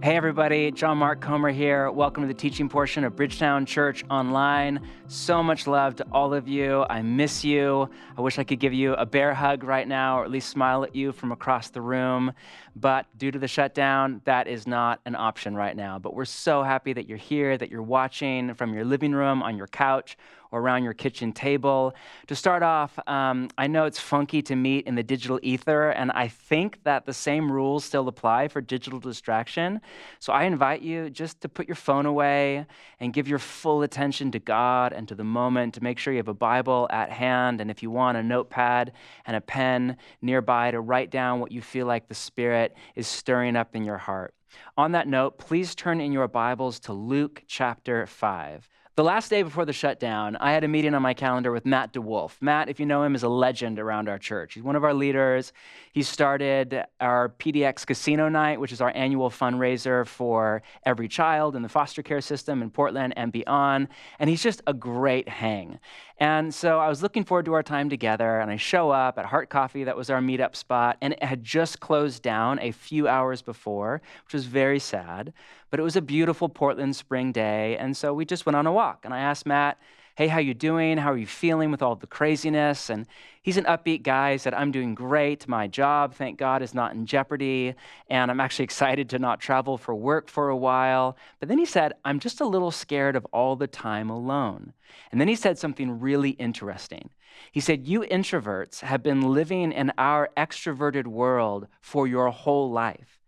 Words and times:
Hey, 0.00 0.16
everybody, 0.16 0.70
John 0.70 0.98
Mark 0.98 1.20
Comer 1.20 1.50
here. 1.50 1.90
Welcome 1.90 2.22
to 2.22 2.28
the 2.28 2.32
teaching 2.32 2.68
portion 2.68 3.02
of 3.02 3.16
Bridgetown 3.16 3.66
Church 3.66 4.04
Online. 4.08 4.80
So 5.08 5.42
much 5.42 5.66
love 5.66 5.96
to 5.96 6.06
all 6.12 6.32
of 6.32 6.46
you. 6.46 6.86
I 6.88 7.02
miss 7.02 7.44
you. 7.44 7.90
I 8.16 8.20
wish 8.20 8.38
I 8.38 8.44
could 8.44 8.60
give 8.60 8.72
you 8.72 8.92
a 8.94 9.04
bear 9.04 9.34
hug 9.34 9.64
right 9.64 9.88
now, 9.88 10.20
or 10.20 10.24
at 10.24 10.30
least 10.30 10.50
smile 10.50 10.84
at 10.84 10.94
you 10.94 11.10
from 11.10 11.32
across 11.32 11.70
the 11.70 11.80
room. 11.80 12.32
But 12.76 13.06
due 13.18 13.32
to 13.32 13.40
the 13.40 13.48
shutdown, 13.48 14.20
that 14.24 14.46
is 14.46 14.68
not 14.68 15.00
an 15.04 15.16
option 15.16 15.56
right 15.56 15.74
now. 15.74 15.98
But 15.98 16.14
we're 16.14 16.26
so 16.26 16.62
happy 16.62 16.92
that 16.92 17.08
you're 17.08 17.18
here, 17.18 17.58
that 17.58 17.68
you're 17.68 17.82
watching 17.82 18.54
from 18.54 18.72
your 18.74 18.84
living 18.84 19.12
room, 19.12 19.42
on 19.42 19.56
your 19.56 19.66
couch, 19.66 20.16
or 20.50 20.60
around 20.60 20.84
your 20.84 20.94
kitchen 20.94 21.32
table. 21.32 21.94
To 22.26 22.34
start 22.34 22.62
off, 22.62 22.98
um, 23.06 23.48
I 23.58 23.66
know 23.66 23.84
it's 23.84 23.98
funky 23.98 24.42
to 24.42 24.56
meet 24.56 24.86
in 24.86 24.94
the 24.94 25.02
digital 25.02 25.38
ether, 25.42 25.90
and 25.90 26.10
I 26.12 26.28
think 26.28 26.82
that 26.84 27.06
the 27.06 27.12
same 27.12 27.50
rules 27.50 27.84
still 27.84 28.08
apply 28.08 28.48
for 28.48 28.60
digital 28.60 28.98
distraction. 28.98 29.80
So 30.18 30.32
I 30.32 30.44
invite 30.44 30.82
you 30.82 31.10
just 31.10 31.40
to 31.42 31.48
put 31.48 31.68
your 31.68 31.74
phone 31.74 32.06
away 32.06 32.66
and 33.00 33.12
give 33.12 33.28
your 33.28 33.38
full 33.38 33.82
attention 33.82 34.30
to 34.32 34.38
God 34.38 34.92
and 34.92 35.06
to 35.08 35.14
the 35.14 35.24
moment, 35.24 35.74
to 35.74 35.82
make 35.82 35.98
sure 35.98 36.12
you 36.12 36.18
have 36.18 36.28
a 36.28 36.34
Bible 36.34 36.88
at 36.90 37.10
hand, 37.10 37.60
and 37.60 37.70
if 37.70 37.82
you 37.82 37.90
want, 37.90 38.18
a 38.18 38.22
notepad 38.22 38.92
and 39.26 39.36
a 39.36 39.40
pen 39.40 39.96
nearby 40.22 40.70
to 40.70 40.80
write 40.80 41.10
down 41.10 41.40
what 41.40 41.52
you 41.52 41.62
feel 41.62 41.86
like 41.86 42.08
the 42.08 42.14
Spirit 42.14 42.76
is 42.94 43.06
stirring 43.06 43.56
up 43.56 43.74
in 43.74 43.84
your 43.84 43.98
heart. 43.98 44.34
On 44.76 44.92
that 44.92 45.08
note, 45.08 45.38
please 45.38 45.74
turn 45.74 46.00
in 46.00 46.12
your 46.12 46.28
Bibles 46.28 46.80
to 46.80 46.92
Luke 46.92 47.42
chapter 47.46 48.06
5. 48.06 48.68
The 48.98 49.04
last 49.04 49.30
day 49.30 49.44
before 49.44 49.64
the 49.64 49.72
shutdown, 49.72 50.36
I 50.40 50.50
had 50.50 50.64
a 50.64 50.66
meeting 50.66 50.92
on 50.92 51.02
my 51.02 51.14
calendar 51.14 51.52
with 51.52 51.64
Matt 51.64 51.92
DeWolf. 51.92 52.32
Matt, 52.40 52.68
if 52.68 52.80
you 52.80 52.86
know 52.86 53.04
him, 53.04 53.14
is 53.14 53.22
a 53.22 53.28
legend 53.28 53.78
around 53.78 54.08
our 54.08 54.18
church. 54.18 54.54
He's 54.54 54.64
one 54.64 54.74
of 54.74 54.82
our 54.82 54.92
leaders. 54.92 55.52
He 55.92 56.02
started 56.02 56.82
our 56.98 57.28
PDX 57.28 57.86
Casino 57.86 58.28
Night, 58.28 58.58
which 58.58 58.72
is 58.72 58.80
our 58.80 58.90
annual 58.96 59.30
fundraiser 59.30 60.04
for 60.04 60.62
every 60.84 61.06
child 61.06 61.54
in 61.54 61.62
the 61.62 61.68
foster 61.68 62.02
care 62.02 62.20
system 62.20 62.60
in 62.60 62.70
Portland 62.70 63.14
and 63.16 63.30
beyond. 63.30 63.86
And 64.18 64.28
he's 64.28 64.42
just 64.42 64.62
a 64.66 64.74
great 64.74 65.28
hang. 65.28 65.78
And 66.20 66.52
so 66.52 66.80
I 66.80 66.88
was 66.88 67.00
looking 67.00 67.22
forward 67.24 67.44
to 67.44 67.52
our 67.54 67.62
time 67.62 67.88
together, 67.88 68.40
and 68.40 68.50
I 68.50 68.56
show 68.56 68.90
up 68.90 69.18
at 69.18 69.26
Heart 69.26 69.50
Coffee, 69.50 69.84
that 69.84 69.96
was 69.96 70.10
our 70.10 70.20
meetup 70.20 70.56
spot, 70.56 70.96
and 71.00 71.12
it 71.12 71.22
had 71.22 71.44
just 71.44 71.78
closed 71.78 72.22
down 72.22 72.58
a 72.60 72.72
few 72.72 73.06
hours 73.06 73.40
before, 73.40 74.02
which 74.24 74.34
was 74.34 74.46
very 74.46 74.80
sad. 74.80 75.32
But 75.70 75.78
it 75.78 75.84
was 75.84 75.94
a 75.94 76.02
beautiful 76.02 76.48
Portland 76.48 76.96
spring 76.96 77.30
day, 77.30 77.76
and 77.76 77.96
so 77.96 78.12
we 78.12 78.24
just 78.24 78.46
went 78.46 78.56
on 78.56 78.66
a 78.66 78.72
walk. 78.72 79.04
And 79.04 79.14
I 79.14 79.20
asked 79.20 79.46
Matt, 79.46 79.78
"Hey, 80.18 80.26
how 80.26 80.40
you 80.40 80.52
doing? 80.52 80.98
How 80.98 81.12
are 81.12 81.16
you 81.16 81.28
feeling 81.28 81.70
with 81.70 81.80
all 81.80 81.94
the 81.94 82.08
craziness?" 82.08 82.90
And 82.90 83.06
he's 83.40 83.56
an 83.56 83.66
upbeat 83.66 84.02
guy. 84.02 84.32
He 84.32 84.38
said, 84.38 84.52
"I'm 84.52 84.72
doing 84.72 84.96
great. 84.96 85.46
My 85.46 85.68
job, 85.68 86.12
thank 86.12 86.38
God, 86.38 86.60
is 86.60 86.74
not 86.74 86.92
in 86.92 87.06
jeopardy, 87.06 87.76
and 88.10 88.28
I'm 88.28 88.40
actually 88.40 88.64
excited 88.70 89.08
to 89.10 89.20
not 89.20 89.38
travel 89.38 89.78
for 89.78 89.94
work 89.94 90.28
for 90.28 90.48
a 90.48 90.56
while." 90.56 91.16
But 91.38 91.48
then 91.48 91.58
he 91.58 91.64
said, 91.64 91.92
"I'm 92.04 92.18
just 92.18 92.40
a 92.40 92.46
little 92.54 92.72
scared 92.72 93.14
of 93.14 93.24
all 93.26 93.54
the 93.54 93.68
time 93.68 94.10
alone." 94.10 94.72
And 95.12 95.20
then 95.20 95.28
he 95.28 95.36
said 95.36 95.56
something 95.56 96.00
really 96.00 96.30
interesting. 96.30 97.10
He 97.52 97.60
said, 97.60 97.86
You 97.86 98.00
introverts 98.00 98.80
have 98.80 99.02
been 99.02 99.20
living 99.32 99.70
in 99.70 99.92
our 99.96 100.30
extroverted 100.36 101.06
world 101.06 101.68
for 101.80 102.08
your 102.08 102.30
whole 102.30 102.70
life. 102.72 103.20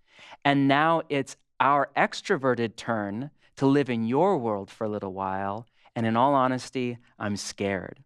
And 0.44 0.66
now 0.66 1.02
it's 1.08 1.36
our 1.60 1.90
extroverted 1.96 2.74
turn 2.74 3.30
to 3.56 3.66
live 3.66 3.90
in 3.90 4.04
your 4.04 4.38
world 4.38 4.70
for 4.70 4.84
a 4.84 4.88
little 4.88 5.12
while. 5.12 5.66
And 5.96 6.06
in 6.06 6.16
all 6.16 6.34
honesty, 6.34 6.98
I'm 7.18 7.36
scared. 7.36 8.02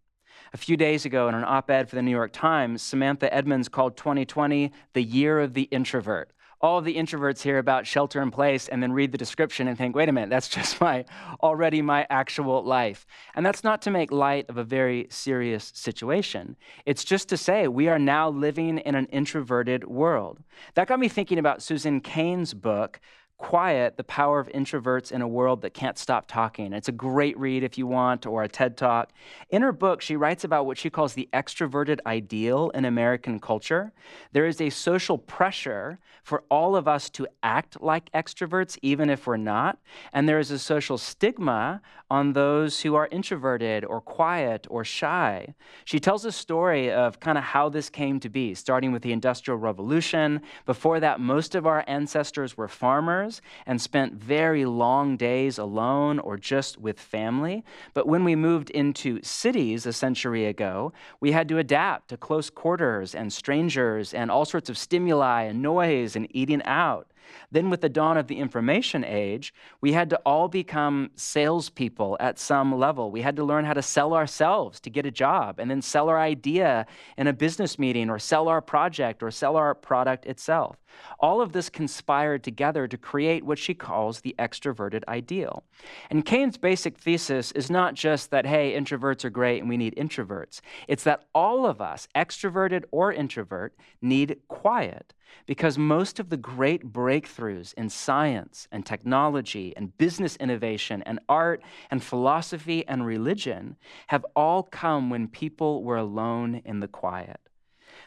A 0.53 0.57
few 0.57 0.77
days 0.77 1.05
ago, 1.05 1.29
in 1.29 1.35
an 1.35 1.45
op 1.45 1.71
ed 1.71 1.89
for 1.89 1.97
the 1.97 2.03
New 2.03 2.11
York 2.11 2.33
Times, 2.33 2.81
Samantha 2.81 3.33
Edmonds 3.33 3.69
called 3.69 3.97
2020 3.97 4.73
the 4.93 5.03
year 5.03 5.41
of 5.41 5.55
the 5.55 5.63
introvert 5.65 6.35
all 6.65 6.79
of 6.79 6.85
the 6.87 6.97
introverts 6.97 7.43
hear 7.43 7.59
about 7.59 7.87
shelter 7.87 8.23
in 8.23 8.31
place 8.31 8.69
and 8.69 8.83
then 8.83 8.91
read 8.91 9.13
the 9.13 9.19
description 9.19 9.69
and 9.69 9.77
think, 9.77 9.95
wait 9.95 10.09
a 10.09 10.13
minute, 10.13 10.31
that's 10.31 10.49
just 10.59 10.81
my 10.81 11.05
already 11.43 11.83
my 11.83 12.07
actual 12.09 12.65
life. 12.65 13.05
And 13.35 13.45
that's 13.45 13.63
not 13.63 13.83
to 13.83 13.91
make 13.91 14.11
light 14.11 14.47
of 14.49 14.57
a 14.57 14.65
very 14.65 15.07
serious 15.11 15.71
situation. 15.75 16.57
It's 16.87 17.05
just 17.05 17.29
to 17.29 17.37
say 17.37 17.69
we 17.69 17.89
are 17.89 17.99
now 17.99 18.31
living 18.31 18.79
in 18.79 18.95
an 18.95 19.05
introverted 19.07 19.85
world. 19.85 20.41
That 20.73 20.89
got 20.89 20.99
me 20.99 21.09
thinking 21.09 21.39
about 21.39 21.63
Susan 21.63 22.01
Cain's 22.01 22.55
book, 22.55 22.99
Quiet, 23.37 23.97
The 23.97 24.05
Power 24.05 24.39
of 24.39 24.49
Introverts 24.49 25.11
in 25.11 25.21
a 25.21 25.27
World 25.27 25.63
That 25.63 25.75
Can't 25.75 25.99
Stop 25.99 26.27
Talking. 26.29 26.73
It's 26.73 26.89
a 26.89 26.93
great 26.93 27.37
read 27.37 27.65
if 27.65 27.77
you 27.77 27.87
want, 27.87 28.27
or 28.27 28.45
a 28.45 28.49
TED 28.49 28.77
Talk. 28.77 29.13
In 29.51 29.63
her 29.63 29.73
book, 29.73 30.01
she 30.01 30.15
writes 30.15 30.45
about 30.45 30.67
what 30.67 30.79
she 30.79 30.89
calls 30.89 31.15
the 31.15 31.29
extroverted 31.33 31.99
ideal 32.07 32.71
in 32.71 32.85
American 32.85 33.41
culture. 33.41 33.93
There 34.33 34.47
is 34.47 34.61
a 34.61 34.71
social 34.71 35.19
pressure 35.19 35.99
for 36.23 36.45
all 36.49 36.77
of 36.77 36.87
us 36.87 37.11
to 37.11 37.27
act 37.43 37.83
like 37.83 38.11
extroverts, 38.13 38.79
even 38.83 39.11
if 39.11 39.27
we're 39.27 39.37
not. 39.37 39.79
And 40.13 40.29
there 40.29 40.39
is 40.39 40.53
a 40.53 40.59
social 40.59 40.97
stigma 40.97 41.83
on 42.11 42.35
those 42.35 42.83
who 42.83 42.95
are 42.95 43.09
introverted 43.11 43.85
or 43.85 44.01
quiet 44.01 44.67
or 44.71 44.85
shy. 44.85 45.55
She 45.85 45.99
tells 45.99 46.25
a 46.25 46.33
story 46.33 46.93
of 46.93 47.19
kind 47.19 47.37
of 47.37 47.45
how 47.45 47.69
this 47.69 47.91
came 47.91 48.21
to 48.21 48.29
be, 48.29 48.55
starting 48.55 48.93
with 48.93 49.03
the 49.03 49.13
Industrial 49.13 49.59
Revolution. 49.59 50.41
Before 50.67 51.01
that, 51.01 51.19
most 51.19 51.55
of 51.55 51.67
our 51.67 51.83
ancestors 51.89 52.57
were 52.57 52.69
farmers 52.69 53.24
and 53.67 53.81
spent 53.81 54.15
very 54.15 54.65
long 54.65 55.17
days 55.17 55.59
alone 55.59 56.19
or 56.19 56.37
just 56.37 56.79
with 56.79 56.99
family. 57.01 57.65
But 57.93 58.07
when 58.07 58.25
we 58.25 58.37
moved 58.37 58.71
into 58.71 59.23
cities 59.23 59.87
a 59.87 59.93
century 59.93 60.47
ago, 60.47 60.93
we 61.21 61.33
had 61.33 61.49
to 61.49 61.59
adapt 61.59 62.09
to 62.09 62.17
close 62.17 62.51
quarters 62.51 63.15
and 63.15 63.33
strangers 63.33 64.13
and 64.15 64.31
all 64.31 64.45
sorts 64.45 64.71
of 64.71 64.79
stimuli 64.79 65.43
and 65.43 65.63
noise 65.63 66.17
and 66.17 66.27
eating 66.31 66.63
out. 66.65 67.09
Then, 67.51 67.71
with 67.71 67.81
the 67.81 67.89
dawn 67.89 68.17
of 68.17 68.27
the 68.27 68.39
information 68.39 69.05
age, 69.05 69.55
we 69.81 69.93
had 69.93 70.11
to 70.11 70.17
all 70.27 70.49
become 70.49 71.11
salespeople 71.15 72.17
at 72.21 72.39
some 72.39 72.77
level. 72.77 73.11
We 73.11 73.23
had 73.23 73.37
to 73.37 73.45
learn 73.45 73.65
how 73.65 73.75
to 73.75 73.83
sell 73.83 74.15
ourselves 74.15 74.81
to 74.81 74.91
get 74.91 75.07
a 75.07 75.11
job, 75.11 75.59
and 75.59 75.71
then 75.71 75.83
sell 75.83 76.09
our 76.09 76.19
idea 76.19 76.87
in 77.17 77.27
a 77.27 77.33
business 77.33 77.79
meeting, 77.79 78.11
or 78.11 78.19
sell 78.19 78.49
our 78.49 78.61
project, 78.61 79.23
or 79.23 79.31
sell 79.31 79.57
our 79.57 79.75
product 79.75 80.27
itself. 80.27 80.77
All 81.19 81.41
of 81.41 81.53
this 81.53 81.69
conspired 81.69 82.45
together 82.45 82.87
to 82.87 82.97
create 82.97 83.45
what 83.45 83.59
she 83.59 83.75
calls 83.75 84.21
the 84.21 84.35
extroverted 84.39 85.03
ideal. 85.09 85.65
And 86.11 86.25
Cain's 86.25 86.57
basic 86.57 86.99
thesis 86.99 87.53
is 87.53 87.71
not 87.71 87.95
just 87.95 88.31
that, 88.31 88.47
hey, 88.47 88.79
introverts 88.79 89.25
are 89.25 89.31
great 89.31 89.61
and 89.61 89.69
we 89.69 89.77
need 89.77 89.95
introverts. 89.97 90.61
It's 90.89 91.05
that 91.05 91.25
all 91.35 91.67
of 91.67 91.81
us, 91.81 92.09
extroverted 92.15 92.85
or 92.91 93.13
introvert, 93.13 93.75
need 94.01 94.39
quiet 94.49 95.15
because 95.47 95.79
most 95.79 96.19
of 96.21 96.31
the 96.31 96.37
great 96.37 96.93
breakthroughs 96.93 97.75
in 97.75 97.89
science 97.89 98.69
and 98.73 98.85
technology 98.85 99.75
and 99.77 99.97
business 99.99 100.37
innovation 100.37 101.03
and 101.07 101.21
art 101.29 101.63
and 101.91 102.03
philosophy 102.03 102.87
and 102.87 103.07
religion 103.07 103.77
have 104.09 104.25
all 104.35 104.63
come 104.63 105.11
when 105.11 105.29
people 105.29 105.83
were 105.83 105.97
alone 105.97 106.63
in 106.65 106.81
the 106.81 106.89
quiet. 106.89 107.41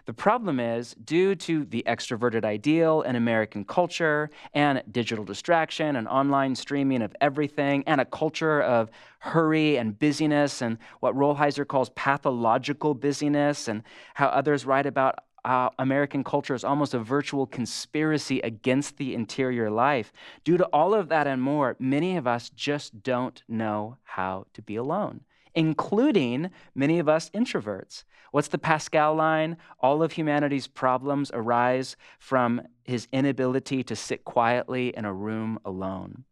The 0.05 0.13
problem 0.13 0.59
is, 0.59 0.95
due 1.03 1.35
to 1.35 1.65
the 1.65 1.83
extroverted 1.85 2.45
ideal 2.45 3.01
in 3.01 3.15
American 3.15 3.65
culture 3.65 4.29
and 4.53 4.81
digital 4.91 5.25
distraction 5.25 5.95
and 5.95 6.07
online 6.07 6.55
streaming 6.55 7.01
of 7.01 7.15
everything 7.19 7.83
and 7.87 7.99
a 7.99 8.05
culture 8.05 8.61
of 8.61 8.89
hurry 9.19 9.77
and 9.77 9.97
busyness 9.97 10.61
and 10.61 10.77
what 10.99 11.15
Rolheiser 11.15 11.67
calls 11.67 11.89
pathological 11.89 12.93
busyness 12.93 13.67
and 13.67 13.83
how 14.13 14.27
others 14.27 14.65
write 14.65 14.85
about 14.85 15.19
uh, 15.47 15.69
American 15.79 16.25
culture 16.25 16.53
is 16.53 16.65
almost 16.65 16.93
a 16.93 16.99
virtual 16.99 17.47
conspiracy 17.47 18.41
against 18.41 18.97
the 18.97 19.15
interior 19.15 19.71
life. 19.71 20.11
Due 20.43 20.57
to 20.57 20.65
all 20.65 20.93
of 20.93 21.07
that 21.07 21.25
and 21.25 21.41
more, 21.41 21.77
many 21.79 22.17
of 22.17 22.27
us 22.27 22.49
just 22.49 23.01
don't 23.01 23.41
know 23.47 23.95
how 24.03 24.45
to 24.53 24.61
be 24.61 24.75
alone, 24.75 25.21
including 25.55 26.49
many 26.75 26.99
of 26.99 27.07
us 27.07 27.29
introverts. 27.29 28.03
What's 28.31 28.49
the 28.49 28.57
Pascal 28.57 29.15
line? 29.15 29.55
All 29.79 30.03
of 30.03 30.11
humanity's 30.11 30.67
problems 30.67 31.31
arise 31.33 31.95
from 32.19 32.61
his 32.83 33.07
inability 33.13 33.83
to 33.83 33.95
sit 33.95 34.25
quietly 34.25 34.89
in 34.97 35.05
a 35.05 35.13
room 35.13 35.59
alone. 35.63 36.25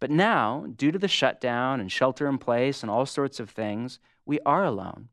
But 0.00 0.10
now, 0.10 0.66
due 0.74 0.92
to 0.92 0.98
the 0.98 1.08
shutdown 1.08 1.78
and 1.78 1.92
shelter 1.92 2.26
in 2.26 2.38
place 2.38 2.80
and 2.80 2.90
all 2.90 3.04
sorts 3.04 3.38
of 3.38 3.50
things, 3.50 3.98
we 4.24 4.40
are 4.46 4.64
alone 4.64 5.10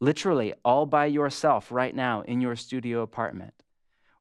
literally 0.00 0.54
all 0.64 0.86
by 0.86 1.06
yourself 1.06 1.70
right 1.70 1.94
now 1.94 2.22
in 2.22 2.40
your 2.40 2.56
studio 2.56 3.02
apartment, 3.02 3.54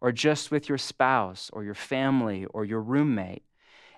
or 0.02 0.12
just 0.12 0.52
with 0.52 0.70
your 0.70 0.78
spouse 0.78 1.50
or 1.54 1.64
your 1.64 1.74
family 1.74 2.46
or 2.46 2.66
your 2.66 2.82
roommate. 2.82 3.44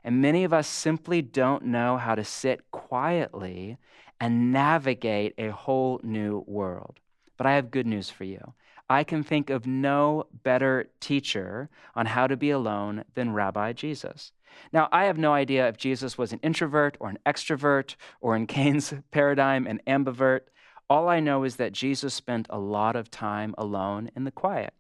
And 0.04 0.22
many 0.22 0.44
of 0.44 0.54
us 0.54 0.68
simply 0.68 1.22
don't 1.22 1.66
know 1.66 1.98
how 1.98 2.16
to 2.16 2.24
sit 2.24 2.72
quietly 2.72 3.78
and 4.20 4.52
navigate 4.52 5.34
a 5.38 5.50
whole 5.50 6.00
new 6.04 6.44
world. 6.48 7.00
But 7.38 7.48
I 7.48 7.56
have 7.56 7.72
good 7.72 7.88
news 7.88 8.10
for 8.10 8.24
you. 8.24 8.54
I 8.90 9.04
can 9.04 9.24
think 9.24 9.50
of 9.50 9.66
no 9.66 10.28
better 10.44 10.90
teacher 11.00 11.70
on 11.96 12.08
how 12.08 12.28
to 12.28 12.36
be 12.36 12.50
alone 12.50 13.06
than 13.16 13.34
Rabbi 13.34 13.74
Jesus. 13.74 14.32
Now, 14.74 14.90
I 14.92 15.06
have 15.06 15.18
no 15.18 15.34
idea 15.34 15.68
if 15.70 15.78
Jesus 15.78 16.18
was 16.18 16.34
an 16.34 16.40
introvert 16.44 16.98
or 17.00 17.10
an 17.10 17.20
extrovert, 17.26 17.96
or 18.20 18.36
in 18.36 18.48
Cain's 18.48 18.94
paradigm, 19.12 19.66
an 19.66 19.82
ambivert. 19.88 20.42
All 20.92 21.08
I 21.08 21.22
know 21.22 21.46
is 21.46 21.56
that 21.56 21.72
Jesus 21.72 22.14
spent 22.14 22.48
a 22.50 22.60
lot 22.60 22.98
of 22.98 23.10
time 23.10 23.56
alone 23.58 24.12
in 24.14 24.26
the 24.26 24.30
quiet. 24.30 24.74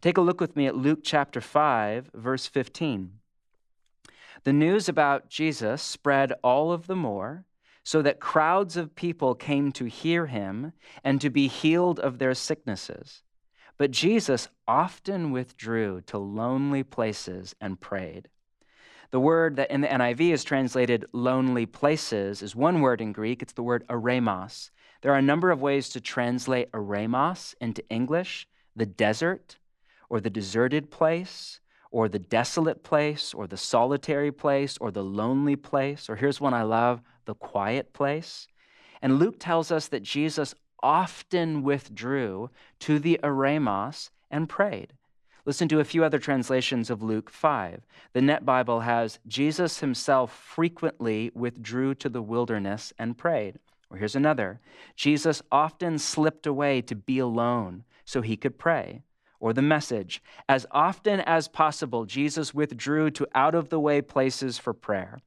Take 0.00 0.16
a 0.16 0.20
look 0.20 0.40
with 0.40 0.54
me 0.54 0.68
at 0.68 0.76
Luke 0.76 1.00
chapter 1.02 1.40
5, 1.40 2.12
verse 2.14 2.46
15. 2.46 3.18
The 4.44 4.52
news 4.52 4.88
about 4.88 5.28
Jesus 5.28 5.82
spread 5.82 6.32
all 6.44 6.70
of 6.70 6.86
the 6.86 6.94
more 6.94 7.46
so 7.82 8.00
that 8.00 8.20
crowds 8.20 8.76
of 8.76 8.94
people 8.94 9.34
came 9.34 9.72
to 9.72 9.86
hear 9.86 10.26
him 10.26 10.72
and 11.02 11.20
to 11.20 11.30
be 11.30 11.48
healed 11.48 11.98
of 11.98 12.20
their 12.20 12.34
sicknesses. 12.34 13.24
But 13.76 13.90
Jesus 13.90 14.48
often 14.68 15.32
withdrew 15.32 16.02
to 16.02 16.16
lonely 16.16 16.84
places 16.84 17.56
and 17.60 17.80
prayed. 17.80 18.28
The 19.10 19.18
word 19.18 19.56
that 19.56 19.72
in 19.72 19.80
the 19.80 19.88
NIV 19.88 20.32
is 20.32 20.44
translated 20.44 21.06
lonely 21.12 21.66
places 21.66 22.40
is 22.40 22.54
one 22.54 22.80
word 22.80 23.00
in 23.00 23.10
Greek. 23.12 23.42
It's 23.42 23.52
the 23.52 23.64
word 23.64 23.84
eremos. 23.88 24.70
There 25.02 25.12
are 25.12 25.18
a 25.18 25.22
number 25.22 25.50
of 25.50 25.62
ways 25.62 25.88
to 25.90 26.00
translate 26.00 26.70
eremos 26.72 27.54
into 27.60 27.86
English 27.88 28.48
the 28.74 28.86
desert, 28.86 29.56
or 30.10 30.20
the 30.20 30.30
deserted 30.30 30.90
place, 30.90 31.60
or 31.90 32.08
the 32.08 32.18
desolate 32.18 32.82
place, 32.82 33.32
or 33.32 33.46
the 33.46 33.56
solitary 33.56 34.30
place, 34.30 34.76
or 34.78 34.90
the 34.90 35.02
lonely 35.02 35.56
place, 35.56 36.10
or 36.10 36.16
here's 36.16 36.40
one 36.40 36.52
I 36.52 36.62
love 36.62 37.00
the 37.24 37.34
quiet 37.34 37.92
place. 37.92 38.46
And 39.00 39.18
Luke 39.18 39.36
tells 39.38 39.70
us 39.70 39.88
that 39.88 40.02
Jesus 40.02 40.54
often 40.82 41.62
withdrew 41.62 42.50
to 42.80 42.98
the 42.98 43.18
eremos 43.22 44.10
and 44.30 44.48
prayed. 44.48 44.92
Listen 45.44 45.68
to 45.68 45.80
a 45.80 45.84
few 45.84 46.02
other 46.02 46.18
translations 46.18 46.90
of 46.90 47.02
Luke 47.02 47.30
5. 47.30 47.86
The 48.12 48.20
Net 48.20 48.44
Bible 48.44 48.80
has 48.80 49.20
Jesus 49.26 49.78
himself 49.78 50.32
frequently 50.32 51.30
withdrew 51.34 51.94
to 51.96 52.08
the 52.08 52.22
wilderness 52.22 52.92
and 52.98 53.16
prayed. 53.16 53.58
Or 53.90 53.98
here's 53.98 54.16
another 54.16 54.60
Jesus 54.94 55.42
often 55.50 55.98
slipped 55.98 56.46
away 56.46 56.80
to 56.82 56.94
be 56.94 57.18
alone 57.18 57.84
so 58.04 58.22
he 58.22 58.36
could 58.36 58.58
pray. 58.58 59.02
Or 59.38 59.52
the 59.52 59.62
message 59.62 60.22
as 60.48 60.66
often 60.70 61.20
as 61.20 61.46
possible, 61.46 62.06
Jesus 62.06 62.54
withdrew 62.54 63.10
to 63.12 63.28
out 63.34 63.54
of 63.54 63.68
the 63.68 63.80
way 63.80 64.00
places 64.00 64.58
for 64.58 64.72
prayer. 64.72 65.18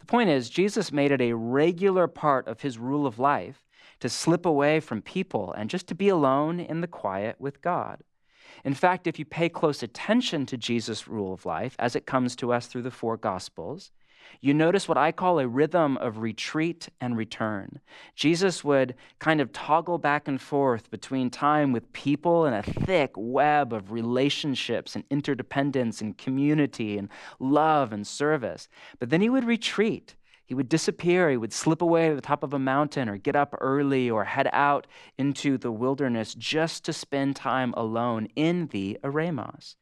The 0.00 0.06
point 0.06 0.30
is, 0.30 0.50
Jesus 0.50 0.92
made 0.92 1.12
it 1.12 1.20
a 1.20 1.34
regular 1.34 2.08
part 2.08 2.48
of 2.48 2.62
his 2.62 2.78
rule 2.78 3.06
of 3.06 3.18
life 3.18 3.64
to 4.00 4.08
slip 4.08 4.44
away 4.44 4.80
from 4.80 5.00
people 5.00 5.52
and 5.52 5.70
just 5.70 5.86
to 5.86 5.94
be 5.94 6.08
alone 6.08 6.58
in 6.58 6.80
the 6.80 6.88
quiet 6.88 7.36
with 7.38 7.62
God. 7.62 8.02
In 8.64 8.74
fact, 8.74 9.06
if 9.06 9.18
you 9.18 9.24
pay 9.24 9.48
close 9.48 9.82
attention 9.82 10.44
to 10.46 10.56
Jesus' 10.56 11.08
rule 11.08 11.32
of 11.32 11.46
life 11.46 11.76
as 11.78 11.96
it 11.96 12.06
comes 12.06 12.34
to 12.36 12.52
us 12.52 12.66
through 12.66 12.82
the 12.82 12.90
four 12.90 13.16
Gospels, 13.16 13.92
you 14.40 14.54
notice 14.54 14.88
what 14.88 14.98
I 14.98 15.12
call 15.12 15.38
a 15.38 15.46
rhythm 15.46 15.96
of 15.98 16.18
retreat 16.18 16.88
and 17.00 17.16
return. 17.16 17.80
Jesus 18.14 18.64
would 18.64 18.94
kind 19.18 19.40
of 19.40 19.52
toggle 19.52 19.98
back 19.98 20.26
and 20.28 20.40
forth 20.40 20.90
between 20.90 21.30
time 21.30 21.72
with 21.72 21.92
people 21.92 22.44
and 22.44 22.54
a 22.54 22.62
thick 22.62 23.12
web 23.16 23.72
of 23.72 23.92
relationships 23.92 24.94
and 24.94 25.04
interdependence 25.10 26.00
and 26.00 26.18
community 26.18 26.98
and 26.98 27.08
love 27.38 27.92
and 27.92 28.06
service. 28.06 28.68
But 28.98 29.10
then 29.10 29.20
he 29.20 29.28
would 29.28 29.44
retreat. 29.44 30.16
He 30.46 30.54
would 30.54 30.68
disappear. 30.68 31.30
He 31.30 31.36
would 31.36 31.52
slip 31.52 31.80
away 31.80 32.08
to 32.08 32.14
the 32.14 32.20
top 32.20 32.42
of 32.42 32.52
a 32.52 32.58
mountain 32.58 33.08
or 33.08 33.16
get 33.16 33.36
up 33.36 33.54
early 33.60 34.10
or 34.10 34.24
head 34.24 34.50
out 34.52 34.86
into 35.16 35.56
the 35.56 35.72
wilderness 35.72 36.34
just 36.34 36.84
to 36.84 36.92
spend 36.92 37.36
time 37.36 37.72
alone 37.76 38.28
in 38.36 38.66
the 38.66 38.98
eremos. 39.02 39.76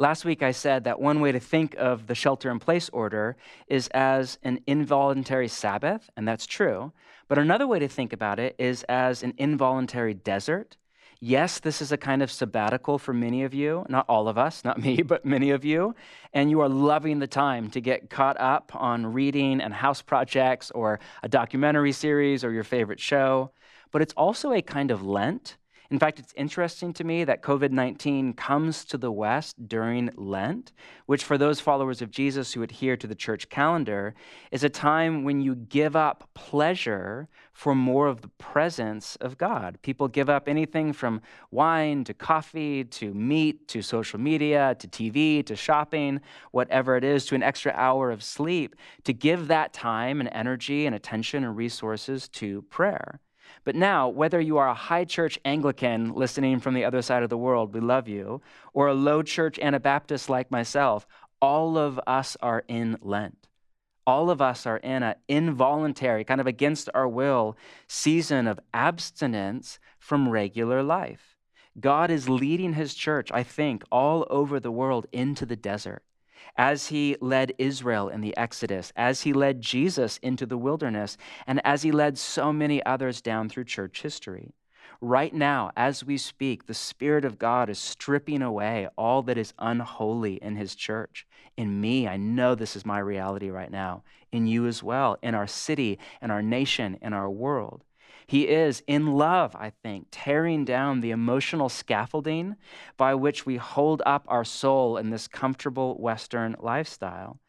Last 0.00 0.24
week, 0.24 0.42
I 0.42 0.52
said 0.52 0.84
that 0.84 0.98
one 0.98 1.20
way 1.20 1.30
to 1.30 1.38
think 1.38 1.74
of 1.76 2.06
the 2.06 2.14
shelter 2.14 2.50
in 2.50 2.58
place 2.58 2.88
order 2.88 3.36
is 3.66 3.86
as 3.88 4.38
an 4.42 4.60
involuntary 4.66 5.46
Sabbath, 5.46 6.08
and 6.16 6.26
that's 6.26 6.46
true. 6.46 6.92
But 7.28 7.36
another 7.36 7.66
way 7.66 7.78
to 7.80 7.86
think 7.86 8.14
about 8.14 8.38
it 8.38 8.56
is 8.58 8.82
as 8.84 9.22
an 9.22 9.34
involuntary 9.36 10.14
desert. 10.14 10.78
Yes, 11.22 11.60
this 11.60 11.82
is 11.82 11.92
a 11.92 11.98
kind 11.98 12.22
of 12.22 12.30
sabbatical 12.30 12.98
for 12.98 13.12
many 13.12 13.44
of 13.44 13.52
you, 13.52 13.84
not 13.90 14.06
all 14.08 14.26
of 14.26 14.38
us, 14.38 14.64
not 14.64 14.80
me, 14.82 15.02
but 15.02 15.26
many 15.26 15.50
of 15.50 15.66
you. 15.66 15.94
And 16.32 16.48
you 16.48 16.62
are 16.62 16.68
loving 16.68 17.18
the 17.18 17.26
time 17.26 17.68
to 17.72 17.80
get 17.82 18.08
caught 18.08 18.40
up 18.40 18.72
on 18.74 19.12
reading 19.12 19.60
and 19.60 19.74
house 19.74 20.00
projects 20.00 20.70
or 20.70 20.98
a 21.22 21.28
documentary 21.28 21.92
series 21.92 22.42
or 22.42 22.52
your 22.52 22.64
favorite 22.64 23.00
show. 23.00 23.50
But 23.92 24.00
it's 24.00 24.14
also 24.14 24.52
a 24.52 24.62
kind 24.62 24.90
of 24.90 25.04
Lent 25.04 25.58
in 25.90 25.98
fact, 25.98 26.20
it's 26.20 26.32
interesting 26.36 26.92
to 26.92 27.04
me 27.04 27.24
that 27.24 27.42
COVID 27.42 27.72
19 27.72 28.34
comes 28.34 28.84
to 28.84 28.96
the 28.96 29.10
West 29.10 29.68
during 29.68 30.08
Lent, 30.14 30.70
which, 31.06 31.24
for 31.24 31.36
those 31.36 31.58
followers 31.58 32.00
of 32.00 32.12
Jesus 32.12 32.52
who 32.52 32.62
adhere 32.62 32.96
to 32.96 33.08
the 33.08 33.14
church 33.16 33.48
calendar, 33.48 34.14
is 34.52 34.62
a 34.62 34.68
time 34.68 35.24
when 35.24 35.40
you 35.40 35.56
give 35.56 35.96
up 35.96 36.28
pleasure 36.34 37.28
for 37.52 37.74
more 37.74 38.06
of 38.06 38.22
the 38.22 38.28
presence 38.28 39.16
of 39.16 39.36
God. 39.36 39.78
People 39.82 40.06
give 40.06 40.30
up 40.30 40.48
anything 40.48 40.92
from 40.92 41.22
wine 41.50 42.04
to 42.04 42.14
coffee 42.14 42.84
to 42.84 43.12
meat 43.12 43.66
to 43.66 43.82
social 43.82 44.20
media 44.20 44.76
to 44.78 44.86
TV 44.86 45.44
to 45.44 45.56
shopping, 45.56 46.20
whatever 46.52 46.96
it 46.96 47.02
is, 47.02 47.26
to 47.26 47.34
an 47.34 47.42
extra 47.42 47.72
hour 47.72 48.12
of 48.12 48.22
sleep 48.22 48.76
to 49.02 49.12
give 49.12 49.48
that 49.48 49.72
time 49.72 50.20
and 50.20 50.28
energy 50.30 50.86
and 50.86 50.94
attention 50.94 51.42
and 51.42 51.56
resources 51.56 52.28
to 52.28 52.62
prayer. 52.62 53.18
But 53.64 53.76
now, 53.76 54.08
whether 54.08 54.40
you 54.40 54.56
are 54.58 54.68
a 54.68 54.74
high 54.74 55.04
church 55.04 55.38
Anglican 55.44 56.14
listening 56.14 56.60
from 56.60 56.74
the 56.74 56.84
other 56.84 57.02
side 57.02 57.22
of 57.22 57.30
the 57.30 57.36
world, 57.36 57.74
we 57.74 57.80
love 57.80 58.08
you, 58.08 58.40
or 58.72 58.88
a 58.88 58.94
low 58.94 59.22
church 59.22 59.58
Anabaptist 59.58 60.30
like 60.30 60.50
myself, 60.50 61.06
all 61.42 61.76
of 61.76 62.00
us 62.06 62.36
are 62.40 62.64
in 62.68 62.96
Lent. 63.02 63.48
All 64.06 64.30
of 64.30 64.40
us 64.40 64.66
are 64.66 64.78
in 64.78 65.02
an 65.02 65.14
involuntary, 65.28 66.24
kind 66.24 66.40
of 66.40 66.46
against 66.46 66.88
our 66.94 67.06
will, 67.06 67.56
season 67.86 68.46
of 68.46 68.58
abstinence 68.72 69.78
from 69.98 70.30
regular 70.30 70.82
life. 70.82 71.36
God 71.78 72.10
is 72.10 72.28
leading 72.28 72.72
his 72.72 72.94
church, 72.94 73.30
I 73.32 73.42
think, 73.42 73.84
all 73.92 74.26
over 74.30 74.58
the 74.58 74.72
world 74.72 75.06
into 75.12 75.46
the 75.46 75.56
desert 75.56 76.02
as 76.56 76.88
he 76.88 77.16
led 77.20 77.54
Israel 77.58 78.08
in 78.08 78.20
the 78.20 78.36
Exodus, 78.36 78.92
as 78.96 79.22
he 79.22 79.32
led 79.32 79.60
Jesus 79.60 80.18
into 80.22 80.46
the 80.46 80.58
wilderness, 80.58 81.16
and 81.46 81.60
as 81.64 81.82
he 81.82 81.92
led 81.92 82.18
so 82.18 82.52
many 82.52 82.84
others 82.84 83.20
down 83.20 83.48
through 83.48 83.64
church 83.64 84.02
history. 84.02 84.52
Right 85.02 85.32
now, 85.32 85.70
as 85.76 86.04
we 86.04 86.18
speak, 86.18 86.66
the 86.66 86.74
Spirit 86.74 87.24
of 87.24 87.38
God 87.38 87.70
is 87.70 87.78
stripping 87.78 88.42
away 88.42 88.86
all 88.98 89.22
that 89.22 89.38
is 89.38 89.54
unholy 89.58 90.34
in 90.42 90.56
His 90.56 90.74
church. 90.74 91.26
In 91.56 91.80
me, 91.80 92.06
I 92.06 92.18
know 92.18 92.54
this 92.54 92.76
is 92.76 92.84
my 92.84 92.98
reality 92.98 93.48
right 93.48 93.70
now. 93.70 94.02
In 94.30 94.46
you 94.46 94.66
as 94.66 94.82
well, 94.82 95.16
in 95.22 95.34
our 95.34 95.46
city, 95.46 95.98
in 96.20 96.30
our 96.30 96.42
nation, 96.42 96.98
in 97.00 97.14
our 97.14 97.30
world. 97.30 97.82
He 98.30 98.46
is, 98.46 98.84
in 98.86 99.14
love, 99.14 99.56
I 99.56 99.72
think, 99.82 100.06
tearing 100.12 100.64
down 100.64 101.00
the 101.00 101.10
emotional 101.10 101.68
scaffolding 101.68 102.54
by 102.96 103.12
which 103.16 103.44
we 103.44 103.56
hold 103.56 104.02
up 104.06 104.24
our 104.28 104.44
soul 104.44 104.96
in 104.96 105.10
this 105.10 105.26
comfortable 105.26 105.96
Western 105.98 106.54
lifestyle. 106.60 107.40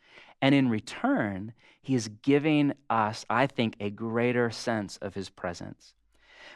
And 0.42 0.56
in 0.56 0.70
return, 0.70 1.54
he 1.84 1.94
is 1.94 2.08
giving 2.08 2.74
us, 2.90 3.28
I 3.30 3.46
think, 3.46 3.76
a 3.80 3.92
greater 3.92 4.50
sense 4.50 4.98
of 5.04 5.14
his 5.14 5.30
presence. 5.30 5.94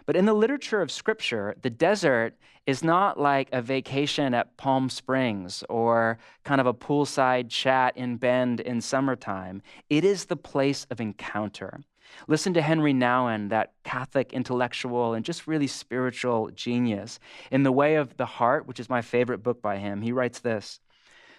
But 0.07 0.15
in 0.15 0.25
the 0.25 0.33
literature 0.33 0.81
of 0.81 0.89
Scripture, 0.89 1.55
the 1.61 1.69
desert 1.69 2.35
is 2.65 2.83
not 2.83 3.19
like 3.19 3.49
a 3.51 3.61
vacation 3.61 4.33
at 4.33 4.57
Palm 4.57 4.89
Springs 4.89 5.63
or 5.69 6.17
kind 6.43 6.59
of 6.59 6.65
a 6.65 6.73
poolside 6.73 7.51
chat 7.51 7.95
in 7.95 8.17
Bend 8.17 8.59
in 8.59 8.81
summertime. 8.81 9.61
It 9.87 10.03
is 10.03 10.25
the 10.25 10.35
place 10.35 10.87
of 10.89 10.99
encounter. 10.99 11.81
Listen 12.27 12.53
to 12.53 12.61
Henri 12.61 12.93
Nouwen, 12.93 13.49
that 13.49 13.73
Catholic 13.83 14.33
intellectual 14.33 15.13
and 15.13 15.25
just 15.25 15.47
really 15.47 15.67
spiritual 15.67 16.49
genius. 16.51 17.19
In 17.51 17.63
The 17.63 17.71
Way 17.71 17.95
of 17.95 18.17
the 18.17 18.25
Heart, 18.25 18.67
which 18.67 18.79
is 18.79 18.89
my 18.89 19.01
favorite 19.01 19.43
book 19.43 19.61
by 19.61 19.77
him, 19.77 20.01
he 20.01 20.11
writes 20.11 20.39
this 20.39 20.79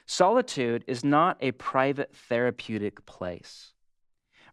Solitude 0.07 0.85
is 0.87 1.05
not 1.05 1.37
a 1.41 1.53
private 1.53 2.15
therapeutic 2.15 3.05
place. 3.07 3.73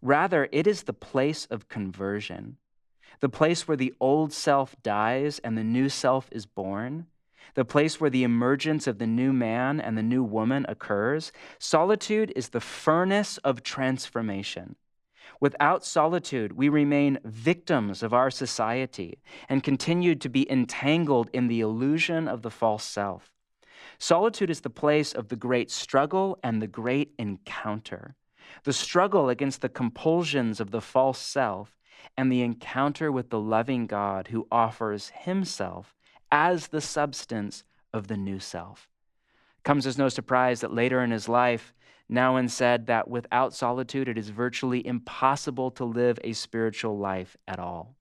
Rather, 0.01 0.50
it 0.51 0.67
is 0.67 0.84
the 0.84 0.93
place 0.93 1.46
of 1.46 1.70
conversion, 1.70 2.58
the 3.20 3.29
place 3.29 3.67
where 3.67 3.77
the 3.77 3.93
old 4.01 4.34
self 4.34 4.75
dies 4.82 5.39
and 5.39 5.58
the 5.58 5.63
new 5.63 5.88
self 5.88 6.27
is 6.32 6.46
born, 6.46 7.05
the 7.53 7.63
place 7.63 8.01
where 8.01 8.10
the 8.10 8.24
emergence 8.24 8.88
of 8.88 8.98
the 8.98 9.08
new 9.08 9.32
man 9.32 9.79
and 9.79 9.98
the 9.98 10.03
new 10.03 10.24
woman 10.24 10.65
occurs. 10.67 11.32
Solitude 11.60 12.34
is 12.36 12.50
the 12.50 12.60
furnace 12.60 13.38
of 13.39 13.63
transformation. 13.63 14.75
Without 15.40 15.84
solitude, 15.84 16.54
we 16.54 16.70
remain 16.70 17.20
victims 17.24 18.04
of 18.04 18.13
our 18.13 18.32
society 18.32 19.20
and 19.50 19.63
continue 19.63 20.16
to 20.16 20.30
be 20.30 20.50
entangled 20.52 21.30
in 21.34 21.48
the 21.48 21.62
illusion 21.62 22.28
of 22.28 22.42
the 22.42 22.52
false 22.52 22.84
self. 22.84 23.32
Solitude 23.98 24.50
is 24.50 24.62
the 24.62 24.70
place 24.70 25.13
of 25.13 25.28
the 25.28 25.36
great 25.36 25.70
struggle 25.70 26.38
and 26.44 26.62
the 26.62 26.68
great 26.68 27.13
encounter. 27.18 28.16
The 28.63 28.74
struggle 28.74 29.30
against 29.30 29.62
the 29.62 29.70
compulsions 29.70 30.60
of 30.60 30.72
the 30.72 30.82
false 30.82 31.20
self 31.20 31.78
and 32.18 32.32
the 32.32 32.42
encounter 32.42 33.12
with 33.12 33.30
the 33.30 33.40
loving 33.40 33.88
God 33.88 34.28
who 34.28 34.48
offers 34.52 35.12
himself 35.16 35.96
as 36.32 36.68
the 36.68 36.82
substance 36.82 37.63
of 37.94 38.08
the 38.08 38.18
new 38.18 38.40
self. 38.40 38.90
Comes 39.63 39.88
as 39.88 39.98
no 39.98 40.10
surprise 40.10 40.62
that 40.62 40.74
later 40.74 41.02
in 41.02 41.12
his 41.12 41.30
life, 41.30 41.74
Nouwen 42.12 42.50
said 42.50 42.88
that 42.88 43.07
without 43.07 43.53
solitude, 43.53 44.07
it 44.07 44.17
is 44.17 44.29
virtually 44.29 44.86
impossible 44.86 45.72
to 45.72 45.86
live 45.86 46.19
a 46.24 46.33
spiritual 46.33 46.98
life 46.98 47.38
at 47.48 47.60
all. 47.60 47.95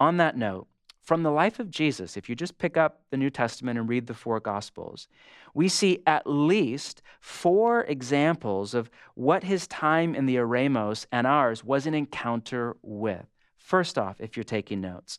On 0.00 0.16
that 0.16 0.36
note, 0.36 0.66
from 1.04 1.22
the 1.22 1.30
life 1.30 1.58
of 1.58 1.70
Jesus, 1.70 2.16
if 2.16 2.30
you 2.30 2.34
just 2.34 2.56
pick 2.56 2.78
up 2.78 3.02
the 3.10 3.18
New 3.18 3.28
Testament 3.28 3.78
and 3.78 3.86
read 3.88 4.06
the 4.06 4.14
four 4.14 4.40
Gospels, 4.40 5.06
we 5.52 5.68
see 5.68 6.02
at 6.06 6.26
least 6.26 7.02
four 7.20 7.82
examples 7.82 8.72
of 8.72 8.90
what 9.14 9.44
his 9.44 9.66
time 9.66 10.14
in 10.14 10.24
the 10.24 10.36
Eremos 10.36 11.04
and 11.12 11.26
ours 11.26 11.62
was 11.62 11.86
an 11.86 11.92
encounter 11.92 12.76
with. 12.80 13.26
First 13.58 13.98
off, 13.98 14.18
if 14.18 14.34
you're 14.34 14.44
taking 14.44 14.80
notes, 14.80 15.18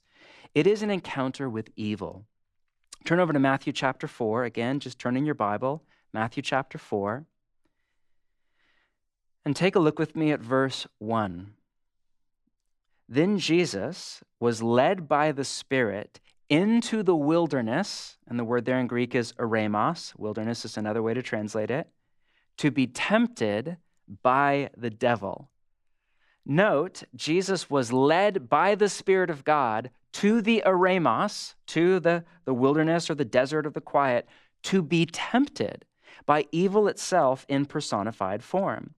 it 0.56 0.66
is 0.66 0.82
an 0.82 0.90
encounter 0.90 1.48
with 1.48 1.70
evil. 1.76 2.26
Turn 3.04 3.20
over 3.20 3.34
to 3.34 3.40
Matthew 3.40 3.72
chapter 3.72 4.08
4. 4.08 4.46
Again, 4.46 4.80
just 4.80 4.98
turn 4.98 5.16
in 5.16 5.26
your 5.26 5.36
Bible, 5.36 5.84
Matthew 6.12 6.42
chapter 6.42 6.80
4. 6.80 7.26
And 9.46 9.56
take 9.56 9.76
a 9.76 9.80
look 9.80 10.00
with 10.00 10.16
me 10.16 10.32
at 10.32 10.40
verse 10.40 10.88
1. 10.98 11.54
Then 13.08 13.38
Jesus 13.38 14.24
was 14.40 14.64
led 14.64 15.08
by 15.08 15.32
the 15.32 15.46
Spirit 15.46 16.20
into 16.50 17.04
the 17.04 17.16
wilderness, 17.16 18.18
and 18.28 18.40
the 18.40 18.44
word 18.44 18.66
there 18.66 18.80
in 18.80 18.88
Greek 18.88 19.14
is 19.14 19.34
eremos, 19.34 20.18
wilderness 20.18 20.66
is 20.66 20.78
another 20.78 21.04
way 21.04 21.14
to 21.14 21.22
translate 21.22 21.72
it, 21.72 21.88
to 22.58 22.72
be 22.72 22.88
tempted 22.88 23.78
by 24.24 24.70
the 24.76 24.90
devil. 24.90 25.50
Note, 26.46 27.04
Jesus 27.16 27.70
was 27.70 27.92
led 27.92 28.50
by 28.50 28.76
the 28.76 28.90
Spirit 28.90 29.30
of 29.30 29.44
God 29.44 29.90
to 30.14 30.42
the 30.42 30.64
eremos, 30.66 31.56
to 31.68 32.00
the, 32.00 32.24
the 32.46 32.54
wilderness 32.54 33.10
or 33.10 33.16
the 33.16 33.26
desert 33.26 33.66
of 33.66 33.74
the 33.74 33.82
quiet, 33.82 34.28
to 34.64 34.82
be 34.82 35.06
tempted 35.06 35.86
by 36.26 36.46
evil 36.52 36.88
itself 36.88 37.46
in 37.50 37.66
personified 37.66 38.44
form. 38.44 38.94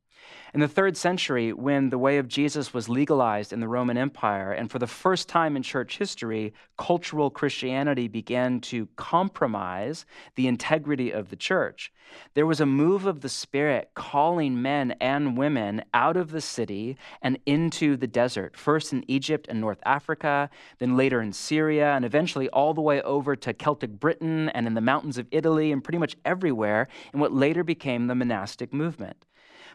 In 0.53 0.61
the 0.61 0.67
third 0.67 0.97
century, 0.97 1.53
when 1.53 1.89
the 1.89 1.97
way 1.97 2.17
of 2.17 2.27
Jesus 2.27 2.73
was 2.73 2.89
legalized 2.89 3.53
in 3.53 3.59
the 3.59 3.67
Roman 3.67 3.97
Empire, 3.97 4.51
and 4.51 4.71
for 4.71 4.79
the 4.79 4.87
first 4.87 5.29
time 5.29 5.55
in 5.55 5.61
church 5.61 5.97
history, 5.97 6.53
cultural 6.77 7.29
Christianity 7.29 8.07
began 8.07 8.59
to 8.61 8.87
compromise 8.95 10.05
the 10.35 10.47
integrity 10.47 11.11
of 11.11 11.29
the 11.29 11.35
church, 11.35 11.91
there 12.33 12.45
was 12.45 12.61
a 12.61 12.65
move 12.65 13.05
of 13.05 13.21
the 13.21 13.29
Spirit 13.29 13.91
calling 13.93 14.61
men 14.61 14.95
and 15.01 15.37
women 15.37 15.83
out 15.93 16.17
of 16.17 16.31
the 16.31 16.41
city 16.41 16.97
and 17.21 17.37
into 17.45 17.97
the 17.97 18.07
desert, 18.07 18.55
first 18.57 18.93
in 18.93 19.03
Egypt 19.07 19.47
and 19.49 19.61
North 19.61 19.81
Africa, 19.85 20.49
then 20.79 20.95
later 20.97 21.21
in 21.21 21.33
Syria, 21.33 21.93
and 21.93 22.05
eventually 22.05 22.49
all 22.49 22.73
the 22.73 22.81
way 22.81 23.01
over 23.01 23.35
to 23.35 23.53
Celtic 23.53 23.99
Britain 23.99 24.49
and 24.49 24.65
in 24.65 24.73
the 24.73 24.81
mountains 24.81 25.17
of 25.17 25.27
Italy 25.31 25.71
and 25.71 25.83
pretty 25.83 25.99
much 25.99 26.15
everywhere 26.25 26.87
in 27.13 27.19
what 27.19 27.33
later 27.33 27.63
became 27.63 28.07
the 28.07 28.15
monastic 28.15 28.73
movement. 28.73 29.26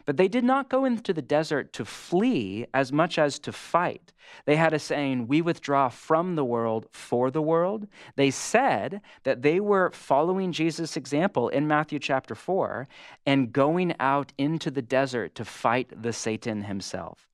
But 0.05 0.17
they 0.17 0.27
did 0.27 0.43
not 0.43 0.69
go 0.69 0.85
into 0.85 1.13
the 1.13 1.21
desert 1.21 1.71
to 1.73 1.85
flee 1.85 2.65
as 2.73 2.91
much 2.91 3.17
as 3.17 3.39
to 3.39 3.51
fight. 3.51 4.11
They 4.45 4.55
had 4.55 4.73
a 4.73 4.79
saying, 4.79 5.27
We 5.27 5.41
withdraw 5.41 5.89
from 5.89 6.35
the 6.35 6.45
world 6.45 6.87
for 6.91 7.31
the 7.31 7.41
world. 7.41 7.87
They 8.15 8.31
said 8.31 9.01
that 9.23 9.41
they 9.41 9.59
were 9.59 9.91
following 9.91 10.51
Jesus' 10.51 10.97
example 10.97 11.49
in 11.49 11.67
Matthew 11.67 11.99
chapter 11.99 12.35
4 12.35 12.87
and 13.25 13.53
going 13.53 13.93
out 13.99 14.33
into 14.37 14.71
the 14.71 14.81
desert 14.81 15.35
to 15.35 15.45
fight 15.45 16.01
the 16.01 16.13
Satan 16.13 16.63
himself 16.63 17.32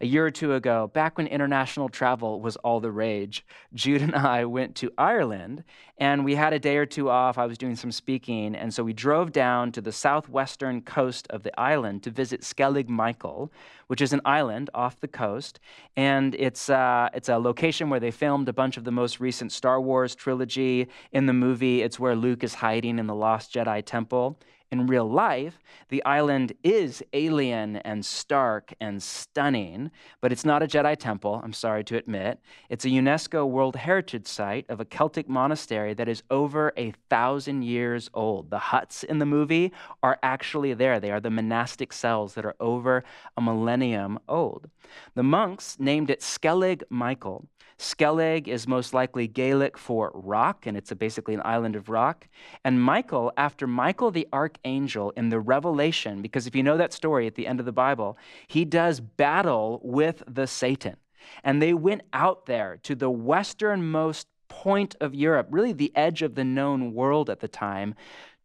a 0.00 0.06
year 0.06 0.24
or 0.24 0.30
two 0.30 0.54
ago, 0.54 0.90
back 0.94 1.18
when 1.18 1.26
international 1.26 1.88
travel 1.88 2.40
was 2.40 2.56
all 2.56 2.80
the 2.80 2.90
rage, 2.90 3.44
Jude 3.74 4.00
and 4.02 4.14
I 4.14 4.46
went 4.46 4.74
to 4.76 4.90
Ireland 4.96 5.64
and 5.98 6.24
we 6.24 6.34
had 6.34 6.54
a 6.54 6.58
day 6.58 6.78
or 6.78 6.86
two 6.86 7.10
off. 7.10 7.36
I 7.36 7.44
was 7.44 7.58
doing 7.58 7.76
some 7.76 7.92
speaking, 7.92 8.54
and 8.54 8.72
so 8.72 8.82
we 8.82 8.94
drove 8.94 9.32
down 9.32 9.70
to 9.72 9.82
the 9.82 9.92
southwestern 9.92 10.80
coast 10.80 11.26
of 11.28 11.42
the 11.42 11.60
island 11.60 12.02
to 12.04 12.10
visit 12.10 12.40
Skellig 12.40 12.88
Michael, 12.88 13.52
which 13.88 14.00
is 14.00 14.14
an 14.14 14.22
island 14.24 14.70
off 14.72 14.98
the 15.00 15.08
coast. 15.08 15.60
And 15.96 16.34
it's, 16.36 16.70
uh, 16.70 17.10
it's 17.12 17.28
a 17.28 17.36
location 17.36 17.90
where 17.90 18.00
they 18.00 18.10
filmed 18.10 18.48
a 18.48 18.54
bunch 18.54 18.78
of 18.78 18.84
the 18.84 18.90
most 18.90 19.20
recent 19.20 19.52
Star 19.52 19.78
Wars 19.78 20.14
trilogy. 20.14 20.88
In 21.12 21.26
the 21.26 21.34
movie, 21.34 21.82
it's 21.82 22.00
where 22.00 22.16
Luke 22.16 22.42
is 22.42 22.54
hiding 22.54 22.98
in 22.98 23.06
the 23.06 23.14
Lost 23.14 23.52
Jedi 23.52 23.84
Temple 23.84 24.38
in 24.70 24.86
real 24.86 25.10
life, 25.10 25.62
the 25.88 26.04
island 26.04 26.52
is 26.62 27.02
alien 27.12 27.76
and 27.76 28.04
stark 28.04 28.72
and 28.80 29.02
stunning, 29.02 29.90
but 30.20 30.30
it's 30.30 30.44
not 30.44 30.62
a 30.62 30.66
Jedi 30.66 30.96
temple, 30.96 31.40
I'm 31.42 31.52
sorry 31.52 31.82
to 31.84 31.96
admit. 31.96 32.38
It's 32.68 32.84
a 32.84 32.88
UNESCO 32.88 33.48
World 33.48 33.76
Heritage 33.76 34.26
Site 34.26 34.66
of 34.68 34.80
a 34.80 34.84
Celtic 34.84 35.28
monastery 35.28 35.92
that 35.94 36.08
is 36.08 36.22
over 36.30 36.72
a 36.76 36.92
thousand 37.08 37.62
years 37.62 38.10
old. 38.14 38.50
The 38.50 38.58
huts 38.58 39.02
in 39.02 39.18
the 39.18 39.26
movie 39.26 39.72
are 40.02 40.18
actually 40.22 40.74
there. 40.74 41.00
They 41.00 41.10
are 41.10 41.20
the 41.20 41.30
monastic 41.30 41.92
cells 41.92 42.34
that 42.34 42.44
are 42.44 42.56
over 42.60 43.02
a 43.36 43.40
millennium 43.40 44.20
old. 44.28 44.70
The 45.14 45.24
monks 45.24 45.76
named 45.80 46.10
it 46.10 46.20
Skellig 46.20 46.82
Michael 46.90 47.48
Skellig 47.80 48.46
is 48.46 48.68
most 48.68 48.92
likely 48.92 49.26
Gaelic 49.26 49.78
for 49.78 50.12
rock, 50.12 50.66
and 50.66 50.76
it's 50.76 50.92
basically 50.92 51.32
an 51.32 51.40
island 51.46 51.76
of 51.76 51.88
rock. 51.88 52.28
And 52.62 52.82
Michael, 52.82 53.32
after 53.38 53.66
Michael 53.66 54.10
the 54.10 54.28
archangel 54.34 54.59
in 54.64 55.28
the 55.28 55.40
Revelation, 55.40 56.22
because 56.22 56.46
if 56.46 56.54
you 56.54 56.62
know 56.62 56.76
that 56.76 56.92
story 56.92 57.26
at 57.26 57.34
the 57.34 57.46
end 57.46 57.60
of 57.60 57.66
the 57.66 57.72
Bible, 57.72 58.16
he 58.46 58.64
does 58.64 59.00
battle 59.00 59.80
with 59.82 60.22
the 60.26 60.46
Satan. 60.46 60.96
And 61.44 61.60
they 61.60 61.74
went 61.74 62.02
out 62.12 62.46
there 62.46 62.78
to 62.82 62.94
the 62.94 63.10
westernmost 63.10 64.26
point 64.48 64.96
of 65.00 65.14
Europe, 65.14 65.48
really 65.50 65.72
the 65.72 65.92
edge 65.94 66.22
of 66.22 66.34
the 66.34 66.44
known 66.44 66.92
world 66.92 67.30
at 67.30 67.40
the 67.40 67.48
time, 67.48 67.94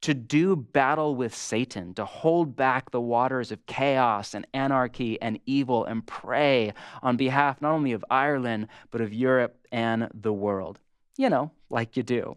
to 0.02 0.14
do 0.14 0.56
battle 0.56 1.16
with 1.16 1.34
Satan, 1.34 1.94
to 1.96 2.06
hold 2.06 2.56
back 2.56 2.92
the 2.92 3.02
waters 3.02 3.52
of 3.52 3.66
chaos 3.66 4.36
and 4.36 4.46
anarchy 4.54 5.20
and 5.22 5.40
evil 5.46 5.86
and 5.86 6.06
pray 6.06 6.74
on 7.02 7.18
behalf 7.18 7.62
not 7.62 7.72
only 7.72 7.92
of 7.92 8.06
Ireland, 8.10 8.68
but 8.92 9.02
of 9.02 9.14
Europe 9.14 9.58
and 9.72 10.10
the 10.14 10.34
world. 10.34 10.80
You 11.18 11.30
know, 11.30 11.52
like 11.70 11.98
you 11.98 12.04
do. 12.04 12.36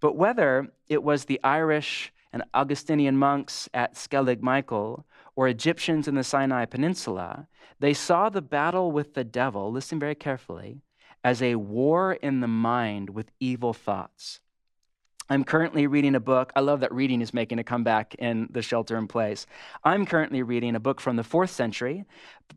But 0.00 0.16
whether 0.16 0.68
it 0.88 1.02
was 1.02 1.24
the 1.24 1.40
Irish 1.42 2.12
and 2.32 2.42
Augustinian 2.54 3.16
monks 3.16 3.68
at 3.74 3.94
Skellig 3.94 4.40
Michael 4.40 5.06
or 5.36 5.48
Egyptians 5.48 6.08
in 6.08 6.14
the 6.14 6.24
Sinai 6.24 6.64
Peninsula, 6.64 7.48
they 7.80 7.94
saw 7.94 8.28
the 8.28 8.42
battle 8.42 8.90
with 8.92 9.14
the 9.14 9.24
devil, 9.24 9.70
listen 9.70 9.98
very 9.98 10.14
carefully, 10.14 10.82
as 11.24 11.42
a 11.42 11.56
war 11.56 12.14
in 12.14 12.40
the 12.40 12.48
mind 12.48 13.10
with 13.10 13.30
evil 13.40 13.72
thoughts. 13.72 14.40
I'm 15.28 15.44
currently 15.44 15.86
reading 15.86 16.14
a 16.14 16.20
book. 16.20 16.52
I 16.54 16.60
love 16.60 16.80
that 16.80 16.92
reading 16.92 17.22
is 17.22 17.32
making 17.32 17.58
a 17.58 17.64
comeback 17.64 18.14
in 18.16 18.48
the 18.50 18.60
shelter 18.60 18.98
in 18.98 19.06
place. 19.06 19.46
I'm 19.82 20.04
currently 20.04 20.42
reading 20.42 20.74
a 20.74 20.80
book 20.80 21.00
from 21.00 21.16
the 21.16 21.24
fourth 21.24 21.50
century 21.50 22.04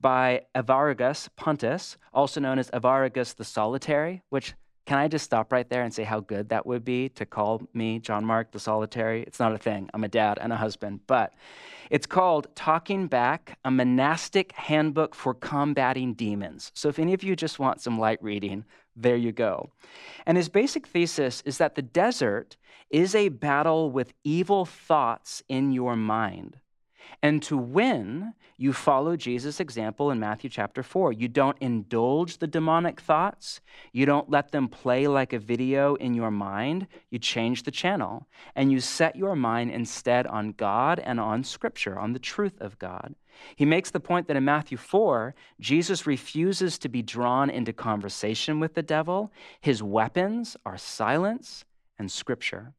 by 0.01 0.41
Evagrius 0.55 1.29
Pontus, 1.38 1.96
also 2.13 2.41
known 2.41 2.60
as 2.60 2.70
Evagrius 2.72 3.36
the 3.36 3.46
Solitary, 3.46 4.24
which 4.29 4.55
can 4.86 5.00
I 5.00 5.08
just 5.08 5.25
stop 5.25 5.51
right 5.51 5.68
there 5.68 5.84
and 5.84 5.94
say 5.94 6.04
how 6.04 6.20
good 6.20 6.50
that 6.50 6.65
would 6.65 6.86
be 6.86 7.10
to 7.10 7.25
call 7.25 7.63
me 7.74 8.00
John 8.00 8.24
Mark 8.24 8.51
the 8.51 8.60
Solitary? 8.60 9.24
It's 9.24 9.39
not 9.39 9.54
a 9.54 9.58
thing. 9.58 9.89
I'm 9.94 10.04
a 10.04 10.08
dad 10.08 10.38
and 10.39 10.54
a 10.54 10.58
husband. 10.58 11.00
But 11.08 11.34
it's 11.89 12.06
called 12.06 12.48
Talking 12.56 13.08
Back, 13.08 13.58
a 13.65 13.72
monastic 13.72 14.51
handbook 14.51 15.15
for 15.15 15.34
combating 15.34 16.13
demons. 16.13 16.72
So 16.75 16.88
if 16.89 17.00
any 17.00 17.13
of 17.13 17.24
you 17.24 17.36
just 17.36 17.58
want 17.58 17.82
some 17.82 18.00
light 18.00 18.22
reading, 18.22 18.65
there 18.96 19.15
you 19.15 19.32
go. 19.32 19.72
And 20.25 20.38
his 20.38 20.50
basic 20.50 20.86
thesis 20.88 21.42
is 21.46 21.58
that 21.58 21.75
the 21.75 21.82
desert 21.82 22.56
is 22.89 23.15
a 23.15 23.30
battle 23.30 23.89
with 23.92 24.13
evil 24.24 24.65
thoughts 24.65 25.42
in 25.50 25.72
your 25.72 25.96
mind. 25.96 26.58
And 27.21 27.41
to 27.43 27.57
win, 27.57 28.33
you 28.57 28.71
follow 28.71 29.15
Jesus' 29.15 29.59
example 29.59 30.12
in 30.12 30.19
Matthew 30.19 30.50
chapter 30.50 30.83
4. 30.83 31.12
You 31.13 31.27
don't 31.27 31.57
indulge 31.59 32.38
the 32.38 32.47
demonic 32.47 33.01
thoughts. 33.01 33.62
You 33.91 34.05
don't 34.05 34.29
let 34.29 34.51
them 34.51 34.67
play 34.67 35.07
like 35.07 35.33
a 35.33 35.39
video 35.39 35.95
in 35.95 36.13
your 36.13 36.31
mind. 36.31 36.88
You 37.09 37.19
change 37.19 37.63
the 37.63 37.71
channel 37.71 38.27
and 38.55 38.71
you 38.71 38.79
set 38.79 39.15
your 39.15 39.35
mind 39.35 39.71
instead 39.71 40.27
on 40.27 40.51
God 40.51 41.00
and 41.00 41.19
on 41.19 41.43
Scripture, 41.43 42.00
on 42.00 42.13
the 42.13 42.19
truth 42.19 42.62
of 42.62 42.79
God. 42.79 43.15
He 43.55 43.65
makes 43.65 43.91
the 43.91 44.00
point 44.00 44.27
that 44.27 44.38
in 44.38 44.45
Matthew 44.45 44.77
4, 44.77 45.35
Jesus 45.59 46.07
refuses 46.07 46.77
to 46.79 46.89
be 46.89 47.01
drawn 47.01 47.50
into 47.50 47.74
conversation 47.74 48.59
with 48.59 48.74
the 48.74 48.83
devil. 48.83 49.33
His 49.59 49.83
weapons 49.83 50.55
are 50.65 50.77
silence 50.77 51.65
and 52.00 52.12
Scripture. 52.12 52.74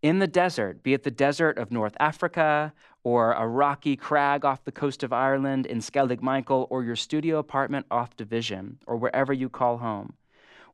In 0.00 0.20
the 0.20 0.28
desert, 0.28 0.82
be 0.82 0.94
it 0.94 1.02
the 1.02 1.10
desert 1.10 1.58
of 1.58 1.72
North 1.72 1.96
Africa 1.98 2.72
or 3.08 3.32
a 3.32 3.48
rocky 3.48 3.96
crag 3.96 4.44
off 4.44 4.66
the 4.66 4.70
coast 4.70 5.02
of 5.02 5.14
Ireland 5.14 5.64
in 5.64 5.78
Skellig 5.78 6.20
Michael 6.20 6.66
or 6.68 6.84
your 6.84 6.94
studio 6.94 7.38
apartment 7.38 7.86
off 7.90 8.14
Division 8.18 8.76
or 8.86 8.98
wherever 8.98 9.32
you 9.32 9.48
call 9.48 9.78
home, 9.78 10.12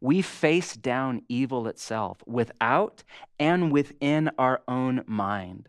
we 0.01 0.21
face 0.21 0.75
down 0.75 1.23
evil 1.29 1.69
itself 1.69 2.25
without 2.27 3.05
and 3.39 3.71
within 3.71 4.33
our 4.37 4.63
own 4.67 5.05
mind. 5.07 5.69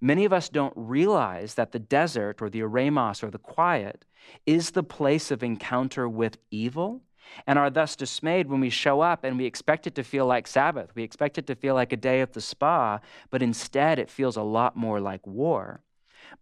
Many 0.00 0.24
of 0.24 0.32
us 0.32 0.48
don't 0.48 0.72
realize 0.74 1.52
that 1.52 1.72
the 1.72 1.78
desert 1.78 2.40
or 2.40 2.48
the 2.48 2.60
eremos 2.60 3.22
or 3.22 3.30
the 3.30 3.38
quiet 3.38 4.06
is 4.46 4.70
the 4.70 4.82
place 4.82 5.30
of 5.30 5.42
encounter 5.42 6.08
with 6.08 6.38
evil 6.50 7.02
and 7.46 7.58
are 7.58 7.68
thus 7.68 7.94
dismayed 7.94 8.48
when 8.48 8.60
we 8.60 8.70
show 8.70 9.02
up 9.02 9.22
and 9.22 9.36
we 9.36 9.44
expect 9.44 9.86
it 9.86 9.94
to 9.96 10.02
feel 10.02 10.24
like 10.24 10.46
Sabbath. 10.46 10.94
We 10.94 11.02
expect 11.02 11.36
it 11.36 11.46
to 11.48 11.54
feel 11.54 11.74
like 11.74 11.92
a 11.92 11.96
day 11.98 12.22
at 12.22 12.32
the 12.32 12.40
spa, 12.40 13.00
but 13.28 13.42
instead 13.42 13.98
it 13.98 14.08
feels 14.08 14.38
a 14.38 14.42
lot 14.42 14.76
more 14.76 14.98
like 14.98 15.26
war. 15.26 15.82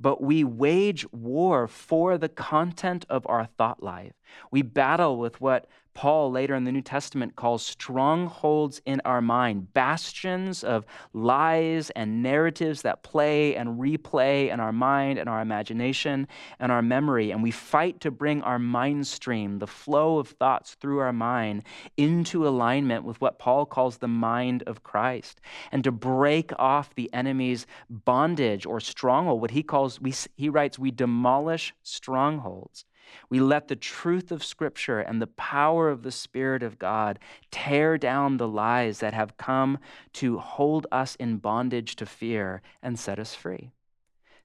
But 0.00 0.22
we 0.22 0.44
wage 0.44 1.10
war 1.12 1.68
for 1.68 2.18
the 2.18 2.28
content 2.28 3.06
of 3.08 3.26
our 3.28 3.46
thought 3.46 3.82
life. 3.82 4.12
We 4.50 4.62
battle 4.62 5.18
with 5.18 5.40
what 5.40 5.66
Paul 5.94 6.32
later 6.32 6.54
in 6.54 6.64
the 6.64 6.72
New 6.72 6.82
Testament 6.82 7.36
calls 7.36 7.64
strongholds 7.64 8.82
in 8.84 9.00
our 9.04 9.22
mind, 9.22 9.72
bastions 9.72 10.64
of 10.64 10.84
lies 11.12 11.90
and 11.90 12.22
narratives 12.22 12.82
that 12.82 13.04
play 13.04 13.54
and 13.54 13.80
replay 13.80 14.52
in 14.52 14.58
our 14.58 14.72
mind 14.72 15.18
and 15.18 15.28
our 15.28 15.40
imagination 15.40 16.26
and 16.58 16.72
our 16.72 16.82
memory. 16.82 17.30
And 17.30 17.42
we 17.42 17.52
fight 17.52 18.00
to 18.00 18.10
bring 18.10 18.42
our 18.42 18.58
mind 18.58 19.06
stream, 19.06 19.60
the 19.60 19.66
flow 19.66 20.18
of 20.18 20.28
thoughts 20.28 20.74
through 20.74 20.98
our 20.98 21.12
mind, 21.12 21.62
into 21.96 22.46
alignment 22.46 23.04
with 23.04 23.20
what 23.20 23.38
Paul 23.38 23.64
calls 23.64 23.98
the 23.98 24.08
mind 24.08 24.64
of 24.66 24.82
Christ, 24.82 25.40
and 25.70 25.84
to 25.84 25.92
break 25.92 26.52
off 26.58 26.94
the 26.94 27.12
enemy's 27.14 27.66
bondage 27.88 28.66
or 28.66 28.80
stronghold. 28.80 29.40
What 29.40 29.52
he 29.52 29.62
calls, 29.62 30.00
we, 30.00 30.12
he 30.36 30.48
writes, 30.48 30.78
we 30.78 30.90
demolish 30.90 31.72
strongholds. 31.82 32.84
We 33.28 33.40
let 33.40 33.68
the 33.68 33.76
truth 33.76 34.30
of 34.32 34.44
Scripture 34.44 35.00
and 35.00 35.20
the 35.20 35.26
power 35.26 35.88
of 35.88 36.02
the 36.02 36.10
Spirit 36.10 36.62
of 36.62 36.78
God 36.78 37.18
tear 37.50 37.98
down 37.98 38.36
the 38.36 38.48
lies 38.48 39.00
that 39.00 39.14
have 39.14 39.36
come 39.36 39.78
to 40.14 40.38
hold 40.38 40.86
us 40.92 41.14
in 41.16 41.38
bondage 41.38 41.96
to 41.96 42.06
fear 42.06 42.62
and 42.82 42.98
set 42.98 43.18
us 43.18 43.34
free. 43.34 43.70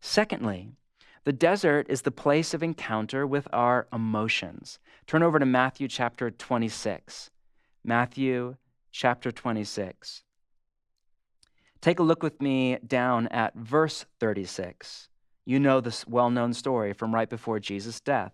Secondly, 0.01 0.71
the 1.25 1.33
desert 1.33 1.85
is 1.89 2.03
the 2.03 2.11
place 2.11 2.53
of 2.53 2.63
encounter 2.63 3.27
with 3.27 3.47
our 3.51 3.87
emotions. 3.91 4.79
Turn 5.05 5.21
over 5.21 5.37
to 5.37 5.45
Matthew 5.45 5.87
chapter 5.87 6.31
26. 6.31 7.29
Matthew 7.83 8.55
chapter 8.91 9.31
26. 9.31 10.23
Take 11.81 11.99
a 11.99 12.03
look 12.03 12.23
with 12.23 12.41
me 12.41 12.77
down 12.85 13.27
at 13.27 13.55
verse 13.55 14.05
36. 14.19 15.09
You 15.45 15.59
know 15.59 15.81
this 15.81 16.07
well 16.07 16.29
known 16.29 16.53
story 16.53 16.93
from 16.93 17.13
right 17.13 17.29
before 17.29 17.59
Jesus' 17.59 17.99
death. 17.99 18.33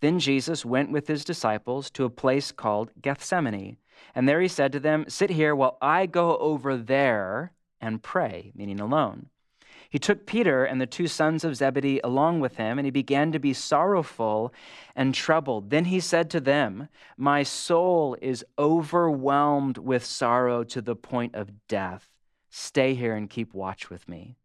Then 0.00 0.18
Jesus 0.18 0.64
went 0.64 0.90
with 0.90 1.08
his 1.08 1.24
disciples 1.24 1.90
to 1.92 2.04
a 2.04 2.10
place 2.10 2.52
called 2.52 2.90
Gethsemane. 3.00 3.78
And 4.14 4.28
there 4.28 4.40
he 4.40 4.48
said 4.48 4.72
to 4.72 4.80
them, 4.80 5.06
Sit 5.08 5.30
here 5.30 5.54
while 5.54 5.78
I 5.80 6.06
go 6.06 6.36
over 6.38 6.76
there 6.76 7.52
and 7.80 8.02
pray, 8.02 8.52
meaning 8.54 8.80
alone. 8.80 9.30
He 9.88 9.98
took 9.98 10.26
Peter 10.26 10.64
and 10.64 10.80
the 10.80 10.86
two 10.86 11.06
sons 11.06 11.44
of 11.44 11.56
Zebedee 11.56 12.00
along 12.02 12.40
with 12.40 12.56
him, 12.56 12.78
and 12.78 12.84
he 12.84 12.90
began 12.90 13.32
to 13.32 13.38
be 13.38 13.52
sorrowful 13.52 14.52
and 14.94 15.14
troubled. 15.14 15.70
Then 15.70 15.86
he 15.86 16.00
said 16.00 16.28
to 16.30 16.40
them, 16.40 16.88
My 17.16 17.42
soul 17.42 18.16
is 18.20 18.44
overwhelmed 18.58 19.78
with 19.78 20.04
sorrow 20.04 20.64
to 20.64 20.82
the 20.82 20.96
point 20.96 21.34
of 21.34 21.66
death. 21.68 22.08
Stay 22.50 22.94
here 22.94 23.14
and 23.14 23.30
keep 23.30 23.54
watch 23.54 23.88
with 23.88 24.08
me. 24.08 24.36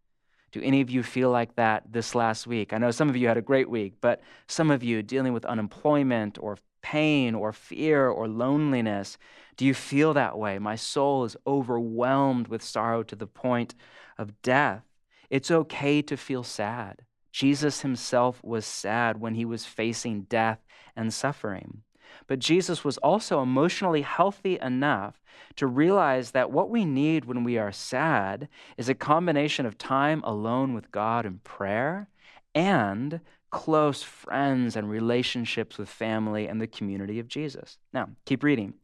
Do 0.51 0.61
any 0.61 0.81
of 0.81 0.89
you 0.89 1.03
feel 1.03 1.29
like 1.29 1.55
that 1.55 1.83
this 1.91 2.13
last 2.13 2.45
week? 2.45 2.73
I 2.73 2.77
know 2.77 2.91
some 2.91 3.09
of 3.09 3.15
you 3.15 3.27
had 3.27 3.37
a 3.37 3.41
great 3.41 3.69
week, 3.69 3.93
but 4.01 4.21
some 4.47 4.69
of 4.69 4.83
you 4.83 5.01
dealing 5.01 5.33
with 5.33 5.45
unemployment 5.45 6.37
or 6.41 6.57
pain 6.81 7.35
or 7.35 7.53
fear 7.53 8.07
or 8.09 8.27
loneliness, 8.27 9.17
do 9.55 9.65
you 9.65 9.73
feel 9.73 10.13
that 10.13 10.37
way? 10.37 10.59
My 10.59 10.75
soul 10.75 11.23
is 11.23 11.37
overwhelmed 11.45 12.47
with 12.47 12.63
sorrow 12.63 13.03
to 13.03 13.15
the 13.15 13.27
point 13.27 13.75
of 14.17 14.41
death. 14.41 14.83
It's 15.29 15.51
okay 15.51 16.01
to 16.01 16.17
feel 16.17 16.43
sad. 16.43 17.05
Jesus 17.31 17.81
himself 17.81 18.43
was 18.43 18.65
sad 18.65 19.21
when 19.21 19.35
he 19.35 19.45
was 19.45 19.65
facing 19.65 20.23
death 20.23 20.59
and 20.95 21.13
suffering. 21.13 21.83
But 22.31 22.39
Jesus 22.39 22.85
was 22.85 22.97
also 22.99 23.41
emotionally 23.41 24.03
healthy 24.03 24.57
enough 24.61 25.21
to 25.57 25.67
realize 25.67 26.31
that 26.31 26.49
what 26.49 26.69
we 26.69 26.85
need 26.85 27.25
when 27.25 27.43
we 27.43 27.57
are 27.57 27.73
sad 27.73 28.47
is 28.77 28.87
a 28.87 28.95
combination 28.95 29.65
of 29.65 29.77
time 29.77 30.23
alone 30.23 30.73
with 30.73 30.93
God 30.93 31.25
in 31.25 31.39
prayer 31.39 32.07
and 32.55 33.19
close 33.49 34.01
friends 34.01 34.77
and 34.77 34.89
relationships 34.89 35.77
with 35.77 35.89
family 35.89 36.47
and 36.47 36.61
the 36.61 36.67
community 36.67 37.19
of 37.19 37.27
Jesus. 37.27 37.77
Now, 37.91 38.11
keep 38.23 38.43
reading. 38.43 38.75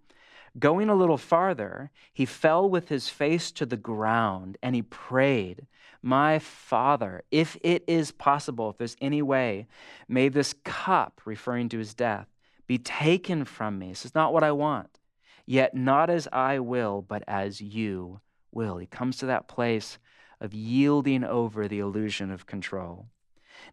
Going 0.59 0.89
a 0.89 0.95
little 0.95 1.17
farther, 1.17 1.89
he 2.13 2.25
fell 2.25 2.69
with 2.69 2.89
his 2.89 3.07
face 3.07 3.53
to 3.53 3.65
the 3.65 3.77
ground 3.77 4.57
and 4.61 4.75
he 4.75 4.81
prayed, 4.81 5.67
My 6.01 6.37
Father, 6.37 7.23
if 7.31 7.55
it 7.61 7.85
is 7.87 8.11
possible, 8.11 8.71
if 8.71 8.77
there's 8.77 8.97
any 8.99 9.21
way, 9.21 9.67
may 10.09 10.27
this 10.27 10.53
cup, 10.65 11.21
referring 11.23 11.69
to 11.69 11.77
his 11.77 11.93
death, 11.93 12.27
be 12.67 12.77
taken 12.77 13.45
from 13.45 13.79
me. 13.79 13.89
This 13.89 14.05
is 14.05 14.15
not 14.15 14.33
what 14.33 14.43
I 14.43 14.51
want. 14.51 14.99
Yet 15.45 15.73
not 15.73 16.09
as 16.09 16.27
I 16.31 16.59
will, 16.59 17.01
but 17.01 17.23
as 17.27 17.61
you 17.61 18.19
will. 18.51 18.77
He 18.77 18.85
comes 18.85 19.17
to 19.17 19.25
that 19.27 19.47
place 19.47 19.97
of 20.41 20.53
yielding 20.53 21.23
over 21.23 21.67
the 21.67 21.79
illusion 21.79 22.31
of 22.31 22.45
control. 22.45 23.07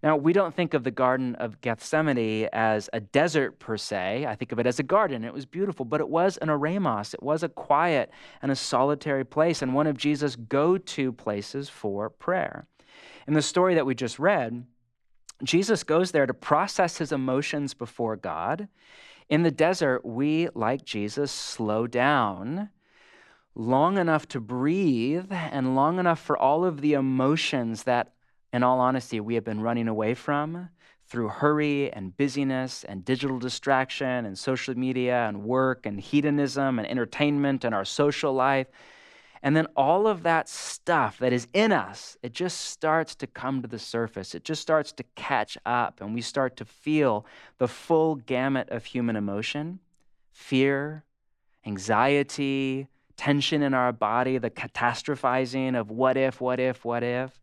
Now, 0.02 0.16
we 0.16 0.33
don't 0.33 0.54
think 0.54 0.74
of 0.74 0.85
the 0.85 0.90
Garden 0.90 1.35
of 1.35 1.61
Gethsemane 1.61 2.48
as 2.52 2.88
a 2.92 3.00
desert 3.00 3.59
per 3.59 3.76
se. 3.76 4.26
I 4.26 4.35
think 4.35 4.52
of 4.52 4.59
it 4.59 4.66
as 4.66 4.78
a 4.78 4.83
garden. 4.83 5.24
It 5.24 5.35
was 5.35 5.46
beautiful, 5.46 5.85
but 5.85 6.00
it 6.00 6.09
was 6.09 6.37
an 6.38 6.48
eremos. 6.48 7.14
It 7.14 7.22
was 7.22 7.42
a 7.42 7.48
quiet 7.48 8.11
and 8.40 8.50
a 8.50 8.57
solitary 8.57 9.24
place, 9.24 9.62
and 9.62 9.74
one 9.74 9.87
of 9.87 9.96
Jesus' 9.96 10.37
go 10.37 10.78
to 10.78 11.12
places 11.12 11.68
for 11.68 12.09
prayer. 12.09 12.66
In 13.26 13.35
the 13.35 13.42
story 13.42 13.74
that 13.74 13.87
we 13.87 13.94
just 13.94 14.18
read, 14.18 14.64
Jesus 15.46 15.85
goes 15.85 16.12
there 16.12 16.26
to 16.26 16.35
process 16.35 16.98
his 16.98 17.12
emotions 17.12 17.74
before 17.74 18.16
God. 18.16 18.68
In 19.28 19.42
the 19.42 19.50
desert, 19.50 20.04
we, 20.04 20.48
like 20.54 20.85
Jesus, 20.85 21.33
slow 21.33 21.87
down 21.87 22.70
long 23.54 23.98
enough 23.98 24.26
to 24.28 24.40
breathe 24.40 25.30
and 25.30 25.76
long 25.76 25.98
enough 25.98 26.20
for 26.20 26.37
all 26.37 26.64
of 26.64 26.80
the 26.80 26.94
emotions 26.94 27.85
that, 27.85 28.12
in 28.52 28.62
all 28.62 28.80
honesty, 28.80 29.20
we 29.20 29.35
have 29.35 29.44
been 29.44 29.61
running 29.61 29.88
away 29.88 30.14
from 30.14 30.68
through 31.07 31.28
hurry 31.28 31.92
and 31.92 32.16
busyness 32.16 32.85
and 32.85 33.04
digital 33.04 33.38
distraction 33.38 34.26
and 34.26 34.38
social 34.38 34.76
media 34.76 35.26
and 35.28 35.44
work 35.44 35.87
and 35.87 36.00
hedonism 36.00 36.78
and 36.78 36.88
entertainment 36.88 37.64
and 37.64 37.74
our 37.74 37.85
social 37.85 38.33
life. 38.33 38.66
And 39.44 39.54
then 39.54 39.66
all 39.76 40.07
of 40.07 40.22
that 40.22 40.48
stuff 40.48 41.18
that 41.18 41.30
is 41.30 41.46
in 41.52 41.70
us, 41.70 42.16
it 42.22 42.33
just 42.33 42.62
starts 42.62 43.14
to 43.16 43.26
come 43.26 43.61
to 43.61 43.68
the 43.68 43.78
surface. 43.78 44.35
It 44.35 44.42
just 44.42 44.62
starts 44.62 44.90
to 44.92 45.04
catch 45.16 45.59
up, 45.66 46.00
and 46.00 46.14
we 46.14 46.22
start 46.22 46.57
to 46.57 46.64
feel 46.64 47.26
the 47.59 47.68
full 47.68 48.14
gamut 48.14 48.70
of 48.70 48.87
human 48.87 49.16
emotion 49.16 49.80
fear, 50.33 51.04
anxiety, 51.66 52.88
tension 53.18 53.62
in 53.62 53.74
our 53.74 53.92
body, 53.92 54.38
the 54.38 54.50
catastrophizing 54.50 55.78
of 55.78 55.90
what 55.90 56.16
if, 56.16 56.40
what 56.40 56.59
if, 56.59 56.83
what 56.83 57.02
if, 57.02 57.38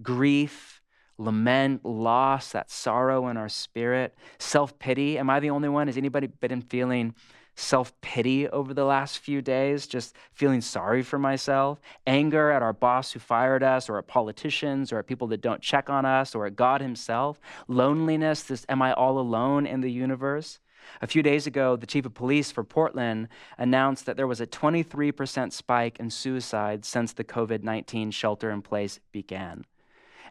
grief, 0.00 0.80
lament, 1.18 1.84
loss, 1.84 2.52
that 2.52 2.70
sorrow 2.70 3.26
in 3.26 3.36
our 3.36 3.48
spirit, 3.48 4.16
self 4.38 4.78
pity. 4.78 5.18
Am 5.18 5.28
I 5.28 5.40
the 5.40 5.50
only 5.50 5.68
one? 5.68 5.88
Has 5.88 5.96
anybody 5.96 6.28
been 6.28 6.62
feeling? 6.62 7.12
Self 7.60 7.98
pity 8.00 8.48
over 8.48 8.74
the 8.74 8.84
last 8.84 9.18
few 9.18 9.42
days, 9.42 9.86
just 9.86 10.14
feeling 10.32 10.60
sorry 10.60 11.02
for 11.02 11.18
myself, 11.18 11.80
anger 12.06 12.50
at 12.50 12.62
our 12.62 12.72
boss 12.72 13.12
who 13.12 13.20
fired 13.20 13.62
us, 13.62 13.88
or 13.88 13.98
at 13.98 14.06
politicians, 14.06 14.92
or 14.92 14.98
at 14.98 15.06
people 15.06 15.26
that 15.28 15.40
don't 15.40 15.62
check 15.62 15.90
on 15.90 16.04
us, 16.04 16.34
or 16.34 16.46
at 16.46 16.56
God 16.56 16.80
Himself, 16.80 17.40
loneliness, 17.68 18.42
this 18.42 18.66
am 18.68 18.82
I 18.82 18.92
all 18.92 19.18
alone 19.18 19.66
in 19.66 19.80
the 19.80 19.92
universe? 19.92 20.58
A 21.02 21.06
few 21.06 21.22
days 21.22 21.46
ago, 21.46 21.76
the 21.76 21.86
chief 21.86 22.06
of 22.06 22.14
police 22.14 22.50
for 22.50 22.64
Portland 22.64 23.28
announced 23.58 24.06
that 24.06 24.16
there 24.16 24.26
was 24.26 24.40
a 24.40 24.46
23% 24.46 25.52
spike 25.52 26.00
in 26.00 26.10
suicides 26.10 26.88
since 26.88 27.12
the 27.12 27.24
COVID 27.24 27.62
19 27.62 28.10
shelter 28.10 28.50
in 28.50 28.62
place 28.62 28.98
began. 29.12 29.64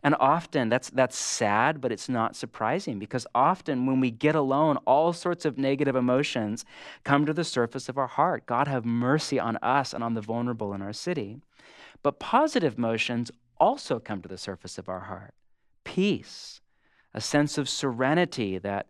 And 0.03 0.15
often 0.19 0.69
that's, 0.69 0.89
that's 0.89 1.17
sad, 1.17 1.81
but 1.81 1.91
it's 1.91 2.09
not 2.09 2.35
surprising 2.35 2.99
because 2.99 3.27
often 3.35 3.85
when 3.85 3.99
we 3.99 4.11
get 4.11 4.35
alone, 4.35 4.77
all 4.85 5.13
sorts 5.13 5.45
of 5.45 5.57
negative 5.57 5.95
emotions 5.95 6.65
come 7.03 7.25
to 7.25 7.33
the 7.33 7.43
surface 7.43 7.89
of 7.89 7.97
our 7.97 8.07
heart. 8.07 8.45
God 8.45 8.67
have 8.67 8.85
mercy 8.85 9.39
on 9.39 9.57
us 9.57 9.93
and 9.93 10.03
on 10.03 10.13
the 10.13 10.21
vulnerable 10.21 10.73
in 10.73 10.81
our 10.81 10.93
city. 10.93 11.37
But 12.01 12.19
positive 12.19 12.77
emotions 12.77 13.31
also 13.59 13.99
come 13.99 14.21
to 14.21 14.29
the 14.29 14.37
surface 14.37 14.77
of 14.77 14.87
our 14.87 15.01
heart 15.01 15.33
peace, 15.83 16.61
a 17.15 17.21
sense 17.21 17.57
of 17.57 17.67
serenity 17.67 18.59
that 18.59 18.87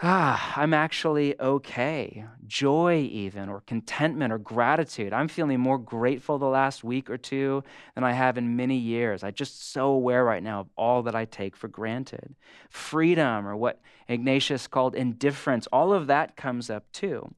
ah, 0.00 0.54
I'm 0.56 0.72
actually 0.74 1.38
okay. 1.40 2.24
Joy, 2.46 3.08
even, 3.10 3.48
or 3.48 3.62
contentment, 3.62 4.32
or 4.32 4.38
gratitude. 4.38 5.12
I'm 5.12 5.28
feeling 5.28 5.60
more 5.60 5.78
grateful 5.78 6.38
the 6.38 6.46
last 6.46 6.84
week 6.84 7.10
or 7.10 7.18
two 7.18 7.64
than 7.94 8.04
I 8.04 8.12
have 8.12 8.38
in 8.38 8.56
many 8.56 8.76
years. 8.76 9.24
I'm 9.24 9.34
just 9.34 9.72
so 9.72 9.88
aware 9.88 10.24
right 10.24 10.42
now 10.42 10.60
of 10.60 10.68
all 10.76 11.02
that 11.02 11.14
I 11.14 11.24
take 11.24 11.56
for 11.56 11.68
granted. 11.68 12.34
Freedom, 12.70 13.46
or 13.46 13.56
what 13.56 13.80
Ignatius 14.08 14.66
called 14.66 14.94
indifference, 14.94 15.66
all 15.72 15.92
of 15.92 16.06
that 16.06 16.36
comes 16.36 16.70
up 16.70 16.90
too. 16.92 17.34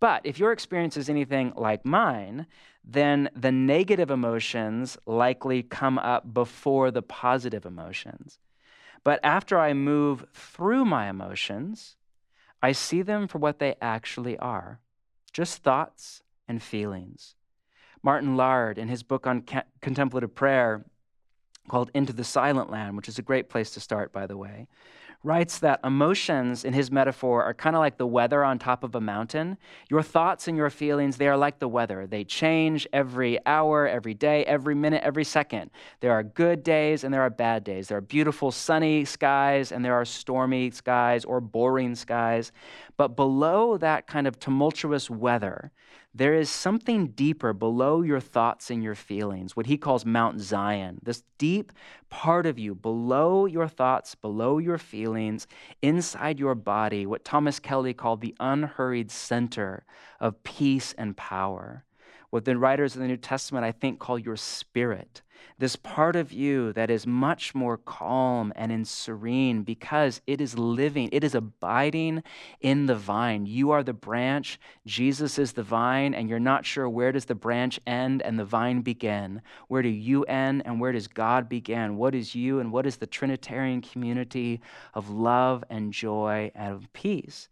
But 0.00 0.22
if 0.24 0.38
your 0.38 0.52
experience 0.52 0.96
is 0.96 1.08
anything 1.08 1.52
like 1.56 1.84
mine, 1.84 2.46
then 2.84 3.28
the 3.36 3.52
negative 3.52 4.10
emotions 4.10 4.96
likely 5.06 5.62
come 5.62 5.98
up 5.98 6.32
before 6.32 6.90
the 6.90 7.02
positive 7.02 7.66
emotions. 7.66 8.38
But 9.04 9.20
after 9.22 9.58
I 9.58 9.72
move 9.74 10.24
through 10.34 10.84
my 10.84 11.08
emotions, 11.08 11.96
I 12.62 12.72
see 12.72 13.02
them 13.02 13.26
for 13.26 13.38
what 13.38 13.58
they 13.58 13.76
actually 13.80 14.38
are 14.38 14.80
just 15.32 15.62
thoughts 15.62 16.22
and 16.48 16.62
feelings. 16.62 17.36
Martin 18.02 18.36
Laird, 18.36 18.78
in 18.78 18.88
his 18.88 19.02
book 19.02 19.26
on 19.26 19.44
contemplative 19.80 20.34
prayer 20.34 20.84
called 21.68 21.90
Into 21.94 22.12
the 22.12 22.24
Silent 22.24 22.70
Land, 22.70 22.96
which 22.96 23.08
is 23.08 23.18
a 23.18 23.22
great 23.22 23.48
place 23.48 23.70
to 23.72 23.80
start, 23.80 24.12
by 24.12 24.26
the 24.26 24.36
way, 24.36 24.66
writes 25.22 25.58
that 25.58 25.80
emotions, 25.84 26.64
in 26.64 26.72
his 26.72 26.90
metaphor, 26.90 27.44
are 27.44 27.52
kind 27.52 27.76
of 27.76 27.80
like 27.80 27.98
the 27.98 28.06
weather 28.06 28.42
on 28.42 28.58
top 28.58 28.82
of 28.82 28.94
a 28.94 29.00
mountain. 29.00 29.58
Your 29.90 30.02
thoughts 30.02 30.48
and 30.48 30.56
your 30.56 30.70
feelings, 30.70 31.16
they 31.16 31.28
are 31.28 31.36
like 31.36 31.58
the 31.58 31.68
weather. 31.68 32.06
They 32.06 32.24
change 32.24 32.86
every 32.92 33.38
hour, 33.44 33.86
every 33.86 34.14
day, 34.14 34.44
every 34.46 34.74
minute, 34.74 35.02
every 35.04 35.24
second. 35.24 35.70
There 36.00 36.12
are 36.12 36.22
good 36.22 36.62
days 36.62 37.04
and 37.04 37.12
there 37.12 37.22
are 37.22 37.30
bad 37.30 37.64
days. 37.64 37.88
There 37.88 37.98
are 37.98 38.02
beautiful 38.02 38.50
sunny 38.50 39.04
skies 39.04 39.72
and 39.72 39.84
there 39.84 39.94
are 39.94 40.06
stormy 40.06 40.70
skies 40.70 41.24
or 41.26 41.40
boring 41.40 41.94
skies. 41.94 42.52
But 42.96 43.14
below 43.16 43.76
that 43.76 44.06
kind 44.06 44.26
of 44.26 44.38
tumultuous 44.38 45.10
weather, 45.10 45.70
there 46.12 46.34
is 46.34 46.50
something 46.50 47.08
deeper 47.08 47.52
below 47.52 48.02
your 48.02 48.20
thoughts 48.20 48.70
and 48.70 48.82
your 48.82 48.96
feelings, 48.96 49.54
what 49.54 49.66
he 49.66 49.76
calls 49.76 50.04
Mount 50.04 50.40
Zion, 50.40 50.98
this 51.02 51.22
deep 51.38 51.72
part 52.08 52.46
of 52.46 52.58
you 52.58 52.74
below 52.74 53.46
your 53.46 53.68
thoughts, 53.68 54.16
below 54.16 54.58
your 54.58 54.78
feelings, 54.78 55.46
inside 55.82 56.40
your 56.40 56.56
body, 56.56 57.06
what 57.06 57.24
Thomas 57.24 57.60
Kelly 57.60 57.94
called 57.94 58.20
the 58.20 58.34
unhurried 58.40 59.10
center 59.10 59.84
of 60.18 60.42
peace 60.42 60.94
and 60.98 61.16
power. 61.16 61.84
What 62.30 62.44
the 62.44 62.56
writers 62.56 62.94
of 62.94 63.02
the 63.02 63.08
New 63.08 63.16
Testament, 63.16 63.64
I 63.64 63.72
think, 63.72 63.98
call 63.98 64.18
your 64.18 64.36
spirit 64.36 65.22
this 65.58 65.76
part 65.76 66.16
of 66.16 66.32
you 66.32 66.72
that 66.72 66.90
is 66.90 67.06
much 67.06 67.54
more 67.54 67.76
calm 67.76 68.52
and 68.56 68.72
in 68.72 68.84
serene 68.84 69.62
because 69.62 70.20
it 70.26 70.40
is 70.40 70.58
living, 70.58 71.08
it 71.12 71.22
is 71.22 71.34
abiding 71.34 72.22
in 72.60 72.86
the 72.86 72.94
vine. 72.94 73.46
You 73.46 73.70
are 73.70 73.82
the 73.82 73.92
branch, 73.92 74.58
Jesus 74.86 75.38
is 75.38 75.52
the 75.52 75.62
vine, 75.62 76.14
and 76.14 76.28
you're 76.28 76.38
not 76.38 76.64
sure 76.64 76.88
where 76.88 77.12
does 77.12 77.26
the 77.26 77.34
branch 77.34 77.78
end 77.86 78.22
and 78.22 78.38
the 78.38 78.44
vine 78.44 78.80
begin? 78.80 79.42
Where 79.68 79.82
do 79.82 79.88
you 79.88 80.24
end 80.24 80.62
and 80.64 80.80
where 80.80 80.92
does 80.92 81.08
God 81.08 81.48
begin? 81.48 81.96
What 81.96 82.14
is 82.14 82.34
you 82.34 82.60
and 82.60 82.72
what 82.72 82.86
is 82.86 82.96
the 82.96 83.06
Trinitarian 83.06 83.82
community 83.82 84.60
of 84.94 85.10
love 85.10 85.62
and 85.68 85.92
joy 85.92 86.50
and 86.54 86.74
of 86.74 86.92
peace? 86.92 87.48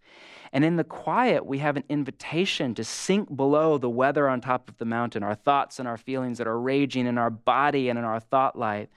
And 0.53 0.65
in 0.65 0.77
the 0.77 0.85
quiet, 0.85 1.45
we 1.45 1.59
have 1.59 1.77
an 1.77 1.85
invitation 1.89 2.75
to 2.75 2.85
sink 2.85 3.35
below 3.35 3.77
the 3.77 3.91
weather 3.91 4.29
on 4.29 4.41
top 4.41 4.69
of 4.69 4.79
the 4.79 4.85
mountain, 4.85 5.23
our 5.23 5.35
thoughts 5.35 5.79
and 5.79 5.87
our 5.87 5.99
feelings 5.99 6.39
that 6.39 6.47
are 6.47 6.59
raging 6.59 7.07
in 7.07 7.19
our 7.19 7.31
body 7.31 7.78
and 7.87 7.99
in 7.99 8.05
our 8.05 8.19
thought 8.19 8.59
life, 8.59 8.89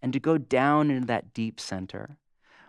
and 0.00 0.12
to 0.12 0.18
go 0.18 0.38
down 0.38 0.90
into 0.90 1.06
that 1.06 1.34
deep 1.34 1.60
center. 1.60 2.16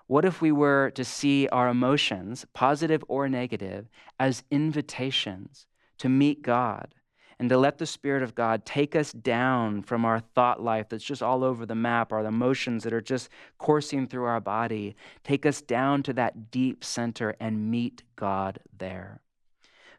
What 0.08 0.26
if 0.26 0.42
we 0.42 0.52
were 0.52 0.92
to 0.96 1.06
see 1.06 1.48
our 1.48 1.70
emotions, 1.70 2.46
positive 2.54 3.04
or 3.08 3.30
negative, 3.30 3.88
as 4.20 4.44
invitations 4.52 5.66
to 6.00 6.10
meet 6.10 6.42
God? 6.42 6.94
and 7.40 7.50
to 7.50 7.58
let 7.58 7.78
the 7.78 7.86
Spirit 7.86 8.24
of 8.24 8.36
God 8.36 8.66
take 8.66 8.96
us 8.96 9.12
down 9.12 9.82
from 9.82 10.06
our 10.06 10.20
thought 10.20 10.62
life 10.62 10.88
that's 10.90 11.04
just 11.04 11.22
all 11.22 11.44
over 11.44 11.66
the 11.66 11.76
map, 11.76 12.14
our 12.14 12.26
emotions 12.26 12.84
that 12.84 12.94
are 12.94 13.02
just 13.02 13.30
coursing 13.58 14.08
through 14.08 14.26
our 14.26 14.40
body, 14.40 14.96
take 15.24 15.46
us 15.46 15.62
down 15.62 16.04
to 16.04 16.14
that 16.14 16.52
deep 16.52 16.84
center 16.84 17.36
and 17.40 17.70
meet 17.70 18.04
God 18.16 18.60
there. 18.78 19.20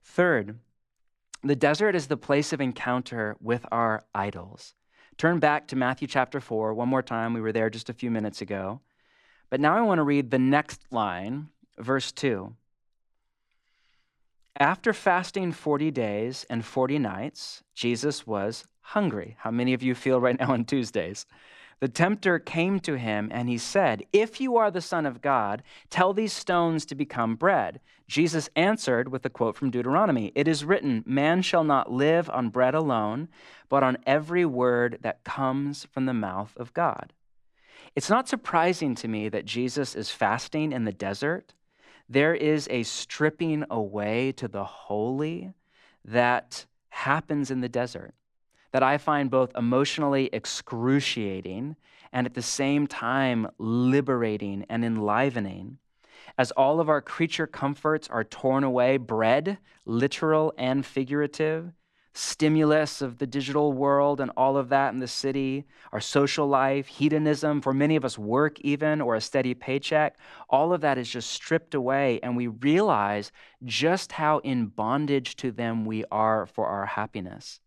Third, 0.02 0.58
the 1.42 1.56
desert 1.56 1.94
is 1.94 2.06
the 2.06 2.16
place 2.16 2.52
of 2.52 2.60
encounter 2.60 3.36
with 3.40 3.66
our 3.70 4.04
idols. 4.14 4.74
Turn 5.16 5.38
back 5.38 5.68
to 5.68 5.76
Matthew 5.76 6.08
chapter 6.08 6.40
4 6.40 6.74
one 6.74 6.88
more 6.88 7.02
time. 7.02 7.34
We 7.34 7.40
were 7.40 7.52
there 7.52 7.70
just 7.70 7.88
a 7.88 7.94
few 7.94 8.10
minutes 8.10 8.40
ago. 8.40 8.80
But 9.48 9.60
now 9.60 9.76
I 9.76 9.82
want 9.82 9.98
to 9.98 10.02
read 10.02 10.30
the 10.30 10.38
next 10.38 10.80
line, 10.90 11.48
verse 11.78 12.10
2. 12.10 12.54
After 14.58 14.92
fasting 14.92 15.52
40 15.52 15.90
days 15.90 16.46
and 16.48 16.64
40 16.64 16.98
nights, 16.98 17.62
Jesus 17.74 18.26
was 18.26 18.66
hungry. 18.80 19.36
How 19.40 19.50
many 19.50 19.74
of 19.74 19.82
you 19.82 19.94
feel 19.94 20.20
right 20.20 20.38
now 20.40 20.52
on 20.52 20.64
Tuesdays? 20.64 21.26
The 21.84 21.88
tempter 21.88 22.38
came 22.38 22.80
to 22.80 22.96
him 22.96 23.28
and 23.30 23.46
he 23.46 23.58
said, 23.58 24.06
If 24.10 24.40
you 24.40 24.56
are 24.56 24.70
the 24.70 24.80
Son 24.80 25.04
of 25.04 25.20
God, 25.20 25.62
tell 25.90 26.14
these 26.14 26.32
stones 26.32 26.86
to 26.86 26.94
become 26.94 27.36
bread. 27.36 27.78
Jesus 28.08 28.48
answered 28.56 29.10
with 29.10 29.26
a 29.26 29.28
quote 29.28 29.54
from 29.54 29.70
Deuteronomy 29.70 30.32
It 30.34 30.48
is 30.48 30.64
written, 30.64 31.04
Man 31.04 31.42
shall 31.42 31.62
not 31.62 31.92
live 31.92 32.30
on 32.30 32.48
bread 32.48 32.74
alone, 32.74 33.28
but 33.68 33.82
on 33.82 33.98
every 34.06 34.46
word 34.46 35.00
that 35.02 35.24
comes 35.24 35.84
from 35.92 36.06
the 36.06 36.14
mouth 36.14 36.56
of 36.56 36.72
God. 36.72 37.12
It's 37.94 38.08
not 38.08 38.30
surprising 38.30 38.94
to 38.94 39.06
me 39.06 39.28
that 39.28 39.44
Jesus 39.44 39.94
is 39.94 40.10
fasting 40.10 40.72
in 40.72 40.86
the 40.86 40.90
desert 40.90 41.52
there 42.08 42.34
is 42.34 42.66
a 42.70 42.84
stripping 42.84 43.62
away 43.68 44.32
to 44.32 44.48
the 44.48 44.64
holy 44.64 45.52
that 46.02 46.64
happens 46.88 47.50
in 47.50 47.60
the 47.60 47.68
desert 47.68 48.14
that 48.74 48.82
I 48.82 48.98
find 48.98 49.30
both 49.30 49.54
emotionally 49.56 50.28
excruciating 50.32 51.76
and 52.12 52.26
at 52.26 52.34
the 52.34 52.42
same 52.42 52.88
time 52.88 53.46
liberating 53.56 54.66
and 54.68 54.84
enlivening. 54.84 55.78
As 56.36 56.50
all 56.50 56.80
of 56.80 56.88
our 56.88 57.00
creature 57.00 57.46
comforts 57.46 58.08
are 58.08 58.24
torn 58.24 58.64
away, 58.64 58.96
bread, 58.96 59.58
literal 59.86 60.52
and 60.58 60.84
figurative, 60.84 61.70
stimulus 62.14 63.00
of 63.00 63.18
the 63.18 63.28
digital 63.28 63.72
world 63.72 64.20
and 64.20 64.32
all 64.36 64.56
of 64.56 64.70
that 64.70 64.92
in 64.92 64.98
the 64.98 65.06
city, 65.06 65.66
our 65.92 66.00
social 66.00 66.48
life, 66.48 66.88
hedonism, 66.88 67.60
for 67.60 67.72
many 67.72 67.94
of 67.94 68.04
us, 68.04 68.18
work 68.18 68.60
even, 68.62 69.00
or 69.00 69.14
a 69.14 69.20
steady 69.20 69.54
paycheck, 69.54 70.16
all 70.50 70.72
of 70.72 70.80
that 70.80 70.98
is 70.98 71.08
just 71.08 71.30
stripped 71.30 71.76
away. 71.76 72.18
And 72.24 72.36
we 72.36 72.48
realize 72.48 73.30
just 73.62 74.10
how 74.10 74.38
in 74.38 74.66
bondage 74.66 75.36
to 75.36 75.52
them 75.52 75.84
we 75.84 76.04
are 76.10 76.46
for 76.46 76.66
our 76.66 76.86
happiness. 76.86 77.60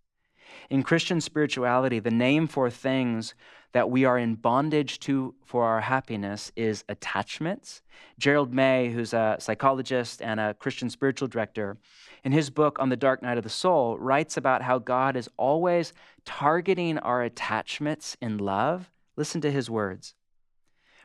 In 0.70 0.84
Christian 0.84 1.22
spirituality, 1.22 2.00
the 2.00 2.12
name 2.12 2.48
for 2.48 2.70
things 2.70 3.34
that 3.74 3.90
we 3.90 4.06
are 4.06 4.18
in 4.18 4.36
bondage 4.36 5.00
to 5.02 5.36
for 5.46 5.66
our 5.66 5.82
happiness 5.82 6.52
is 6.56 6.84
attachments. 6.90 7.82
Gerald 8.18 8.54
May, 8.54 8.90
who's 8.90 9.14
a 9.14 9.38
psychologist 9.40 10.22
and 10.22 10.40
a 10.40 10.54
Christian 10.54 10.90
spiritual 10.90 11.28
director, 11.28 11.78
in 12.24 12.32
his 12.32 12.50
book 12.50 12.80
on 12.80 12.90
the 12.90 12.96
dark 12.96 13.22
night 13.22 13.38
of 13.38 13.44
the 13.44 13.50
soul, 13.50 13.98
writes 14.00 14.38
about 14.38 14.62
how 14.62 14.80
God 14.80 15.16
is 15.16 15.30
always 15.38 15.94
targeting 16.26 16.98
our 17.00 17.24
attachments 17.24 18.18
in 18.22 18.38
love. 18.38 18.90
Listen 19.16 19.42
to 19.42 19.52
his 19.52 19.70
words. 19.70 20.16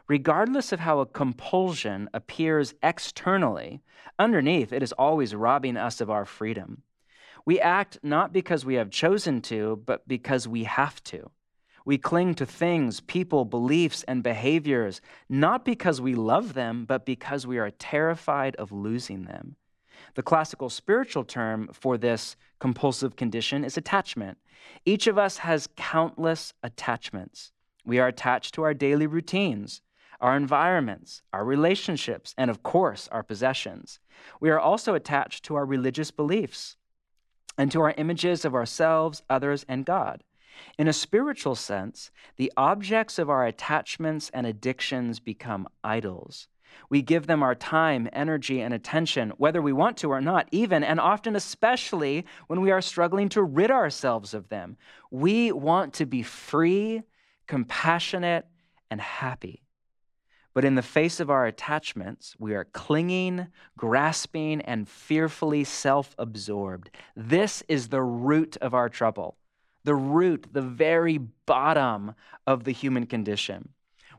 Regardless 0.09 0.73
of 0.73 0.81
how 0.81 0.99
a 0.99 1.07
compulsion 1.07 2.09
appears 2.13 2.75
externally, 2.83 3.83
underneath 4.19 4.73
it 4.73 4.83
is 4.83 4.93
always 4.93 5.35
robbing 5.35 5.77
us 5.77 6.01
of 6.01 6.11
our 6.11 6.25
freedom. 6.25 6.83
We 7.45 7.61
act 7.61 7.99
not 8.03 8.33
because 8.33 8.65
we 8.65 8.75
have 8.75 8.91
chosen 8.91 9.41
to, 9.43 9.83
but 9.85 10.07
because 10.07 10.47
we 10.47 10.65
have 10.65 11.03
to. 11.05 11.31
We 11.85 11.99
cling 11.99 12.35
to 12.37 12.47
things, 12.47 13.01
people, 13.01 13.45
beliefs, 13.45 14.05
and 14.05 14.23
behaviors, 14.23 15.01
not 15.29 15.65
because 15.65 16.01
we 16.01 16.15
love 16.15 16.55
them, 16.55 16.85
but 16.85 17.05
because 17.05 17.47
we 17.47 17.59
are 17.59 17.71
terrified 17.71 18.55
of 18.57 18.71
losing 18.71 19.25
them. 19.25 19.57
The 20.15 20.23
classical 20.23 20.71
spiritual 20.71 21.25
term 21.25 21.69
for 21.73 21.99
this 21.99 22.37
compulsive 22.61 23.17
condition 23.17 23.65
is 23.65 23.77
attachment. 23.77 24.39
Each 24.85 25.09
of 25.09 25.19
us 25.19 25.39
has 25.39 25.69
countless 25.77 26.55
attachments. 26.63 27.53
We 27.85 27.99
are 27.99 28.09
attached 28.09 28.55
to 28.55 28.63
our 28.63 28.75
daily 28.75 29.09
routines, 29.09 29.83
our 30.21 30.37
environments, 30.37 31.23
our 31.33 31.45
relationships, 31.45 32.33
and 32.39 32.49
of 32.49 32.63
course, 32.63 33.09
our 33.11 33.25
possessions. 33.25 33.99
We 34.41 34.51
are 34.51 34.61
also 34.61 34.95
attached 34.95 35.45
to 35.47 35.57
our 35.57 35.67
religious 35.67 36.13
beliefs 36.13 36.77
and 37.57 37.71
to 37.73 37.81
our 37.81 37.95
images 37.97 38.45
of 38.45 38.55
ourselves, 38.55 39.23
others, 39.29 39.65
and 39.69 39.85
God. 39.85 40.23
In 40.79 40.89
a 40.89 40.93
spiritual 40.93 41.55
sense, 41.55 42.11
the 42.37 42.53
objects 42.57 43.19
of 43.19 43.31
our 43.31 43.47
attachments 43.47 44.31
and 44.35 44.47
addictions 44.47 45.21
become 45.21 45.69
idols. 45.83 46.49
We 46.89 47.03
give 47.03 47.27
them 47.27 47.43
our 47.43 47.55
time, 47.55 48.09
energy, 48.13 48.61
and 48.61 48.73
attention, 48.73 49.31
whether 49.37 49.61
we 49.61 49.73
want 49.73 49.99
to 49.99 50.11
or 50.11 50.21
not, 50.21 50.49
even 50.53 50.83
and 50.83 51.01
often, 51.01 51.37
especially 51.37 52.25
when 52.47 52.61
we 52.61 52.71
are 52.71 52.81
struggling 52.81 53.29
to 53.31 53.43
rid 53.43 53.71
ourselves 53.71 54.35
of 54.35 54.49
them. 54.49 54.77
We 55.11 55.53
want 55.53 55.95
to 55.95 56.07
be 56.07 56.23
free, 56.23 57.03
compassionate, 57.47 58.47
and 58.91 59.01
happy. 59.01 59.63
But 60.55 60.65
in 60.65 60.75
the 60.75 60.83
face 60.83 61.19
of 61.19 61.31
our 61.31 61.47
attachments, 61.47 62.37
we 62.39 62.55
are 62.55 62.65
clinging, 62.65 63.47
grasping, 63.77 64.61
and 64.61 64.89
fearfully 64.89 65.65
self 65.65 66.15
absorbed. 66.19 66.91
This 67.17 67.63
is 67.69 67.89
the 67.89 68.03
root 68.03 68.57
of 68.59 68.75
our 68.75 68.89
trouble, 68.89 69.37
the 69.85 69.95
root, 69.95 70.49
the 70.53 70.63
very 70.63 71.19
bottom 71.19 72.15
of 72.47 72.65
the 72.65 72.73
human 72.73 73.07
condition. 73.07 73.71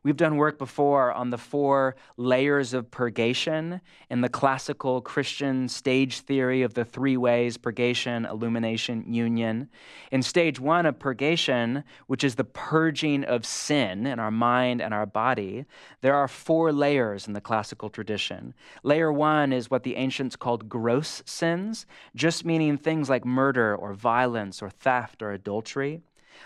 We've 0.03 0.17
done 0.17 0.35
work 0.35 0.57
before 0.57 1.13
on 1.13 1.29
the 1.29 1.37
four 1.37 1.95
layers 2.17 2.73
of 2.73 2.91
purgation 2.91 3.79
in 4.09 4.19
the 4.19 4.27
classical 4.27 4.99
Christian 4.99 5.69
stage 5.69 6.19
theory 6.19 6.61
of 6.61 6.73
the 6.73 6.83
three 6.83 7.15
ways 7.15 7.55
purgation, 7.55 8.25
illumination, 8.25 9.05
union. 9.07 9.69
In 10.11 10.21
stage 10.21 10.59
one 10.59 10.85
of 10.85 10.99
purgation, 10.99 11.85
which 12.07 12.25
is 12.25 12.35
the 12.35 12.43
purging 12.43 13.23
of 13.23 13.45
sin 13.45 14.05
in 14.05 14.19
our 14.19 14.31
mind 14.31 14.81
and 14.81 14.93
our 14.93 15.05
body, 15.05 15.63
there 16.01 16.15
are 16.15 16.27
four 16.27 16.73
layers 16.73 17.25
in 17.25 17.31
the 17.31 17.39
classical 17.39 17.89
tradition. 17.89 18.53
Layer 18.83 19.11
one 19.11 19.53
is 19.53 19.71
what 19.71 19.83
the 19.83 19.95
ancients 19.95 20.35
called 20.35 20.67
gross 20.67 21.23
sins, 21.25 21.85
just 22.13 22.43
meaning 22.43 22.77
things 22.77 23.09
like 23.09 23.23
murder 23.23 23.73
or 23.73 23.93
violence 23.93 24.61
or 24.61 24.69
theft 24.69 25.21
or 25.21 25.31
adultery. 25.31 26.01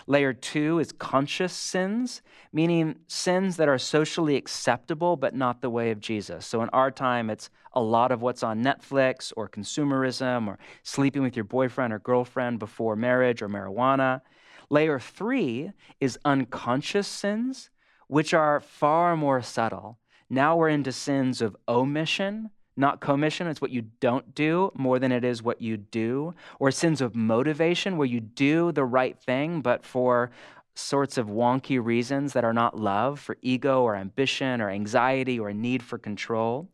Layer 0.06 0.34
two 0.34 0.80
is 0.80 0.92
conscious 0.92 1.54
sins, 1.54 2.22
meaning 2.54 2.96
sins 3.08 3.58
that 3.58 3.68
are 3.68 3.78
socially 3.78 4.36
acceptable 4.36 5.18
but 5.18 5.36
not 5.36 5.62
the 5.62 5.70
way 5.70 5.92
of 5.92 6.00
Jesus. 6.00 6.46
So 6.46 6.62
in 6.62 6.70
our 6.70 6.92
time, 6.92 7.30
it's 7.30 7.50
a 7.74 7.82
lot 7.82 8.12
of 8.12 8.22
what's 8.22 8.44
on 8.44 8.64
Netflix 8.64 9.32
or 9.36 9.50
consumerism 9.50 10.48
or 10.48 10.58
sleeping 10.84 11.22
with 11.22 11.36
your 11.36 11.46
boyfriend 11.46 11.94
or 11.94 12.00
girlfriend 12.00 12.60
before 12.60 12.96
marriage 12.96 13.42
or 13.42 13.50
marijuana. 13.50 14.22
Layer 14.70 15.00
three 15.00 15.72
is 16.00 16.20
unconscious 16.26 17.08
sins, 17.08 17.70
which 18.08 18.34
are 18.34 18.60
far 18.60 19.16
more 19.16 19.42
subtle. 19.42 20.00
Now 20.30 20.58
we're 20.58 20.70
into 20.70 20.92
sins 20.92 21.42
of 21.42 21.56
omission, 21.68 22.50
not 22.78 23.02
commission. 23.02 23.48
It's 23.48 23.62
what 23.62 23.72
you 23.72 23.84
don't 24.00 24.36
do 24.36 24.72
more 24.76 25.00
than 25.00 25.12
it 25.12 25.24
is 25.24 25.42
what 25.42 25.62
you 25.62 25.78
do. 25.78 26.34
Or 26.60 26.72
sins 26.72 27.02
of 27.02 27.16
motivation, 27.16 27.98
where 27.98 28.08
you 28.08 28.20
do 28.20 28.72
the 28.72 28.86
right 28.86 29.18
thing, 29.18 29.62
but 29.62 29.84
for 29.86 30.32
sorts 30.76 31.18
of 31.18 31.28
wonky 31.28 31.84
reasons 31.84 32.34
that 32.34 32.46
are 32.46 32.54
not 32.54 32.80
love, 32.80 33.20
for 33.20 33.38
ego 33.42 33.82
or 33.82 33.96
ambition 33.96 34.62
or 34.62 34.70
anxiety 34.70 35.40
or 35.40 35.50
a 35.50 35.54
need 35.54 35.82
for 35.82 35.98
control. 35.98 36.70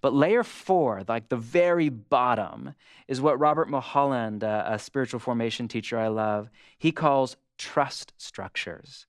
But 0.00 0.14
layer 0.14 0.42
four, 0.42 1.02
like 1.08 1.28
the 1.28 1.36
very 1.36 1.88
bottom, 1.88 2.74
is 3.08 3.20
what 3.20 3.38
Robert 3.38 3.70
Mulholland, 3.70 4.44
uh, 4.44 4.64
a 4.66 4.78
spiritual 4.78 5.20
formation 5.20 5.68
teacher 5.68 5.98
I 5.98 6.08
love, 6.08 6.50
he 6.78 6.92
calls 6.92 7.36
trust 7.58 8.12
structures. 8.18 9.06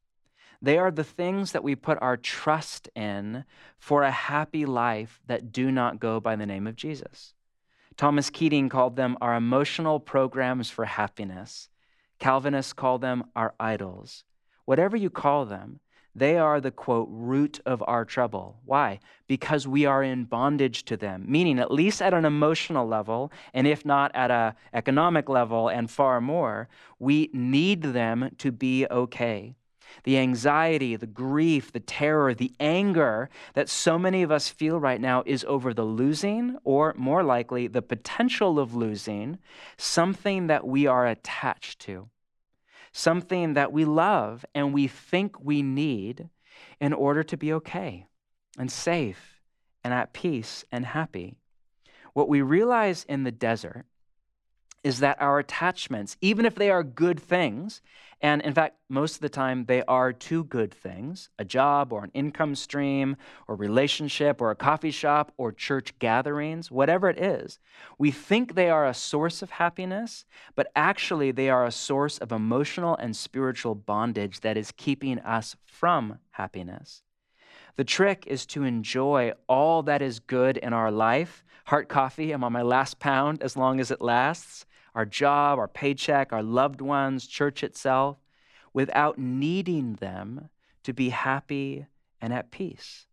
They 0.66 0.80
are 0.80 0.90
the 0.90 1.04
things 1.04 1.52
that 1.52 1.64
we 1.64 1.76
put 1.76 2.00
our 2.02 2.18
trust 2.18 2.90
in 2.96 3.46
for 3.78 4.02
a 4.02 4.10
happy 4.10 4.66
life 4.66 5.22
that 5.28 5.52
do 5.52 5.70
not 5.70 6.00
go 6.00 6.20
by 6.20 6.36
the 6.36 6.48
name 6.48 6.66
of 6.66 6.76
Jesus. 6.76 7.36
Thomas 7.98 8.32
Keating 8.32 8.68
called 8.68 8.96
them 8.96 9.16
our 9.22 9.36
emotional 9.36 10.00
programs 10.00 10.72
for 10.72 10.86
happiness. 10.86 11.70
Calvinists 12.18 12.74
call 12.74 12.98
them 12.98 13.26
our 13.36 13.54
idols. 13.60 14.24
Whatever 14.66 14.98
you 14.98 15.12
call 15.12 15.46
them, 15.46 15.82
they 16.16 16.36
are 16.36 16.60
the 16.60 16.72
quote 16.72 17.10
root 17.12 17.60
of 17.64 17.84
our 17.86 18.04
trouble. 18.04 18.58
Why? 18.66 19.00
Because 19.28 19.68
we 19.68 19.86
are 19.86 20.02
in 20.02 20.24
bondage 20.24 20.84
to 20.86 20.98
them, 20.98 21.26
meaning 21.28 21.60
at 21.60 21.70
least 21.70 22.02
at 22.02 22.16
an 22.16 22.26
emotional 22.26 22.88
level, 22.88 23.32
and 23.54 23.68
if 23.68 23.86
not 23.86 24.10
at 24.16 24.32
an 24.32 24.56
economic 24.74 25.30
level 25.30 25.70
and 25.70 25.92
far 25.92 26.20
more, 26.20 26.70
we 26.98 27.30
need 27.34 27.84
them 27.84 28.32
to 28.40 28.52
be 28.52 28.88
okay 28.90 29.56
the 30.04 30.18
anxiety, 30.18 30.96
the 30.96 31.08
grief, 31.08 31.72
the 31.72 31.80
terror, 31.80 32.34
the 32.34 32.54
anger 32.60 33.30
that 33.54 33.70
so 33.70 33.98
many 33.98 34.24
of 34.24 34.32
us 34.32 34.50
feel 34.50 34.80
right 34.80 35.02
now 35.02 35.24
is 35.26 35.44
over 35.46 35.74
the 35.74 35.84
losing, 35.84 36.58
or 36.64 36.94
more 36.98 37.24
likely, 37.24 37.68
the 37.68 37.82
potential 37.82 38.60
of 38.60 38.76
losing, 38.76 39.40
something 39.78 40.48
that 40.48 40.68
we 40.68 40.88
are 40.88 41.08
attached 41.08 41.80
to, 41.80 42.10
something 42.92 43.54
that 43.54 43.72
we 43.72 43.86
love 43.86 44.46
and 44.54 44.74
we 44.74 44.88
think 44.88 45.40
we 45.40 45.62
need 45.62 46.30
in 46.80 46.94
order 46.94 47.24
to 47.24 47.38
be 47.38 47.54
okay 47.54 48.06
and 48.58 48.72
safe 48.72 49.42
and 49.84 49.94
at 49.94 50.14
peace 50.14 50.64
and 50.72 50.86
happy. 50.86 51.36
What 52.14 52.30
we 52.30 52.42
realize 52.42 53.06
in 53.08 53.24
the 53.24 53.32
desert 53.32 53.86
is 54.86 55.00
that 55.00 55.20
our 55.20 55.40
attachments, 55.40 56.16
even 56.22 56.46
if 56.46 56.54
they 56.54 56.70
are 56.70 56.84
good 56.84 57.20
things, 57.20 57.82
and 58.22 58.40
in 58.44 58.54
fact, 58.54 58.78
most 58.88 59.16
of 59.16 59.22
the 59.22 59.30
time 59.30 59.66
they 59.66 59.82
are 59.86 60.14
two 60.14 60.44
good 60.44 60.72
things 60.72 61.30
a 61.40 61.44
job 61.44 61.92
or 61.92 62.04
an 62.04 62.12
income 62.14 62.54
stream 62.54 63.18
or 63.48 63.56
relationship 63.56 64.40
or 64.40 64.52
a 64.52 64.56
coffee 64.56 64.92
shop 64.92 65.34
or 65.38 65.52
church 65.52 65.98
gatherings, 65.98 66.70
whatever 66.70 67.10
it 67.10 67.20
is. 67.20 67.58
We 67.98 68.12
think 68.12 68.54
they 68.54 68.70
are 68.70 68.86
a 68.86 68.94
source 68.94 69.42
of 69.42 69.50
happiness, 69.50 70.24
but 70.56 70.72
actually 70.76 71.32
they 71.32 71.50
are 71.50 71.66
a 71.66 71.72
source 71.72 72.20
of 72.20 72.32
emotional 72.32 72.96
and 72.96 73.16
spiritual 73.16 73.74
bondage 73.74 74.42
that 74.42 74.56
is 74.56 74.72
keeping 74.72 75.18
us 75.18 75.56
from 75.66 76.20
happiness. 76.30 77.02
The 77.76 77.84
trick 77.84 78.26
is 78.28 78.46
to 78.48 78.64
enjoy 78.64 79.34
all 79.50 79.82
that 79.82 80.04
is 80.04 80.20
good 80.20 80.58
in 80.58 80.74
our 80.74 80.92
life. 80.92 81.44
Heart 81.66 81.90
coffee, 81.90 82.32
I'm 82.32 82.44
on 82.44 82.54
my 82.54 82.62
last 82.62 83.00
pound 83.00 83.42
as 83.42 83.58
long 83.58 83.80
as 83.80 83.90
it 83.90 84.00
lasts 84.00 84.68
our 84.96 85.06
job, 85.06 85.60
our 85.60 85.68
paycheck, 85.68 86.34
our 86.34 86.42
loved 86.42 86.82
ones, 86.82 87.28
church 87.28 87.64
itself, 87.64 88.18
without 88.74 89.18
needing 89.18 89.96
them 89.96 90.50
to 90.84 90.94
be 90.94 91.10
happy 91.10 91.86
and 92.22 92.34
at 92.34 92.50
peace. 92.50 93.06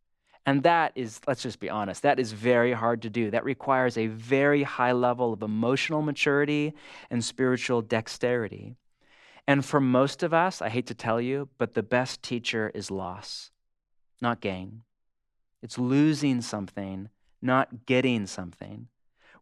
And 0.47 0.63
that 0.63 0.93
is, 0.95 1.21
let's 1.27 1.43
just 1.43 1.61
be 1.61 1.71
honest, 1.71 2.03
that 2.03 2.19
is 2.19 2.33
very 2.33 2.73
hard 2.73 3.03
to 3.03 3.11
do. 3.11 3.31
That 3.31 3.45
requires 3.45 3.97
a 3.97 4.07
very 4.09 4.63
high 4.63 4.93
level 4.93 5.33
of 5.33 5.43
emotional 5.43 6.03
maturity 6.03 6.75
and 7.11 7.25
spiritual 7.25 7.83
dexterity. 7.83 8.77
And 9.47 9.65
for 9.65 9.81
most 9.81 10.23
of 10.23 10.33
us, 10.33 10.63
I 10.63 10.69
hate 10.69 10.87
to 10.87 10.95
tell 10.95 11.21
you, 11.21 11.49
but 11.59 11.75
the 11.75 11.83
best 11.83 12.23
teacher 12.23 12.71
is 12.75 12.91
loss, 12.91 13.51
not 14.21 14.41
gain. 14.41 14.83
It's 15.63 15.79
losing 15.79 16.41
something, 16.41 17.09
not 17.41 17.87
getting 17.87 18.27
something 18.27 18.89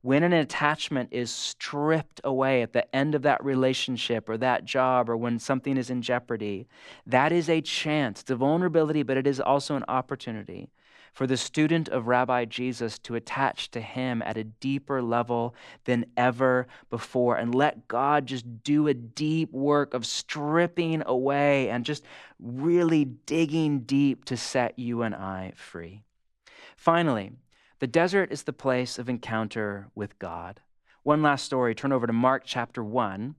when 0.03 0.23
an 0.23 0.33
attachment 0.33 1.11
is 1.13 1.31
stripped 1.31 2.21
away 2.25 2.63
at 2.63 2.73
the 2.73 2.95
end 2.95 3.15
of 3.15 3.23
that 3.23 3.45
relationship 3.45 4.29
or 4.29 4.39
that 4.39 4.65
job 4.65 5.11
or 5.11 5.17
when 5.17 5.39
something 5.39 5.77
is 5.77 5.91
in 5.91 6.01
jeopardy, 6.01 6.67
that 7.07 7.33
is 7.33 7.49
a 7.49 7.61
chance. 7.61 8.23
It's 8.23 8.31
a 8.31 8.37
vulnerability, 8.37 9.03
but 9.03 9.19
it 9.19 9.27
is 9.27 9.41
also 9.41 9.77
an 9.77 9.85
opportunity 9.89 10.71
for 11.13 11.27
the 11.27 11.37
student 11.37 11.89
of 11.89 12.07
Rabbi 12.07 12.45
Jesus 12.45 12.99
to 13.01 13.15
attach 13.15 13.71
to 13.73 13.81
him 13.81 14.23
at 14.23 14.37
a 14.37 14.45
deeper 14.45 15.03
level 15.03 15.55
than 15.85 16.07
ever 16.17 16.67
before 16.89 17.37
and 17.37 17.55
let 17.55 17.89
God 17.89 18.27
just 18.27 18.63
do 18.63 18.87
a 18.87 18.95
deep 18.95 19.53
work 19.53 19.93
of 19.93 20.07
stripping 20.07 21.03
away 21.05 21.69
and 21.69 21.85
just 21.85 22.05
really 22.39 23.05
digging 23.05 23.81
deep 23.81 24.25
to 24.27 24.37
set 24.37 24.79
you 24.79 25.03
and 25.03 25.15
I 25.15 25.53
free. 25.57 26.03
Finally, 26.77 27.33
the 27.81 27.87
desert 27.87 28.31
is 28.31 28.45
the 28.45 28.53
place 28.53 28.99
of 28.99 29.09
encounter 29.09 29.89
with 29.95 30.19
God. 30.19 30.61
One 31.03 31.23
last 31.23 31.47
story. 31.47 31.75
Turn 31.75 31.93
over 31.93 32.07
to 32.07 32.13
Mark 32.13 32.43
chapter 32.45 32.85
1. 32.85 33.35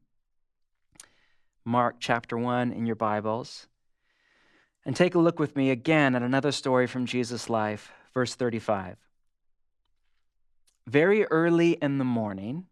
Mark 1.64 1.96
chapter 2.00 2.38
1 2.38 2.72
in 2.72 2.88
your 2.88 2.96
Bibles. 2.96 3.68
And 4.84 4.96
take 4.96 5.14
a 5.14 5.20
look 5.20 5.38
with 5.38 5.56
me 5.56 5.70
again 5.70 6.16
at 6.16 6.24
another 6.24 6.52
story 6.52 6.88
from 6.88 7.06
Jesus' 7.06 7.52
life, 7.52 7.92
verse 8.16 8.34
35. 8.34 8.98
Very 10.88 11.26
early 11.26 11.74
in 11.74 12.00
the 12.00 12.04
morning, 12.04 12.66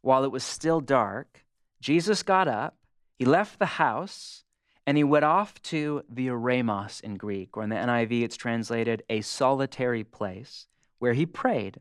while 0.00 0.24
it 0.24 0.32
was 0.32 0.42
still 0.42 0.80
dark, 0.80 1.44
Jesus 1.80 2.24
got 2.24 2.48
up, 2.48 2.76
he 3.16 3.24
left 3.24 3.60
the 3.60 3.66
house, 3.66 4.42
and 4.88 4.96
he 4.96 5.04
went 5.04 5.26
off 5.26 5.60
to 5.60 6.02
the 6.08 6.28
eremos 6.28 7.02
in 7.02 7.16
Greek, 7.16 7.58
or 7.58 7.62
in 7.62 7.68
the 7.68 7.76
NIV, 7.76 8.22
it's 8.22 8.38
translated 8.38 9.02
a 9.10 9.20
solitary 9.20 10.02
place, 10.02 10.66
where 10.98 11.12
he 11.12 11.26
prayed. 11.26 11.80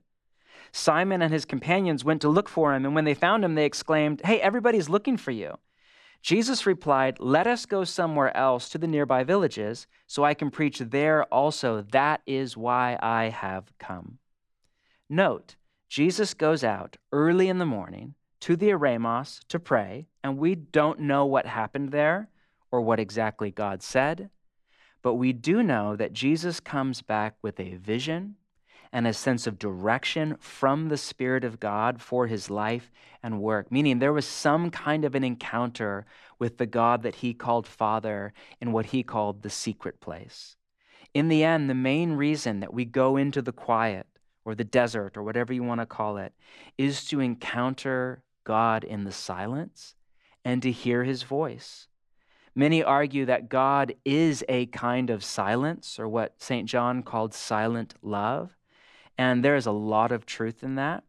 Simon 0.73 1.21
and 1.21 1.31
his 1.31 1.45
companions 1.45 2.03
went 2.03 2.21
to 2.21 2.27
look 2.27 2.49
for 2.49 2.75
him, 2.75 2.83
and 2.83 2.93
when 2.93 3.05
they 3.05 3.13
found 3.13 3.45
him, 3.45 3.55
they 3.55 3.63
exclaimed, 3.63 4.19
Hey, 4.25 4.41
everybody's 4.41 4.89
looking 4.89 5.15
for 5.15 5.31
you. 5.31 5.57
Jesus 6.21 6.65
replied, 6.65 7.17
Let 7.21 7.47
us 7.47 7.65
go 7.65 7.85
somewhere 7.85 8.35
else 8.35 8.67
to 8.71 8.77
the 8.77 8.87
nearby 8.87 9.23
villages, 9.23 9.87
so 10.05 10.25
I 10.25 10.33
can 10.33 10.51
preach 10.51 10.79
there 10.79 11.23
also. 11.33 11.85
That 11.93 12.19
is 12.25 12.57
why 12.57 12.99
I 13.01 13.29
have 13.29 13.71
come. 13.79 14.17
Note, 15.09 15.55
Jesus 15.87 16.33
goes 16.33 16.61
out 16.61 16.97
early 17.13 17.47
in 17.47 17.59
the 17.59 17.65
morning 17.65 18.15
to 18.41 18.57
the 18.57 18.67
eremos 18.67 19.39
to 19.47 19.59
pray, 19.61 20.07
and 20.25 20.37
we 20.37 20.55
don't 20.55 20.99
know 20.99 21.25
what 21.25 21.45
happened 21.45 21.91
there 21.91 22.27
or 22.77 22.81
what 22.81 22.99
exactly 22.99 23.49
God 23.49 23.81
said, 23.81 24.29
but 25.01 25.15
we 25.15 25.33
do 25.33 25.63
know 25.63 25.95
that 25.95 26.13
Jesus 26.13 26.59
comes 26.59 27.01
back 27.01 27.33
with 27.41 27.59
a 27.59 27.77
vision 27.77 28.35
and 28.93 29.07
a 29.07 29.13
sense 29.13 29.47
of 29.47 29.57
direction 29.57 30.37
from 30.39 30.89
the 30.89 30.97
Spirit 30.97 31.43
of 31.43 31.59
God 31.59 31.99
for 31.99 32.27
his 32.27 32.51
life 32.51 32.91
and 33.23 33.41
work, 33.41 33.71
meaning 33.71 33.97
there 33.97 34.13
was 34.13 34.27
some 34.27 34.69
kind 34.69 35.05
of 35.05 35.15
an 35.15 35.23
encounter 35.23 36.05
with 36.37 36.59
the 36.59 36.67
God 36.67 37.01
that 37.01 37.15
he 37.15 37.33
called 37.33 37.65
Father 37.65 38.31
in 38.61 38.71
what 38.71 38.85
he 38.87 39.01
called 39.01 39.41
the 39.41 39.49
secret 39.49 39.99
place. 39.99 40.55
In 41.15 41.29
the 41.29 41.43
end, 41.43 41.71
the 41.71 41.73
main 41.73 42.13
reason 42.13 42.59
that 42.59 42.75
we 42.75 42.85
go 42.85 43.17
into 43.17 43.41
the 43.41 43.51
quiet 43.51 44.05
or 44.45 44.53
the 44.53 44.63
desert 44.63 45.17
or 45.17 45.23
whatever 45.23 45.51
you 45.51 45.63
want 45.63 45.81
to 45.81 45.87
call 45.87 46.17
it 46.17 46.31
is 46.77 47.05
to 47.05 47.21
encounter 47.21 48.21
God 48.43 48.83
in 48.83 49.03
the 49.03 49.11
silence 49.11 49.95
and 50.45 50.61
to 50.61 50.71
hear 50.71 51.03
his 51.03 51.23
voice. 51.23 51.87
Many 52.57 52.81
argue 52.81 53.23
that 53.25 53.49
God 53.49 53.93
is 54.03 54.43
a 54.49 54.65
kind 54.65 55.11
of 55.11 55.23
silence, 55.23 55.99
or 55.99 56.07
what 56.09 56.41
St. 56.41 56.67
John 56.67 57.03
called 57.03 57.35
silent 57.35 57.93
love. 58.01 58.57
And 59.15 59.45
there 59.45 59.55
is 59.55 59.67
a 59.67 59.71
lot 59.71 60.11
of 60.11 60.25
truth 60.25 60.63
in 60.63 60.73
that. 60.73 61.03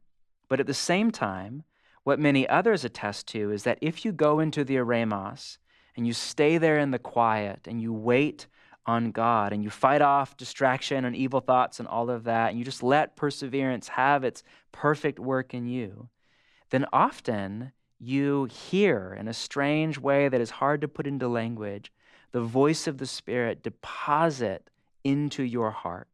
But 0.50 0.60
at 0.60 0.66
the 0.66 0.74
same 0.74 1.10
time, 1.10 1.62
what 2.04 2.18
many 2.18 2.46
others 2.46 2.84
attest 2.84 3.28
to 3.28 3.50
is 3.50 3.62
that 3.62 3.78
if 3.80 4.04
you 4.04 4.12
go 4.12 4.40
into 4.40 4.62
the 4.62 4.76
eremos 4.76 5.56
and 5.96 6.06
you 6.06 6.12
stay 6.12 6.58
there 6.58 6.78
in 6.78 6.90
the 6.90 6.98
quiet 6.98 7.66
and 7.66 7.80
you 7.80 7.94
wait 7.94 8.46
on 8.84 9.10
God 9.10 9.54
and 9.54 9.64
you 9.64 9.70
fight 9.70 10.02
off 10.02 10.36
distraction 10.36 11.06
and 11.06 11.16
evil 11.16 11.40
thoughts 11.40 11.80
and 11.80 11.88
all 11.88 12.10
of 12.10 12.24
that, 12.24 12.50
and 12.50 12.58
you 12.58 12.64
just 12.66 12.82
let 12.82 13.16
perseverance 13.16 13.88
have 13.88 14.22
its 14.22 14.42
perfect 14.70 15.18
work 15.18 15.54
in 15.54 15.66
you, 15.66 16.10
then 16.68 16.84
often 16.92 17.72
you 17.98 18.44
hear 18.44 19.16
in 19.18 19.28
a 19.28 19.34
strange 19.34 19.98
way 19.98 20.28
that 20.28 20.40
is 20.40 20.50
hard 20.50 20.80
to 20.80 20.88
put 20.88 21.06
into 21.06 21.28
language 21.28 21.92
the 22.32 22.40
voice 22.40 22.86
of 22.86 22.98
the 22.98 23.06
Spirit 23.06 23.62
deposit 23.62 24.70
into 25.02 25.42
your 25.42 25.70
heart. 25.70 26.08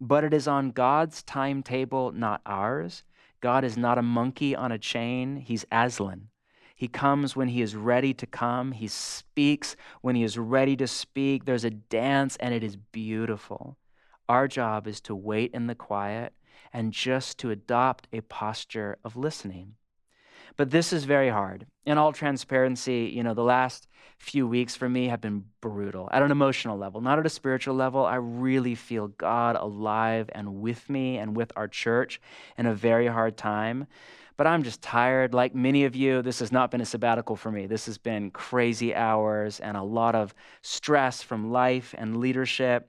But 0.00 0.24
it 0.24 0.34
is 0.34 0.48
on 0.48 0.72
God's 0.72 1.22
timetable, 1.22 2.12
not 2.12 2.40
ours. 2.44 3.04
God 3.40 3.64
is 3.64 3.76
not 3.76 3.98
a 3.98 4.02
monkey 4.02 4.56
on 4.56 4.72
a 4.72 4.78
chain, 4.78 5.36
He's 5.36 5.64
Aslan. 5.70 6.28
He 6.74 6.88
comes 6.88 7.36
when 7.36 7.48
he 7.48 7.62
is 7.62 7.76
ready 7.76 8.12
to 8.14 8.26
come. 8.26 8.72
He 8.72 8.88
speaks 8.88 9.76
when 10.00 10.16
he 10.16 10.24
is 10.24 10.36
ready 10.36 10.76
to 10.76 10.88
speak. 10.88 11.44
There's 11.44 11.64
a 11.64 11.70
dance, 11.70 12.36
and 12.36 12.52
it 12.52 12.64
is 12.64 12.76
beautiful. 12.76 13.78
Our 14.28 14.48
job 14.48 14.88
is 14.88 15.00
to 15.02 15.14
wait 15.14 15.52
in 15.54 15.68
the 15.68 15.76
quiet 15.76 16.34
and 16.72 16.92
just 16.92 17.38
to 17.38 17.50
adopt 17.50 18.08
a 18.12 18.22
posture 18.22 18.98
of 19.04 19.16
listening. 19.16 19.76
But 20.56 20.70
this 20.70 20.92
is 20.92 21.04
very 21.04 21.28
hard. 21.28 21.66
In 21.84 21.98
all 21.98 22.12
transparency, 22.12 23.12
you 23.14 23.22
know, 23.22 23.34
the 23.34 23.42
last 23.42 23.88
few 24.18 24.46
weeks 24.46 24.76
for 24.76 24.88
me 24.88 25.08
have 25.08 25.20
been 25.20 25.44
brutal 25.60 26.08
at 26.12 26.22
an 26.22 26.30
emotional 26.30 26.78
level, 26.78 27.00
not 27.00 27.18
at 27.18 27.26
a 27.26 27.30
spiritual 27.30 27.74
level. 27.74 28.06
I 28.06 28.16
really 28.16 28.74
feel 28.74 29.08
God 29.08 29.56
alive 29.56 30.30
and 30.32 30.60
with 30.60 30.88
me 30.88 31.18
and 31.18 31.36
with 31.36 31.52
our 31.56 31.68
church 31.68 32.20
in 32.56 32.66
a 32.66 32.74
very 32.74 33.06
hard 33.06 33.36
time. 33.36 33.86
But 34.36 34.46
I'm 34.46 34.62
just 34.62 34.82
tired. 34.82 35.34
Like 35.34 35.54
many 35.54 35.84
of 35.84 35.94
you, 35.94 36.22
this 36.22 36.40
has 36.40 36.50
not 36.50 36.70
been 36.70 36.80
a 36.80 36.86
sabbatical 36.86 37.36
for 37.36 37.52
me. 37.52 37.66
This 37.66 37.86
has 37.86 37.98
been 37.98 38.30
crazy 38.30 38.94
hours 38.94 39.60
and 39.60 39.76
a 39.76 39.82
lot 39.82 40.14
of 40.14 40.34
stress 40.62 41.22
from 41.22 41.52
life 41.52 41.94
and 41.96 42.16
leadership. 42.16 42.88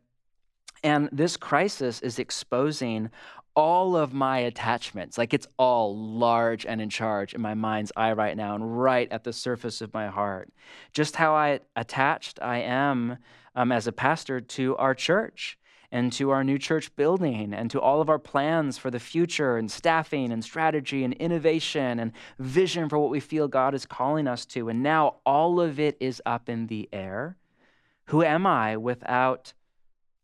And 0.83 1.09
this 1.11 1.37
crisis 1.37 1.99
is 2.01 2.19
exposing 2.19 3.09
all 3.55 3.95
of 3.95 4.13
my 4.13 4.39
attachments, 4.39 5.17
like 5.17 5.33
it's 5.33 5.47
all 5.57 5.97
large 5.97 6.65
and 6.65 6.81
in 6.81 6.89
charge 6.89 7.33
in 7.33 7.41
my 7.41 7.53
mind's 7.53 7.91
eye 7.95 8.11
right 8.11 8.35
now 8.35 8.53
and 8.55 8.81
right 8.81 9.09
at 9.11 9.23
the 9.23 9.33
surface 9.33 9.81
of 9.81 9.93
my 9.93 10.07
heart. 10.07 10.49
Just 10.91 11.15
how 11.15 11.33
I 11.33 11.61
attached 11.75 12.39
I 12.41 12.59
am 12.59 13.17
um, 13.55 13.71
as 13.71 13.87
a 13.87 13.91
pastor 13.91 14.41
to 14.41 14.75
our 14.77 14.93
church 14.93 15.57
and 15.91 16.11
to 16.11 16.31
our 16.31 16.43
new 16.43 16.57
church 16.57 16.93
building 16.97 17.53
and 17.53 17.71
to 17.71 17.79
all 17.79 18.01
of 18.01 18.09
our 18.09 18.19
plans 18.19 18.77
for 18.77 18.91
the 18.91 18.99
future 18.99 19.57
and 19.57 19.71
staffing 19.71 20.31
and 20.31 20.43
strategy 20.43 21.05
and 21.05 21.13
innovation 21.13 21.99
and 21.99 22.11
vision 22.37 22.89
for 22.89 22.99
what 22.99 23.11
we 23.11 23.21
feel 23.21 23.47
God 23.47 23.73
is 23.73 23.85
calling 23.85 24.27
us 24.27 24.45
to. 24.47 24.67
And 24.67 24.83
now 24.83 25.15
all 25.25 25.61
of 25.61 25.79
it 25.79 25.95
is 26.01 26.21
up 26.25 26.49
in 26.49 26.67
the 26.67 26.89
air. 26.91 27.37
Who 28.07 28.23
am 28.23 28.45
I 28.45 28.75
without 28.75 29.53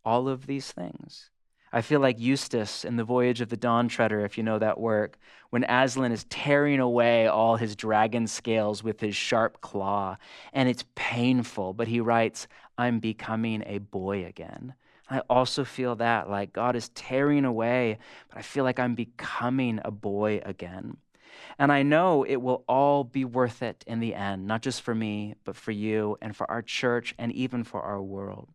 all 0.04 0.28
of 0.28 0.46
these 0.46 0.72
things? 0.72 1.31
I 1.74 1.82
feel 1.82 2.02
like 2.02 2.20
Eustace 2.20 2.84
in 2.84 2.98
the 2.98 3.06
Voyage 3.06 3.40
of 3.40 3.48
the 3.48 3.56
Dawn 3.56 3.88
Treader, 3.88 4.26
if 4.26 4.38
you 4.38 4.44
know 4.44 4.60
that 4.60 4.80
work, 4.80 5.18
when 5.52 5.64
Aslan 5.64 6.12
is 6.12 6.26
tearing 6.26 6.82
away 6.82 7.28
all 7.28 7.56
his 7.56 7.78
dragon 7.78 8.28
scales 8.28 8.84
with 8.84 9.00
his 9.00 9.16
sharp 9.16 9.62
claw, 9.62 10.18
and 10.52 10.68
it's 10.68 10.84
painful, 10.96 11.74
but 11.74 11.88
he 11.88 12.02
writes, 12.02 12.48
I'm 12.78 13.00
becoming 13.00 13.64
a 13.66 13.78
boy 13.78 14.26
again. 14.26 14.74
I 15.10 15.20
also 15.30 15.64
feel 15.64 15.96
that, 15.98 16.30
like 16.30 16.52
God 16.52 16.76
is 16.76 16.90
tearing 16.90 17.46
away, 17.46 18.00
but 18.30 18.38
I 18.38 18.42
feel 18.42 18.66
like 18.66 18.80
I'm 18.80 18.96
becoming 18.96 19.80
a 19.86 19.92
boy 19.92 20.42
again. 20.44 20.98
And 21.58 21.72
I 21.72 21.84
know 21.84 22.24
it 22.24 22.38
will 22.38 22.66
all 22.68 23.06
be 23.06 23.24
worth 23.24 23.62
it 23.62 23.86
in 23.88 24.02
the 24.02 24.14
end, 24.14 24.46
not 24.46 24.62
just 24.62 24.82
for 24.82 24.94
me, 24.94 25.36
but 25.46 25.56
for 25.56 25.72
you 25.72 26.18
and 26.22 26.36
for 26.36 26.50
our 26.52 26.62
church 26.62 27.16
and 27.18 27.32
even 27.32 27.64
for 27.64 27.82
our 27.82 28.02
world. 28.02 28.50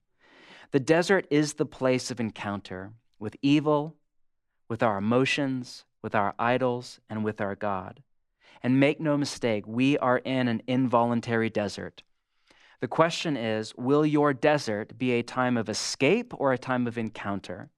The 0.73 0.81
desert 0.81 1.27
is 1.31 1.55
the 1.55 1.65
place 1.65 2.11
of 2.11 2.21
encounter 2.21 2.93
with 3.19 3.37
evil, 3.43 3.97
with 4.69 4.83
our 4.83 4.99
emotions, 4.99 5.85
with 6.03 6.15
our 6.15 6.35
idols, 6.39 7.01
and 7.09 7.25
with 7.25 7.41
our 7.41 7.55
God. 7.55 8.03
And 8.63 8.81
make 8.81 9.01
no 9.01 9.17
mistake, 9.17 9.65
we 9.67 9.99
are 9.99 10.19
in 10.19 10.49
an 10.49 10.63
involuntary 10.67 11.51
desert. 11.51 12.03
The 12.81 12.89
question 12.89 13.37
is 13.37 13.75
Will 13.77 14.05
your 14.05 14.33
desert 14.33 14.99
be 14.99 15.13
a 15.13 15.23
time 15.23 15.57
of 15.57 15.69
escape 15.69 16.33
or 16.39 16.53
a 16.53 16.59
time 16.59 16.87
of 16.87 16.99
encounter? 16.99 17.71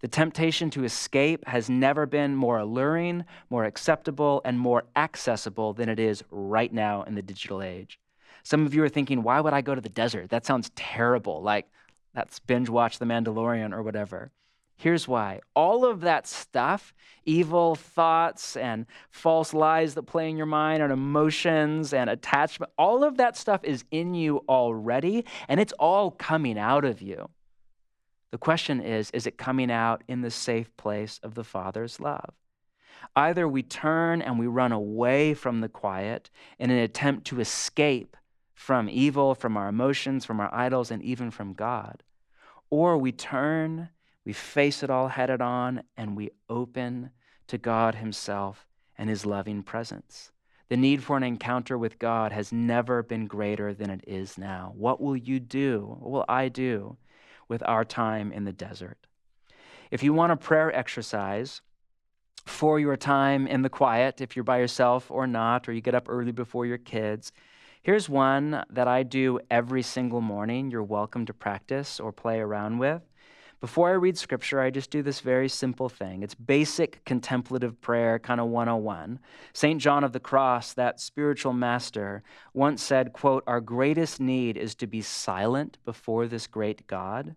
The 0.00 0.08
temptation 0.08 0.68
to 0.70 0.84
escape 0.84 1.46
has 1.46 1.70
never 1.70 2.04
been 2.04 2.36
more 2.36 2.58
alluring, 2.58 3.24
more 3.48 3.64
acceptable, 3.64 4.42
and 4.44 4.58
more 4.58 4.84
accessible 4.96 5.72
than 5.72 5.88
it 5.88 5.98
is 5.98 6.22
right 6.30 6.72
now 6.72 7.04
in 7.04 7.14
the 7.14 7.22
digital 7.22 7.62
age. 7.62 7.98
Some 8.42 8.66
of 8.66 8.74
you 8.74 8.82
are 8.82 8.88
thinking, 8.90 9.22
why 9.22 9.40
would 9.40 9.54
I 9.54 9.62
go 9.62 9.74
to 9.74 9.80
the 9.80 9.88
desert? 9.88 10.28
That 10.28 10.44
sounds 10.44 10.70
terrible. 10.76 11.40
Like, 11.40 11.66
that's 12.12 12.38
binge 12.38 12.68
watch 12.68 12.98
The 12.98 13.06
Mandalorian 13.06 13.72
or 13.72 13.82
whatever. 13.82 14.30
Here's 14.76 15.06
why 15.06 15.40
all 15.54 15.84
of 15.84 16.00
that 16.00 16.26
stuff, 16.26 16.92
evil 17.24 17.74
thoughts 17.74 18.56
and 18.56 18.86
false 19.10 19.54
lies 19.54 19.94
that 19.94 20.02
play 20.02 20.28
in 20.28 20.36
your 20.36 20.46
mind, 20.46 20.82
and 20.82 20.92
emotions 20.92 21.94
and 21.94 22.10
attachment, 22.10 22.72
all 22.76 23.04
of 23.04 23.16
that 23.16 23.36
stuff 23.36 23.62
is 23.64 23.84
in 23.90 24.14
you 24.14 24.44
already, 24.48 25.24
and 25.48 25.60
it's 25.60 25.72
all 25.78 26.10
coming 26.10 26.58
out 26.58 26.84
of 26.84 27.00
you. 27.00 27.30
The 28.32 28.38
question 28.38 28.80
is 28.80 29.10
is 29.12 29.28
it 29.28 29.38
coming 29.38 29.70
out 29.70 30.02
in 30.08 30.22
the 30.22 30.30
safe 30.30 30.76
place 30.76 31.20
of 31.22 31.34
the 31.34 31.44
Father's 31.44 32.00
love? 32.00 32.34
Either 33.14 33.46
we 33.46 33.62
turn 33.62 34.20
and 34.20 34.38
we 34.38 34.46
run 34.46 34.72
away 34.72 35.34
from 35.34 35.60
the 35.60 35.68
quiet 35.68 36.30
in 36.58 36.70
an 36.70 36.78
attempt 36.78 37.26
to 37.28 37.40
escape 37.40 38.16
from 38.54 38.88
evil, 38.88 39.34
from 39.34 39.56
our 39.56 39.68
emotions, 39.68 40.24
from 40.24 40.40
our 40.40 40.52
idols, 40.52 40.90
and 40.90 41.02
even 41.02 41.30
from 41.30 41.52
God, 41.52 42.02
or 42.70 42.98
we 42.98 43.12
turn 43.12 43.90
we 44.24 44.32
face 44.32 44.82
it 44.82 44.90
all 44.90 45.08
headed 45.08 45.40
on 45.40 45.82
and 45.96 46.16
we 46.16 46.30
open 46.48 47.10
to 47.48 47.58
God 47.58 47.96
Himself 47.96 48.66
and 48.96 49.10
His 49.10 49.26
loving 49.26 49.62
presence. 49.62 50.30
The 50.68 50.76
need 50.78 51.02
for 51.02 51.16
an 51.16 51.22
encounter 51.22 51.76
with 51.76 51.98
God 51.98 52.32
has 52.32 52.50
never 52.50 53.02
been 53.02 53.26
greater 53.26 53.74
than 53.74 53.90
it 53.90 54.02
is 54.06 54.38
now. 54.38 54.72
What 54.74 55.00
will 55.00 55.16
you 55.16 55.38
do? 55.38 55.96
What 56.00 56.10
will 56.10 56.24
I 56.28 56.48
do 56.48 56.96
with 57.48 57.62
our 57.66 57.84
time 57.84 58.32
in 58.32 58.44
the 58.44 58.52
desert? 58.52 59.06
If 59.90 60.02
you 60.02 60.14
want 60.14 60.32
a 60.32 60.36
prayer 60.36 60.74
exercise 60.74 61.60
for 62.46 62.80
your 62.80 62.96
time 62.96 63.46
in 63.46 63.62
the 63.62 63.68
quiet, 63.68 64.20
if 64.20 64.34
you're 64.34 64.42
by 64.42 64.58
yourself 64.58 65.10
or 65.10 65.26
not, 65.26 65.68
or 65.68 65.72
you 65.72 65.82
get 65.82 65.94
up 65.94 66.08
early 66.08 66.32
before 66.32 66.64
your 66.64 66.78
kids, 66.78 67.30
here's 67.82 68.08
one 68.08 68.64
that 68.70 68.88
I 68.88 69.02
do 69.02 69.40
every 69.50 69.82
single 69.82 70.22
morning. 70.22 70.70
You're 70.70 70.82
welcome 70.82 71.26
to 71.26 71.34
practice 71.34 72.00
or 72.00 72.10
play 72.10 72.40
around 72.40 72.78
with. 72.78 73.02
Before 73.64 73.88
I 73.88 73.92
read 73.92 74.18
scripture, 74.18 74.60
I 74.60 74.68
just 74.68 74.90
do 74.90 75.00
this 75.02 75.20
very 75.20 75.48
simple 75.48 75.88
thing. 75.88 76.22
It's 76.22 76.34
basic 76.34 77.02
contemplative 77.06 77.80
prayer, 77.80 78.18
kind 78.18 78.38
of 78.38 78.48
101. 78.48 79.18
St. 79.54 79.80
John 79.80 80.04
of 80.04 80.12
the 80.12 80.20
Cross, 80.20 80.74
that 80.74 81.00
spiritual 81.00 81.54
master, 81.54 82.22
once 82.52 82.82
said, 82.82 83.14
quote, 83.14 83.42
Our 83.46 83.62
greatest 83.62 84.20
need 84.20 84.58
is 84.58 84.74
to 84.74 84.86
be 84.86 85.00
silent 85.00 85.78
before 85.86 86.26
this 86.26 86.46
great 86.46 86.86
God, 86.86 87.36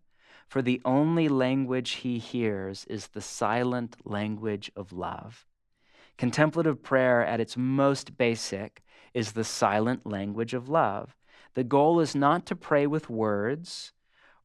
for 0.49 0.61
the 0.61 0.81
only 0.83 1.29
language 1.29 1.91
he 1.91 2.19
hears 2.19 2.83
is 2.89 3.07
the 3.07 3.21
silent 3.21 3.95
language 4.03 4.69
of 4.75 4.91
love. 4.91 5.45
Contemplative 6.17 6.83
prayer, 6.83 7.25
at 7.25 7.39
its 7.39 7.55
most 7.55 8.17
basic, 8.17 8.83
is 9.13 9.31
the 9.31 9.45
silent 9.45 10.05
language 10.05 10.53
of 10.53 10.67
love. 10.67 11.15
The 11.53 11.63
goal 11.63 12.01
is 12.01 12.15
not 12.15 12.45
to 12.47 12.55
pray 12.57 12.85
with 12.85 13.09
words 13.09 13.93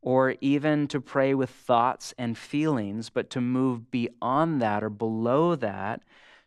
or 0.03 0.35
even 0.41 0.89
to 0.89 1.01
pray 1.01 1.33
with 1.33 1.49
thoughts 1.49 2.13
and 2.19 2.37
feelings, 2.37 3.09
but 3.09 3.31
to 3.31 3.41
move 3.41 3.91
beyond 3.91 4.61
that 4.61 4.83
or 4.83 4.91
below 4.91 5.55
that 5.55 6.03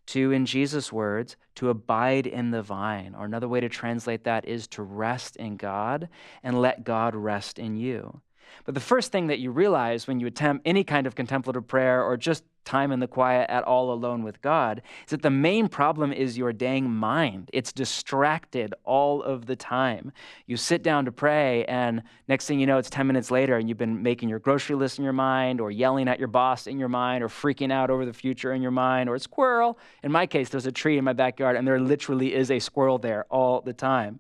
to, 0.08 0.32
in 0.32 0.46
Jesus' 0.46 0.92
words, 0.92 1.36
to 1.56 1.70
abide 1.70 2.28
in 2.28 2.52
the 2.52 2.62
vine. 2.62 3.16
Or 3.18 3.26
another 3.26 3.48
way 3.48 3.62
to 3.62 3.70
translate 3.70 4.26
that 4.26 4.46
is 4.46 4.68
to 4.68 4.84
rest 4.84 5.36
in 5.38 5.58
God 5.58 6.10
and 6.44 6.62
let 6.62 6.84
God 6.84 7.16
rest 7.16 7.58
in 7.58 7.76
you. 7.78 8.22
But 8.66 8.74
the 8.74 8.82
first 8.82 9.12
thing 9.12 9.28
that 9.28 9.40
you 9.40 9.52
realize 9.52 10.08
when 10.08 10.20
you 10.20 10.28
attempt 10.28 10.68
any 10.68 10.84
kind 10.84 11.08
of 11.08 11.16
contemplative 11.16 11.68
prayer 11.68 12.04
or 12.04 12.18
just 12.18 12.44
time 12.66 12.92
in 12.92 13.00
the 13.00 13.08
quiet 13.08 13.50
at 13.50 13.64
all 13.64 13.94
alone 13.94 14.24
with 14.24 14.42
God 14.42 14.82
is 15.06 15.12
that 15.12 15.22
the 15.22 15.30
main 15.30 15.70
problem 15.70 16.12
is 16.12 16.38
your 16.38 16.52
dang 16.52 16.90
mind. 16.90 17.50
It's 17.54 17.72
distracted 17.72 18.74
all 18.84 19.22
of 19.22 19.46
the 19.46 19.56
time. 19.56 20.12
You 20.48 20.58
sit 20.58 20.84
down 20.84 21.06
to 21.06 21.12
pray, 21.12 21.64
and 21.66 22.04
next 22.28 22.48
thing 22.48 22.60
you 22.60 22.66
know, 22.66 22.78
it's 22.78 22.90
10 22.90 23.08
minutes 23.08 23.32
later, 23.32 23.56
and 23.56 23.70
you've 23.70 23.78
been 23.78 24.02
making 24.02 24.30
your 24.30 24.40
grocery 24.40 24.76
list 24.76 24.98
in 24.98 25.04
your 25.04 25.14
mind, 25.14 25.62
or 25.62 25.72
yelling 25.72 26.08
at 26.08 26.20
your 26.20 26.28
boss 26.28 26.68
in 26.68 26.80
your 26.80 26.90
mind, 26.90 27.24
or 27.24 27.30
freaking 27.30 27.72
out 27.72 27.90
over 27.90 28.06
the 28.06 28.14
future 28.14 28.52
in 28.52 28.62
your 28.62 28.72
mind, 28.72 29.08
or 29.08 29.16
a 29.16 29.20
squirrel. 29.20 29.78
In 30.04 30.12
my 30.12 30.26
case, 30.26 30.50
there's 30.50 30.66
a 30.66 30.72
tree 30.72 30.98
in 30.98 31.04
my 31.04 31.14
backyard, 31.14 31.56
and 31.56 31.68
there 31.68 31.80
literally 31.80 32.34
is 32.34 32.52
a 32.52 32.60
squirrel 32.60 32.98
there 32.98 33.26
all 33.30 33.62
the 33.62 33.74
time 33.74 34.20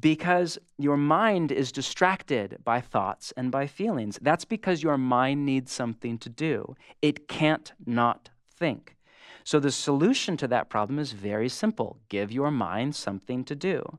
because 0.00 0.58
your 0.76 0.96
mind 0.96 1.50
is 1.50 1.72
distracted 1.72 2.58
by 2.64 2.80
thoughts 2.80 3.32
and 3.36 3.50
by 3.50 3.66
feelings. 3.66 4.18
That's 4.20 4.44
because 4.44 4.82
your 4.82 4.98
mind 4.98 5.46
needs 5.46 5.72
something 5.72 6.18
to 6.18 6.28
do. 6.28 6.76
It 7.00 7.28
can't 7.28 7.72
not 7.86 8.30
think. 8.54 8.96
So 9.44 9.58
the 9.58 9.72
solution 9.72 10.36
to 10.38 10.48
that 10.48 10.68
problem 10.68 10.98
is 10.98 11.12
very 11.12 11.48
simple 11.48 11.98
give 12.10 12.30
your 12.30 12.50
mind 12.50 12.94
something 12.94 13.44
to 13.44 13.54
do. 13.54 13.98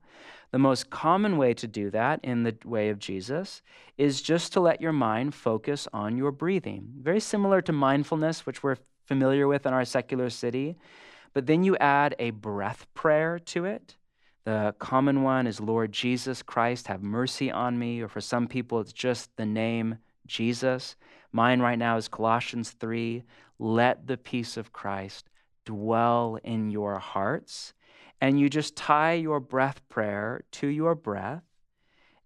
The 0.52 0.60
most 0.60 0.90
common 0.90 1.38
way 1.38 1.54
to 1.56 1.68
do 1.68 1.90
that 1.92 2.20
in 2.24 2.44
the 2.44 2.56
way 2.66 2.90
of 2.90 3.00
Jesus 3.00 3.62
is 3.98 4.22
just 4.22 4.54
to 4.54 4.60
let 4.60 4.82
your 4.82 4.94
mind 4.94 5.36
focus 5.36 5.88
on 5.94 6.18
your 6.18 6.32
breathing. 6.32 6.88
Very 7.02 7.20
similar 7.20 7.62
to 7.64 7.72
mindfulness, 7.72 8.46
which 8.46 8.64
we're 8.64 8.78
familiar 9.06 9.48
with 9.48 9.66
in 9.66 9.74
our 9.74 9.86
secular 9.86 10.30
city. 10.30 10.76
But 11.34 11.46
then 11.46 11.64
you 11.64 11.78
add 11.78 12.16
a 12.20 12.32
breath 12.32 12.88
prayer 12.94 13.40
to 13.40 13.66
it 13.66 13.96
The 14.50 14.74
common 14.80 15.22
one 15.22 15.46
is 15.46 15.60
Lord 15.60 15.92
Jesus 15.92 16.42
Christ, 16.42 16.88
have 16.88 17.04
mercy 17.04 17.52
on 17.52 17.78
me. 17.78 18.02
Or 18.02 18.08
for 18.08 18.20
some 18.20 18.48
people, 18.48 18.80
it's 18.80 18.92
just 18.92 19.30
the 19.38 19.46
name 19.46 20.00
Jesus. 20.26 20.96
Mine 21.32 21.60
right 21.60 21.78
now 21.78 21.98
is 21.98 22.08
Colossians 22.08 22.72
3 22.72 23.22
let 23.60 24.08
the 24.08 24.18
peace 24.18 24.58
of 24.58 24.74
Christ 24.74 25.30
dwell 25.66 26.40
in 26.44 26.72
your 26.72 26.98
hearts. 26.98 27.76
And 28.22 28.40
you 28.40 28.50
just 28.50 28.76
tie 28.76 29.14
your 29.14 29.40
breath 29.40 29.88
prayer 29.88 30.42
to 30.54 30.68
your 30.68 30.96
breath. 30.96 31.44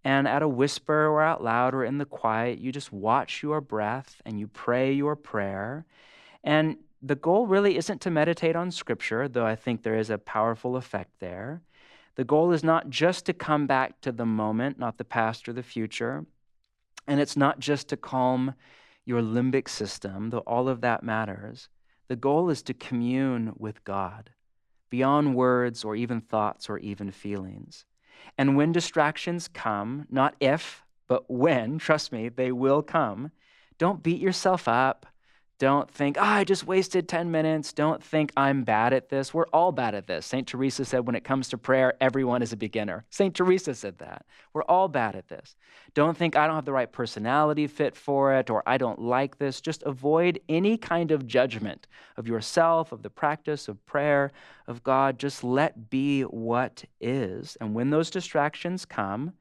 And 0.05 0.25
at 0.25 0.41
a 0.41 0.47
whisper 0.47 1.07
or 1.07 1.21
out 1.21 1.43
loud 1.43 1.75
or 1.75 1.83
in 1.83 1.97
the 1.97 2.05
quiet, 2.05 2.57
you 2.57 2.71
just 2.71 2.93
watch 2.93 3.43
your 3.43 3.59
breath 3.59 4.21
and 4.25 4.39
you 4.39 4.47
pray 4.47 4.93
your 4.93 5.17
prayer. 5.17 5.85
And 6.41 6.77
the 7.01 7.15
goal 7.15 7.47
really 7.47 7.75
isn't 7.75 7.99
to 7.99 8.09
meditate 8.09 8.55
on 8.55 8.71
scripture, 8.71 9.27
though 9.27 9.45
I 9.45 9.57
think 9.57 9.83
there 9.83 9.97
is 9.97 10.09
a 10.09 10.17
powerful 10.17 10.77
effect 10.77 11.19
there. 11.19 11.61
The 12.15 12.23
goal 12.23 12.51
is 12.51 12.63
not 12.63 12.89
just 12.89 13.25
to 13.25 13.33
come 13.33 13.65
back 13.65 14.01
to 14.01 14.11
the 14.11 14.25
moment, 14.25 14.77
not 14.77 14.97
the 14.97 15.05
past 15.05 15.49
or 15.49 15.53
the 15.53 15.63
future. 15.63 16.25
And 17.07 17.19
it's 17.19 17.35
not 17.35 17.59
just 17.59 17.89
to 17.89 17.97
calm 17.97 18.53
your 19.05 19.21
limbic 19.21 19.67
system, 19.67 20.29
though 20.29 20.39
all 20.39 20.69
of 20.69 20.81
that 20.81 21.03
matters. 21.03 21.69
The 22.07 22.15
goal 22.15 22.49
is 22.49 22.61
to 22.63 22.73
commune 22.73 23.53
with 23.57 23.83
God 23.83 24.31
beyond 24.89 25.33
words 25.33 25.83
or 25.83 25.95
even 25.95 26.21
thoughts 26.21 26.69
or 26.69 26.77
even 26.77 27.09
feelings. 27.09 27.85
And 28.37 28.55
when 28.55 28.71
distractions 28.71 29.47
come, 29.47 30.05
not 30.09 30.35
if, 30.39 30.83
but 31.07 31.29
when, 31.29 31.77
trust 31.79 32.11
me, 32.11 32.29
they 32.29 32.51
will 32.51 32.83
come, 32.83 33.31
don't 33.79 34.03
beat 34.03 34.21
yourself 34.21 34.67
up. 34.67 35.07
Don't 35.63 35.89
think, 35.89 36.17
oh, 36.19 36.23
I 36.23 36.43
just 36.43 36.67
wasted 36.67 37.07
10 37.07 37.31
minutes. 37.31 37.71
Don't 37.71 38.03
think 38.03 38.33
I'm 38.35 38.65
bad 38.65 38.91
at 38.91 39.07
this. 39.07 39.33
We're 39.33 39.47
all 39.53 39.71
bad 39.71 39.95
at 39.95 40.07
this. 40.07 40.25
St. 40.25 40.45
Teresa 40.45 40.83
said, 40.83 41.07
when 41.07 41.15
it 41.15 41.23
comes 41.23 41.47
to 41.47 41.57
prayer, 41.57 41.93
everyone 42.01 42.41
is 42.41 42.51
a 42.51 42.57
beginner. 42.57 43.05
St. 43.09 43.33
Teresa 43.33 43.73
said 43.73 43.97
that. 43.99 44.25
We're 44.51 44.63
all 44.63 44.89
bad 44.89 45.15
at 45.15 45.29
this. 45.29 45.55
Don't 45.93 46.17
think 46.17 46.35
I 46.35 46.47
don't 46.47 46.57
have 46.57 46.65
the 46.65 46.73
right 46.73 46.91
personality 46.91 47.67
fit 47.67 47.95
for 47.95 48.33
it 48.33 48.49
or 48.49 48.61
I 48.65 48.77
don't 48.77 48.99
like 48.99 49.37
this. 49.37 49.61
Just 49.61 49.83
avoid 49.83 50.41
any 50.49 50.75
kind 50.75 51.11
of 51.11 51.27
judgment 51.27 51.87
of 52.17 52.27
yourself, 52.27 52.91
of 52.91 53.01
the 53.01 53.09
practice 53.09 53.69
of 53.69 53.85
prayer, 53.85 54.33
of 54.67 54.83
God. 54.83 55.17
Just 55.17 55.45
let 55.45 55.89
be 55.89 56.23
what 56.23 56.83
is. 56.99 57.55
And 57.61 57.73
when 57.73 57.89
those 57.89 58.11
distractions 58.11 58.83
come, 58.83 59.31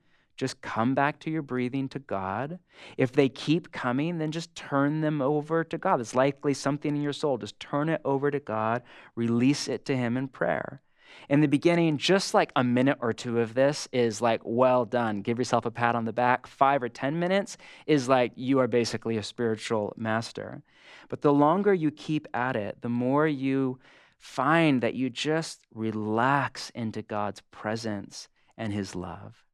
just 0.42 0.60
come 0.60 0.92
back 0.92 1.20
to 1.20 1.30
your 1.30 1.40
breathing 1.40 1.88
to 1.88 2.00
God. 2.00 2.58
If 2.98 3.12
they 3.12 3.28
keep 3.28 3.70
coming, 3.70 4.18
then 4.18 4.32
just 4.32 4.52
turn 4.56 5.00
them 5.00 5.22
over 5.22 5.62
to 5.62 5.78
God. 5.78 6.00
It's 6.00 6.16
likely 6.16 6.52
something 6.52 6.96
in 6.96 7.00
your 7.00 7.12
soul. 7.12 7.38
Just 7.38 7.60
turn 7.60 7.88
it 7.88 8.00
over 8.04 8.28
to 8.28 8.40
God, 8.40 8.82
release 9.14 9.68
it 9.68 9.84
to 9.84 9.96
Him 9.96 10.16
in 10.16 10.26
prayer. 10.26 10.82
In 11.28 11.42
the 11.42 11.46
beginning, 11.46 11.96
just 11.96 12.34
like 12.34 12.50
a 12.56 12.64
minute 12.64 12.98
or 13.00 13.12
two 13.12 13.38
of 13.38 13.54
this 13.54 13.86
is 13.92 14.20
like, 14.20 14.40
well 14.42 14.84
done. 14.84 15.20
Give 15.20 15.38
yourself 15.38 15.64
a 15.64 15.70
pat 15.70 15.94
on 15.94 16.06
the 16.06 16.12
back. 16.12 16.48
Five 16.48 16.82
or 16.82 16.88
10 16.88 17.20
minutes 17.20 17.56
is 17.86 18.08
like 18.08 18.32
you 18.34 18.58
are 18.58 18.66
basically 18.66 19.18
a 19.18 19.22
spiritual 19.22 19.92
master. 19.96 20.64
But 21.08 21.22
the 21.22 21.32
longer 21.32 21.72
you 21.72 21.92
keep 21.92 22.26
at 22.34 22.56
it, 22.56 22.78
the 22.80 22.88
more 22.88 23.28
you 23.28 23.78
find 24.18 24.82
that 24.82 24.94
you 24.94 25.08
just 25.08 25.60
relax 25.72 26.70
into 26.70 27.00
God's 27.00 27.42
presence 27.52 28.26
and 28.56 28.72
His 28.72 28.96
love. 28.96 29.44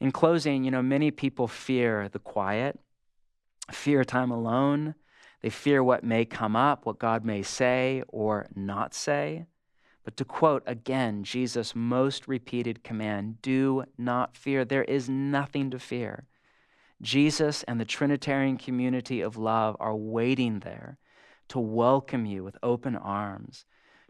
In 0.00 0.12
closing, 0.12 0.64
you 0.64 0.70
know, 0.70 0.82
many 0.82 1.10
people 1.10 1.48
fear 1.48 2.08
the 2.08 2.18
quiet, 2.18 2.78
fear 3.70 4.04
time 4.04 4.30
alone. 4.30 4.94
They 5.42 5.50
fear 5.50 5.82
what 5.82 6.04
may 6.04 6.24
come 6.24 6.56
up, 6.56 6.86
what 6.86 6.98
God 6.98 7.24
may 7.24 7.42
say 7.42 8.02
or 8.08 8.46
not 8.54 8.94
say. 8.94 9.46
But 10.04 10.16
to 10.18 10.24
quote 10.24 10.62
again 10.66 11.24
Jesus' 11.24 11.74
most 11.74 12.28
repeated 12.28 12.84
command 12.84 13.40
do 13.40 13.84
not 13.96 14.36
fear. 14.36 14.64
There 14.64 14.84
is 14.84 15.08
nothing 15.08 15.70
to 15.70 15.78
fear. 15.78 16.26
Jesus 17.00 17.62
and 17.64 17.80
the 17.80 17.84
Trinitarian 17.84 18.56
community 18.56 19.20
of 19.20 19.36
love 19.36 19.76
are 19.80 19.96
waiting 19.96 20.60
there 20.60 20.98
to 21.48 21.58
welcome 21.58 22.26
you 22.26 22.42
with 22.44 22.56
open 22.62 22.96
arms, 22.96 23.64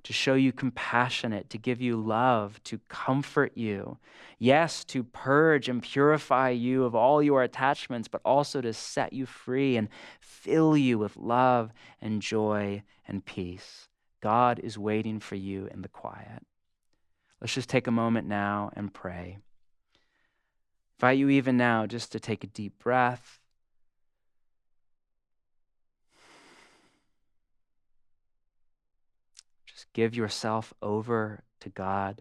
to 0.05 0.13
show 0.13 0.35
you 0.35 0.53
compassionate, 0.53 1.51
to 1.51 1.59
give 1.59 1.81
you 1.81 1.97
love, 1.97 2.63
to 2.65 2.79
comfort 2.89 3.53
you. 3.57 3.99
Yes, 4.39 4.85
to 4.85 5.03
purge 5.03 5.69
and 5.69 5.83
purify 5.83 6.51
you 6.51 6.85
of 6.85 6.95
all 6.95 7.23
your 7.23 7.43
attachments, 7.43 8.07
but 8.07 8.21
also 8.25 8.61
to 8.61 8.73
set 8.73 9.15
you 9.15 9.25
free 9.27 9.77
and 9.77 9.89
fill 10.21 10.77
you 10.77 10.99
with 10.99 11.17
love 11.17 11.73
and 12.01 12.21
joy 12.21 12.83
and 13.09 13.25
peace. 13.25 13.89
God 14.21 14.59
is 14.59 14.79
waiting 14.79 15.21
for 15.21 15.37
you 15.37 15.69
in 15.73 15.83
the 15.83 15.89
quiet. 15.89 16.45
Let's 17.41 17.55
just 17.55 17.69
take 17.69 17.87
a 17.87 17.91
moment 17.91 18.29
now 18.29 18.71
and 18.75 18.93
pray. 18.93 19.39
invite 20.99 21.19
you 21.19 21.31
even 21.31 21.57
now 21.57 21.87
just 21.87 22.13
to 22.13 22.21
take 22.21 22.45
a 22.45 22.49
deep 22.49 22.79
breath 22.79 23.41
Give 29.95 30.17
yourself 30.17 30.75
over 30.83 31.45
to 31.61 31.69
God. 31.69 32.21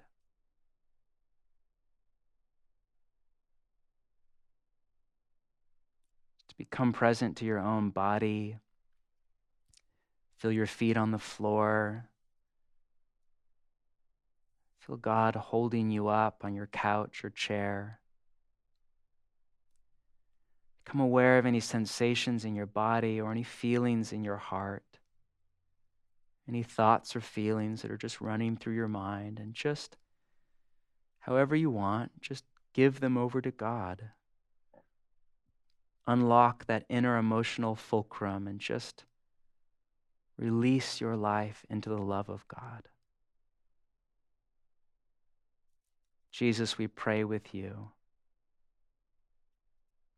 To 6.50 6.56
become 6.56 6.94
present 6.94 7.36
to 7.38 7.46
your 7.46 7.58
own 7.58 7.90
body. 7.90 8.58
Feel 10.38 10.52
your 10.52 10.68
feet 10.68 10.98
on 10.98 11.10
the 11.10 11.18
floor. 11.18 12.10
Feel 14.82 14.98
God 14.98 15.36
holding 15.36 15.90
you 15.90 16.10
up 16.10 16.42
on 16.44 16.54
your 16.54 16.68
couch 16.68 17.26
or 17.26 17.32
chair. 17.32 18.00
Become 20.86 21.02
aware 21.02 21.40
of 21.40 21.48
any 21.48 21.60
sensations 21.60 22.46
in 22.46 22.54
your 22.54 22.68
body 22.68 23.20
or 23.20 23.32
any 23.32 23.44
feelings 23.44 24.14
in 24.14 24.24
your 24.24 24.38
heart 24.38 24.84
any 26.48 26.64
thoughts 26.64 27.16
or 27.16 27.22
feelings 27.22 27.82
that 27.82 27.92
are 27.92 27.98
just 27.98 28.22
running 28.22 28.58
through 28.58 28.76
your 28.76 28.88
mind, 28.88 29.40
and 29.40 29.54
just 29.54 29.98
however 31.20 31.56
you 31.56 31.70
want, 31.70 32.12
just 32.22 32.44
give 32.74 33.00
them 33.00 33.18
over 33.18 33.42
to 33.42 33.52
God. 33.52 34.10
Unlock 36.06 36.66
that 36.66 36.86
inner 36.90 37.18
emotional 37.18 37.76
fulcrum 37.76 38.48
and 38.48 38.60
just 38.60 39.06
release 40.38 41.00
your 41.00 41.16
life 41.16 41.66
into 41.70 41.90
the 41.90 41.98
love 42.02 42.28
of 42.28 42.46
God. 42.48 42.90
Jesus, 46.32 46.78
we 46.78 46.88
pray 46.88 47.24
with 47.24 47.54
you. 47.54 47.92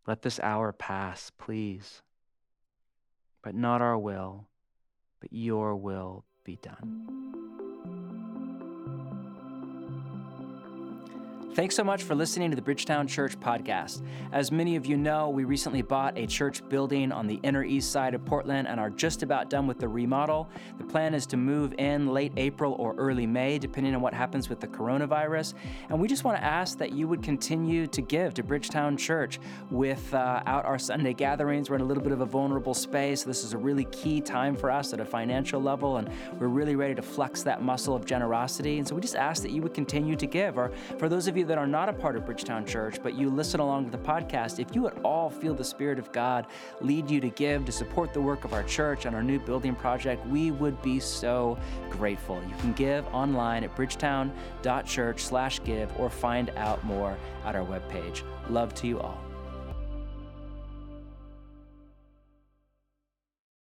Let 0.07 0.21
this 0.21 0.39
hour 0.39 0.71
pass, 0.71 1.31
please, 1.37 2.01
but 3.43 3.53
not 3.53 3.81
our 3.81 3.97
will 3.97 4.47
but 5.25 5.33
your 5.35 5.75
will 5.75 6.23
be 6.43 6.57
done. 6.61 7.44
Thanks 11.55 11.73
so 11.73 11.85
much 11.85 12.03
for 12.03 12.15
listening 12.15 12.49
to 12.49 12.55
the 12.57 12.61
Bridgetown 12.61 13.07
Church 13.07 13.39
podcast. 13.39 14.01
As 14.33 14.51
many 14.51 14.75
of 14.75 14.85
you 14.85 14.97
know, 14.97 15.29
we 15.29 15.45
recently 15.45 15.81
bought 15.81 16.17
a 16.17 16.27
church 16.27 16.67
building 16.67 17.13
on 17.13 17.27
the 17.27 17.39
inner 17.43 17.63
east 17.63 17.93
side 17.93 18.13
of 18.13 18.25
Portland 18.25 18.67
and 18.67 18.77
are 18.77 18.89
just 18.89 19.23
about 19.23 19.49
done 19.49 19.65
with 19.65 19.79
the 19.79 19.87
remodel. 19.87 20.49
The 20.79 20.83
plan 20.83 21.13
is 21.13 21.25
to 21.27 21.37
move 21.37 21.73
in 21.77 22.07
late 22.07 22.33
April 22.35 22.73
or 22.73 22.93
early 22.95 23.25
May, 23.25 23.57
depending 23.57 23.95
on 23.95 24.01
what 24.01 24.13
happens 24.13 24.49
with 24.49 24.59
the 24.59 24.67
coronavirus. 24.67 25.53
And 25.87 25.97
we 25.97 26.09
just 26.09 26.25
want 26.25 26.37
to 26.37 26.43
ask 26.43 26.77
that 26.77 26.91
you 26.91 27.07
would 27.07 27.23
continue 27.23 27.87
to 27.87 28.01
give 28.01 28.33
to 28.33 28.43
Bridgetown 28.43 28.97
Church 28.97 29.39
without 29.71 30.45
uh, 30.45 30.67
our 30.67 30.77
Sunday 30.77 31.13
gatherings. 31.13 31.69
We're 31.69 31.77
in 31.77 31.83
a 31.83 31.85
little 31.85 32.03
bit 32.03 32.11
of 32.11 32.19
a 32.19 32.25
vulnerable 32.25 32.73
space. 32.73 33.23
This 33.23 33.45
is 33.45 33.53
a 33.53 33.57
really 33.57 33.85
key 33.93 34.19
time 34.19 34.57
for 34.57 34.69
us 34.69 34.91
at 34.91 34.99
a 34.99 35.05
financial 35.05 35.61
level, 35.61 35.97
and 35.97 36.09
we're 36.37 36.47
really 36.47 36.75
ready 36.75 36.95
to 36.95 37.01
flex 37.01 37.43
that 37.43 37.61
muscle 37.61 37.95
of 37.95 38.03
generosity. 38.03 38.77
And 38.77 38.85
so 38.85 38.93
we 38.93 38.99
just 38.99 39.15
ask 39.15 39.41
that 39.43 39.51
you 39.51 39.61
would 39.61 39.73
continue 39.73 40.17
to 40.17 40.27
give. 40.27 40.57
Or 40.57 40.73
for 40.97 41.07
those 41.07 41.27
of 41.27 41.37
you 41.37 41.44
that 41.45 41.57
are 41.57 41.67
not 41.67 41.89
a 41.89 41.93
part 41.93 42.15
of 42.15 42.25
Bridgetown 42.25 42.65
Church, 42.65 42.97
but 43.01 43.15
you 43.15 43.29
listen 43.29 43.59
along 43.59 43.85
to 43.85 43.91
the 43.91 44.03
podcast, 44.03 44.59
if 44.59 44.75
you 44.75 44.87
at 44.87 44.97
all 45.03 45.29
feel 45.29 45.53
the 45.53 45.63
Spirit 45.63 45.99
of 45.99 46.11
God 46.11 46.47
lead 46.81 47.09
you 47.09 47.19
to 47.21 47.29
give 47.29 47.65
to 47.65 47.71
support 47.71 48.13
the 48.13 48.21
work 48.21 48.43
of 48.45 48.53
our 48.53 48.63
church 48.63 49.05
and 49.05 49.15
our 49.15 49.23
new 49.23 49.39
building 49.39 49.75
project, 49.75 50.25
we 50.27 50.51
would 50.51 50.81
be 50.81 50.99
so 50.99 51.57
grateful. 51.89 52.41
You 52.47 52.55
can 52.59 52.73
give 52.73 53.07
online 53.13 53.63
at 53.63 53.75
bridgetown.church 53.75 55.23
slash 55.23 55.63
give 55.63 55.91
or 55.99 56.09
find 56.09 56.49
out 56.51 56.83
more 56.83 57.17
at 57.45 57.55
our 57.55 57.65
webpage. 57.65 58.21
Love 58.49 58.73
to 58.75 58.87
you 58.87 58.99
all. 58.99 59.24